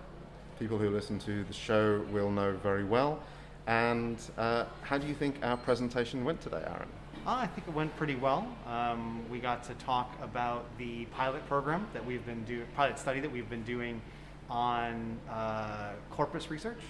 people 0.59 0.77
who 0.77 0.89
listen 0.89 1.19
to 1.19 1.43
the 1.43 1.53
show 1.53 2.05
will 2.11 2.31
know 2.31 2.53
very 2.53 2.83
well. 2.83 3.19
And 3.67 4.17
uh, 4.37 4.65
how 4.81 4.97
do 4.97 5.07
you 5.07 5.13
think 5.13 5.37
our 5.41 5.57
presentation 5.57 6.23
went 6.25 6.41
today, 6.41 6.63
Aaron? 6.67 6.89
Uh, 7.25 7.37
I 7.43 7.47
think 7.47 7.65
it 7.69 7.73
went 7.73 7.95
pretty 7.95 8.15
well. 8.15 8.45
Um, 8.67 9.23
we 9.29 9.39
got 9.39 9.63
to 9.63 9.73
talk 9.75 10.13
about 10.21 10.65
the 10.77 11.05
pilot 11.05 11.47
program 11.47 11.87
that 11.93 12.05
we've 12.05 12.25
been 12.25 12.43
doing, 12.43 12.67
pilot 12.75 12.99
study 12.99 13.21
that 13.21 13.31
we've 13.31 13.49
been 13.49 13.63
doing 13.63 14.01
on 14.49 15.17
uh, 15.31 15.91
corpus 16.11 16.51
research, 16.51 16.81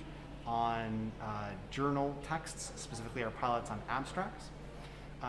on 0.47 1.11
uh, 1.21 1.49
journal 1.69 2.15
texts, 2.27 2.71
specifically 2.77 3.23
our 3.23 3.29
pilots 3.29 3.69
on 3.69 3.79
abstracts, 3.87 4.45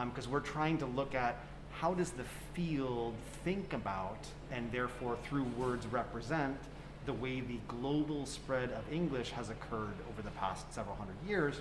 because 0.06 0.26
we're 0.26 0.40
trying 0.40 0.78
to 0.78 0.86
look 0.86 1.14
at 1.14 1.36
how 1.70 1.92
does 1.92 2.08
the 2.12 2.24
field 2.54 3.12
think 3.44 3.74
about 3.74 4.26
and 4.50 4.72
therefore 4.72 5.18
through 5.28 5.44
words 5.58 5.86
represent 5.88 6.56
the 7.04 7.12
way 7.12 7.40
the 7.40 7.58
global 7.68 8.24
spread 8.24 8.70
of 8.70 8.90
English 8.90 9.32
has 9.32 9.50
occurred 9.50 9.96
over 10.10 10.22
the 10.22 10.30
past 10.30 10.72
several 10.72 10.96
hundred 10.96 11.16
years 11.28 11.60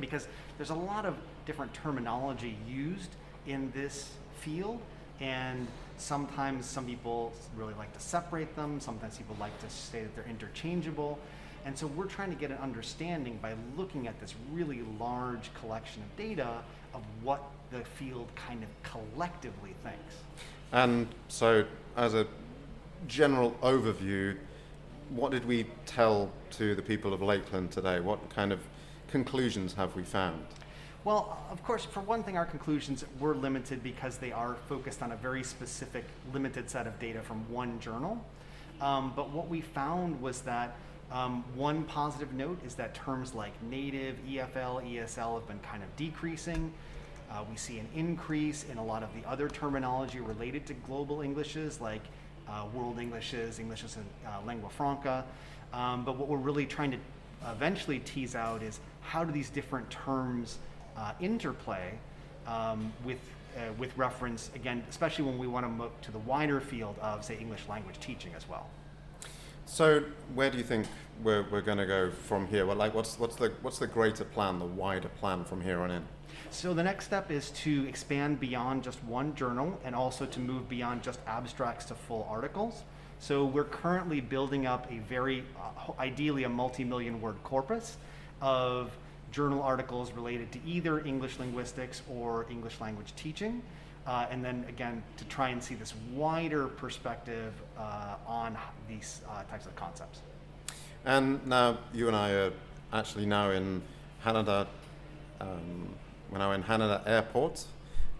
because 0.00 0.28
there's 0.56 0.70
a 0.70 0.74
lot 0.74 1.04
of 1.04 1.16
different 1.46 1.72
terminology 1.74 2.56
used 2.68 3.10
in 3.46 3.70
this 3.72 4.10
field 4.40 4.80
and 5.20 5.66
sometimes 5.96 6.64
some 6.64 6.86
people 6.86 7.32
really 7.56 7.74
like 7.74 7.92
to 7.92 8.00
separate 8.00 8.54
them 8.54 8.80
sometimes 8.80 9.16
people 9.16 9.36
like 9.40 9.58
to 9.60 9.68
say 9.68 10.02
that 10.02 10.14
they're 10.14 10.28
interchangeable 10.28 11.18
and 11.64 11.76
so 11.76 11.86
we're 11.88 12.06
trying 12.06 12.30
to 12.30 12.36
get 12.36 12.50
an 12.50 12.58
understanding 12.58 13.38
by 13.42 13.54
looking 13.76 14.06
at 14.06 14.18
this 14.20 14.34
really 14.52 14.82
large 15.00 15.52
collection 15.54 16.02
of 16.02 16.16
data 16.16 16.58
of 16.94 17.02
what 17.22 17.42
the 17.72 17.80
field 17.80 18.28
kind 18.36 18.62
of 18.62 18.68
collectively 18.82 19.74
thinks 19.82 20.14
And 20.72 21.08
so, 21.28 21.64
as 21.96 22.14
a 22.14 22.26
general 23.06 23.52
overview, 23.62 24.36
what 25.10 25.32
did 25.32 25.46
we 25.46 25.66
tell 25.86 26.30
to 26.52 26.74
the 26.74 26.82
people 26.82 27.14
of 27.14 27.22
Lakeland 27.22 27.70
today? 27.70 28.00
What 28.00 28.28
kind 28.28 28.52
of 28.52 28.60
conclusions 29.10 29.74
have 29.74 29.94
we 29.96 30.02
found? 30.02 30.44
Well, 31.04 31.38
of 31.50 31.62
course, 31.62 31.84
for 31.84 32.00
one 32.00 32.22
thing, 32.22 32.36
our 32.36 32.44
conclusions 32.44 33.04
were 33.18 33.34
limited 33.34 33.82
because 33.82 34.18
they 34.18 34.32
are 34.32 34.56
focused 34.68 35.02
on 35.02 35.12
a 35.12 35.16
very 35.16 35.42
specific, 35.42 36.04
limited 36.32 36.68
set 36.68 36.86
of 36.86 36.98
data 36.98 37.22
from 37.22 37.50
one 37.50 37.80
journal. 37.80 38.22
Um, 38.80 39.12
but 39.16 39.30
what 39.30 39.48
we 39.48 39.60
found 39.60 40.20
was 40.20 40.42
that 40.42 40.76
um, 41.10 41.44
one 41.54 41.84
positive 41.84 42.32
note 42.34 42.58
is 42.66 42.74
that 42.74 42.94
terms 42.94 43.34
like 43.34 43.52
native, 43.62 44.16
EFL, 44.28 44.84
ESL 44.92 45.36
have 45.36 45.48
been 45.48 45.60
kind 45.60 45.82
of 45.82 45.96
decreasing. 45.96 46.72
Uh, 47.30 47.44
we 47.50 47.56
see 47.56 47.78
an 47.78 47.88
increase 47.94 48.64
in 48.70 48.78
a 48.78 48.84
lot 48.84 49.02
of 49.02 49.08
the 49.14 49.26
other 49.28 49.48
terminology 49.48 50.20
related 50.20 50.66
to 50.66 50.74
global 50.74 51.22
Englishes, 51.22 51.80
like 51.80 52.02
uh, 52.48 52.64
world 52.74 52.98
Englishes, 52.98 53.58
Englishes 53.58 53.96
in 53.96 54.04
uh, 54.26 54.40
lingua 54.46 54.70
franca. 54.70 55.24
Um, 55.72 56.04
but 56.04 56.16
what 56.16 56.28
we're 56.28 56.38
really 56.38 56.66
trying 56.66 56.90
to 56.90 56.98
eventually 57.50 58.00
tease 58.00 58.34
out 58.34 58.62
is 58.62 58.80
how 59.08 59.24
do 59.24 59.32
these 59.32 59.48
different 59.48 59.88
terms 59.88 60.58
uh, 60.96 61.12
interplay 61.18 61.98
um, 62.46 62.92
with, 63.04 63.18
uh, 63.56 63.60
with 63.78 63.96
reference, 63.96 64.50
again, 64.54 64.84
especially 64.90 65.24
when 65.24 65.38
we 65.38 65.46
want 65.46 65.66
to 65.66 65.82
look 65.82 65.98
to 66.02 66.12
the 66.12 66.18
wider 66.18 66.60
field 66.60 66.96
of, 67.00 67.24
say, 67.24 67.38
English 67.38 67.62
language 67.68 67.98
teaching 68.00 68.32
as 68.36 68.46
well. 68.46 68.68
So, 69.64 70.02
where 70.34 70.50
do 70.50 70.58
you 70.58 70.64
think 70.64 70.86
we're, 71.22 71.46
we're 71.50 71.62
going 71.62 71.78
to 71.78 71.86
go 71.86 72.10
from 72.10 72.46
here? 72.48 72.66
Well, 72.66 72.76
like, 72.76 72.94
what's, 72.94 73.18
what's, 73.18 73.36
the, 73.36 73.52
what's 73.62 73.78
the 73.78 73.86
greater 73.86 74.24
plan, 74.24 74.58
the 74.58 74.66
wider 74.66 75.08
plan 75.08 75.44
from 75.44 75.62
here 75.62 75.80
on 75.80 75.90
in? 75.90 76.04
So 76.50 76.74
the 76.74 76.82
next 76.82 77.06
step 77.06 77.30
is 77.30 77.50
to 77.50 77.86
expand 77.88 78.40
beyond 78.40 78.82
just 78.82 79.02
one 79.04 79.34
journal 79.34 79.78
and 79.84 79.94
also 79.94 80.26
to 80.26 80.40
move 80.40 80.68
beyond 80.68 81.02
just 81.02 81.20
abstracts 81.26 81.86
to 81.86 81.94
full 81.94 82.26
articles. 82.30 82.82
So 83.20 83.44
we're 83.44 83.64
currently 83.64 84.20
building 84.20 84.66
up 84.66 84.90
a 84.90 84.98
very, 85.00 85.44
uh, 85.58 85.92
ideally 85.98 86.44
a 86.44 86.48
multi-million 86.48 87.20
word 87.20 87.36
corpus 87.42 87.96
of 88.40 88.90
journal 89.30 89.62
articles 89.62 90.12
related 90.12 90.50
to 90.52 90.58
either 90.66 91.00
English 91.04 91.38
linguistics 91.38 92.02
or 92.10 92.46
English 92.50 92.80
language 92.80 93.12
teaching. 93.16 93.62
Uh, 94.06 94.26
and 94.30 94.42
then 94.42 94.64
again, 94.68 95.02
to 95.18 95.24
try 95.26 95.50
and 95.50 95.62
see 95.62 95.74
this 95.74 95.94
wider 96.14 96.66
perspective 96.66 97.52
uh, 97.78 98.14
on 98.26 98.56
these 98.88 99.20
uh, 99.28 99.42
types 99.44 99.66
of 99.66 99.76
concepts. 99.76 100.20
And 101.04 101.46
now 101.46 101.78
you 101.92 102.08
and 102.08 102.16
I 102.16 102.30
are 102.32 102.52
actually 102.92 103.26
now 103.26 103.50
in 103.50 103.82
Haneda, 104.24 104.66
um, 105.40 105.88
we're 106.30 106.38
now 106.38 106.52
in 106.52 106.62
Haneda 106.62 107.06
Airport, 107.06 107.64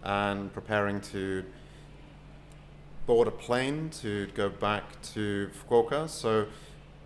and 0.03 0.53
preparing 0.53 1.01
to 1.01 1.43
board 3.05 3.27
a 3.27 3.31
plane 3.31 3.89
to 3.89 4.27
go 4.35 4.49
back 4.49 4.83
to 5.01 5.49
Fukuoka. 5.57 6.07
So 6.07 6.45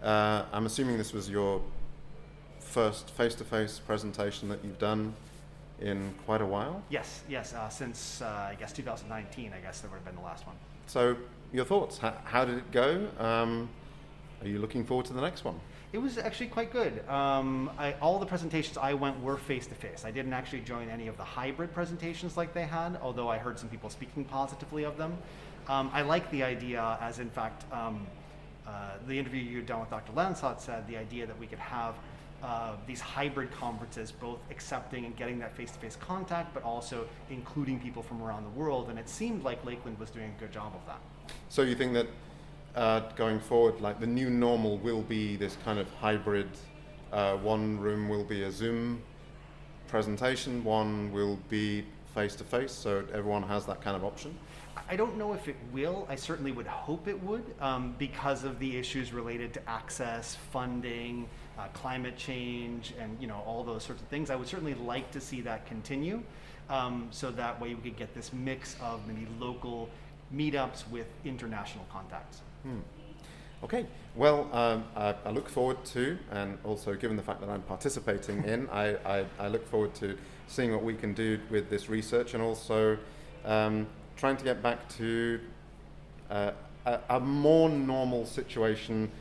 uh, 0.03 0.43
I'm 0.51 0.65
assuming 0.65 0.97
this 0.97 1.13
was 1.13 1.29
your 1.29 1.61
first 2.73 3.11
face-to-face 3.11 3.79
presentation 3.85 4.49
that 4.49 4.59
you've 4.63 4.79
done 4.79 5.13
in 5.79 6.13
quite 6.25 6.41
a 6.41 6.45
while. 6.45 6.81
Yes, 6.89 7.21
yes. 7.29 7.53
Uh, 7.53 7.69
since 7.69 8.21
uh, 8.21 8.49
I 8.51 8.55
guess 8.59 8.73
2019, 8.73 9.53
I 9.53 9.59
guess 9.59 9.81
that 9.81 9.91
would 9.91 9.97
have 9.97 10.05
been 10.05 10.15
the 10.15 10.21
last 10.21 10.47
one. 10.47 10.55
So 10.87 11.15
your 11.53 11.65
thoughts? 11.65 11.99
How, 11.99 12.15
how 12.23 12.45
did 12.45 12.57
it 12.57 12.71
go? 12.71 13.07
Um, 13.19 13.69
are 14.41 14.47
you 14.47 14.57
looking 14.57 14.83
forward 14.83 15.05
to 15.05 15.13
the 15.13 15.21
next 15.21 15.45
one? 15.45 15.59
It 15.93 15.99
was 15.99 16.17
actually 16.17 16.47
quite 16.47 16.73
good. 16.73 17.07
Um, 17.07 17.69
I, 17.77 17.93
all 18.01 18.17
the 18.17 18.25
presentations 18.25 18.77
I 18.77 18.95
went 18.95 19.21
were 19.21 19.37
face 19.37 19.67
to 19.67 19.75
face. 19.75 20.03
I 20.03 20.09
didn't 20.09 20.33
actually 20.33 20.61
join 20.61 20.89
any 20.89 21.07
of 21.07 21.17
the 21.17 21.23
hybrid 21.23 21.71
presentations 21.71 22.35
like 22.35 22.55
they 22.55 22.65
had, 22.65 22.97
although 23.03 23.29
I 23.29 23.37
heard 23.37 23.59
some 23.59 23.69
people 23.69 23.91
speaking 23.91 24.25
positively 24.25 24.83
of 24.85 24.97
them. 24.97 25.15
Um, 25.67 25.91
I 25.93 26.01
like 26.01 26.29
the 26.31 26.41
idea, 26.41 26.97
as 26.99 27.19
in 27.19 27.29
fact, 27.29 27.71
um, 27.71 28.07
uh, 28.67 28.93
the 29.07 29.19
interview 29.19 29.41
you 29.41 29.61
done 29.61 29.81
with 29.81 29.91
Dr. 29.91 30.13
Lansot 30.13 30.59
said, 30.59 30.87
the 30.87 30.97
idea 30.97 31.27
that 31.27 31.37
we 31.39 31.45
could 31.45 31.59
have 31.59 31.93
uh, 32.43 32.73
these 32.85 32.99
hybrid 32.99 33.51
conferences, 33.51 34.11
both 34.11 34.39
accepting 34.51 35.05
and 35.05 35.15
getting 35.15 35.39
that 35.39 35.55
face-to-face 35.55 35.95
contact, 35.95 36.53
but 36.53 36.61
also 36.63 37.07
including 37.29 37.79
people 37.79 38.03
from 38.03 38.21
around 38.21 38.43
the 38.43 38.49
world. 38.49 38.89
And 38.89 38.99
it 38.99 39.07
seemed 39.07 39.43
like 39.43 39.63
Lakeland 39.65 39.97
was 39.97 40.09
doing 40.09 40.33
a 40.37 40.39
good 40.39 40.51
job 40.51 40.73
of 40.75 40.85
that. 40.85 40.99
So 41.49 41.61
you 41.61 41.73
think 41.73 41.93
that 41.93 42.07
uh, 42.75 42.99
going 43.15 43.39
forward, 43.39 43.79
like 43.79 43.99
the 43.99 44.07
new 44.07 44.29
normal 44.29 44.77
will 44.79 45.03
be 45.03 45.37
this 45.37 45.57
kind 45.63 45.79
of 45.79 45.89
hybrid. 45.93 46.49
Uh, 47.13 47.37
one 47.37 47.79
room 47.79 48.09
will 48.09 48.23
be 48.25 48.43
a 48.43 48.51
Zoom 48.51 49.01
presentation, 49.87 50.63
one 50.63 51.11
will 51.13 51.39
be 51.49 51.85
face 52.13 52.35
to 52.35 52.43
face, 52.43 52.71
so 52.71 53.05
everyone 53.13 53.43
has 53.43 53.65
that 53.65 53.81
kind 53.81 53.95
of 53.95 54.03
option. 54.03 54.37
I 54.93 54.95
don't 54.95 55.17
know 55.17 55.33
if 55.33 55.47
it 55.47 55.55
will. 55.71 56.05
I 56.07 56.13
certainly 56.13 56.51
would 56.51 56.67
hope 56.67 57.07
it 57.07 57.19
would, 57.23 57.43
um, 57.59 57.95
because 57.97 58.43
of 58.43 58.59
the 58.59 58.77
issues 58.77 59.11
related 59.11 59.51
to 59.55 59.67
access, 59.67 60.35
funding, 60.51 61.27
uh, 61.57 61.65
climate 61.73 62.15
change, 62.15 62.93
and 62.99 63.17
you 63.19 63.25
know 63.25 63.41
all 63.47 63.63
those 63.63 63.83
sorts 63.83 64.03
of 64.03 64.07
things. 64.09 64.29
I 64.29 64.35
would 64.35 64.47
certainly 64.47 64.75
like 64.75 65.09
to 65.09 65.19
see 65.19 65.41
that 65.41 65.65
continue, 65.65 66.21
um, 66.69 67.07
so 67.09 67.31
that 67.31 67.59
way 67.59 67.73
we 67.73 67.81
could 67.81 67.97
get 67.97 68.13
this 68.13 68.31
mix 68.33 68.75
of 68.83 69.01
maybe 69.07 69.25
local 69.39 69.89
meetups 70.31 70.87
with 70.91 71.07
international 71.25 71.87
contacts. 71.91 72.43
Hmm. 72.61 72.81
Okay, 73.63 73.87
well, 74.15 74.47
um, 74.53 74.83
I, 74.95 75.15
I, 75.25 75.31
look 75.31 75.49
forward 75.49 75.83
to, 75.85 76.19
and 76.29 76.59
also 76.63 76.93
given 76.93 77.17
the 77.17 77.23
fact 77.23 77.39
that 77.39 77.49
I'm 77.49 77.63
participating 77.63 78.43
in, 78.43 78.69
I, 78.71 78.97
I, 78.97 79.25
I, 79.39 79.47
look 79.47 79.67
forward 79.67 79.95
to 79.95 80.15
seeing 80.45 80.71
what 80.71 80.83
we 80.83 80.93
can 80.93 81.15
do 81.15 81.39
with 81.49 81.71
this 81.71 81.89
research 81.89 82.35
and 82.35 82.43
also 82.43 82.99
um, 83.45 83.87
trying 84.15 84.37
to 84.37 84.43
get 84.43 84.61
back 84.61 84.87
to 84.97 85.39
uh, 86.29 86.51
a, 86.85 86.99
a, 87.09 87.19
more 87.19 87.69
normal 87.69 88.25
situation 88.25 89.11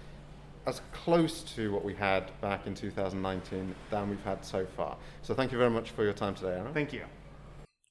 as 0.66 0.80
close 0.93 1.43
to 1.43 1.72
what 1.72 1.84
we 1.84 1.95
had 1.95 2.30
back 2.40 2.66
in 2.66 2.74
2019 2.74 3.74
than 3.90 4.11
we've 4.11 4.22
had 4.24 4.45
so 4.45 4.64
far. 4.76 4.97
So 5.22 5.34
thank 5.34 5.53
you 5.53 5.59
very 5.59 5.70
much 5.70 5.90
for 5.90 6.05
your 6.05 6.12
time 6.12 6.34
today, 6.34 6.53
Aaron. 6.59 6.72
Thank 6.72 6.93
you. 6.93 7.03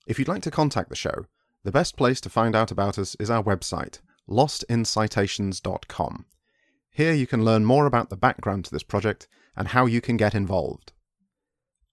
If 0.07 0.17
you'd 0.17 0.27
like 0.27 0.41
to 0.43 0.51
contact 0.51 0.89
the 0.89 0.95
show, 0.95 1.25
the 1.63 1.71
best 1.71 1.95
place 1.95 2.19
to 2.21 2.29
find 2.29 2.55
out 2.55 2.71
about 2.71 2.97
us 2.97 3.15
is 3.19 3.29
our 3.29 3.43
website, 3.43 3.99
lostincitations.com. 4.27 6.25
Here 6.89 7.13
you 7.13 7.27
can 7.27 7.45
learn 7.45 7.65
more 7.65 7.85
about 7.85 8.09
the 8.09 8.17
background 8.17 8.65
to 8.65 8.71
this 8.71 8.83
project 8.83 9.27
and 9.55 9.69
how 9.69 9.85
you 9.85 10.01
can 10.01 10.17
get 10.17 10.33
involved. 10.33 10.93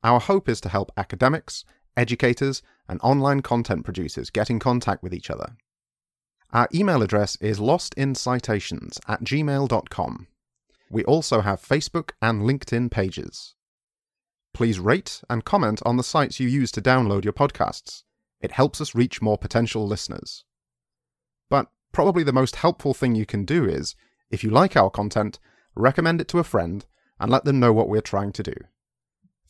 Our 0.02 0.20
hope 0.20 0.48
is 0.48 0.61
to 0.62 0.68
help 0.68 0.90
academics, 0.96 1.64
educators, 1.96 2.62
and 2.89 3.01
online 3.03 3.41
content 3.41 3.84
producers 3.84 4.30
get 4.30 4.51
in 4.51 4.59
contact 4.59 5.03
with 5.03 5.14
each 5.14 5.30
other. 5.30 5.57
Our 6.53 6.68
email 6.74 7.03
address 7.03 7.36
is 7.36 7.61
lostincitations 7.61 8.99
at 9.07 9.22
gmail.com. 9.22 10.26
We 10.91 11.05
also 11.05 11.43
have 11.43 11.62
Facebook 11.62 12.12
and 12.22 12.43
LinkedIn 12.43 12.91
pages. 12.91 13.55
Please 14.55 14.80
rate 14.80 15.20
and 15.28 15.45
comment 15.45 15.82
on 15.84 15.99
the 15.99 16.03
sites 16.03 16.41
you 16.41 16.49
use 16.49 16.72
to 16.72 16.80
download 16.80 17.24
your 17.24 17.34
podcasts. 17.34 18.05
It 18.41 18.53
helps 18.53 18.80
us 18.80 18.95
reach 18.95 19.20
more 19.20 19.36
potential 19.36 19.86
listeners. 19.86 20.45
But 21.51 21.68
probably 21.93 22.22
the 22.22 22.32
most 22.32 22.57
helpful 22.57 22.95
thing 22.95 23.14
you 23.14 23.26
can 23.26 23.45
do 23.45 23.66
is, 23.66 23.95
if 24.30 24.43
you 24.43 24.51
like 24.51 24.76
our 24.76 24.91
content, 24.91 25.39
recommend 25.74 26.20
it 26.20 26.28
to 26.28 26.39
a 26.39 26.45
friend 26.45 26.86
and 27.20 27.30
let 27.30 27.45
them 27.45 27.61
know 27.61 27.72
what 27.72 27.89
we're 27.89 28.01
trying 28.01 28.32
to 28.32 28.43
do. 28.43 28.55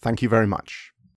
Thank 0.00 0.22
you 0.22 0.28
very 0.28 0.46
much. 0.46 0.92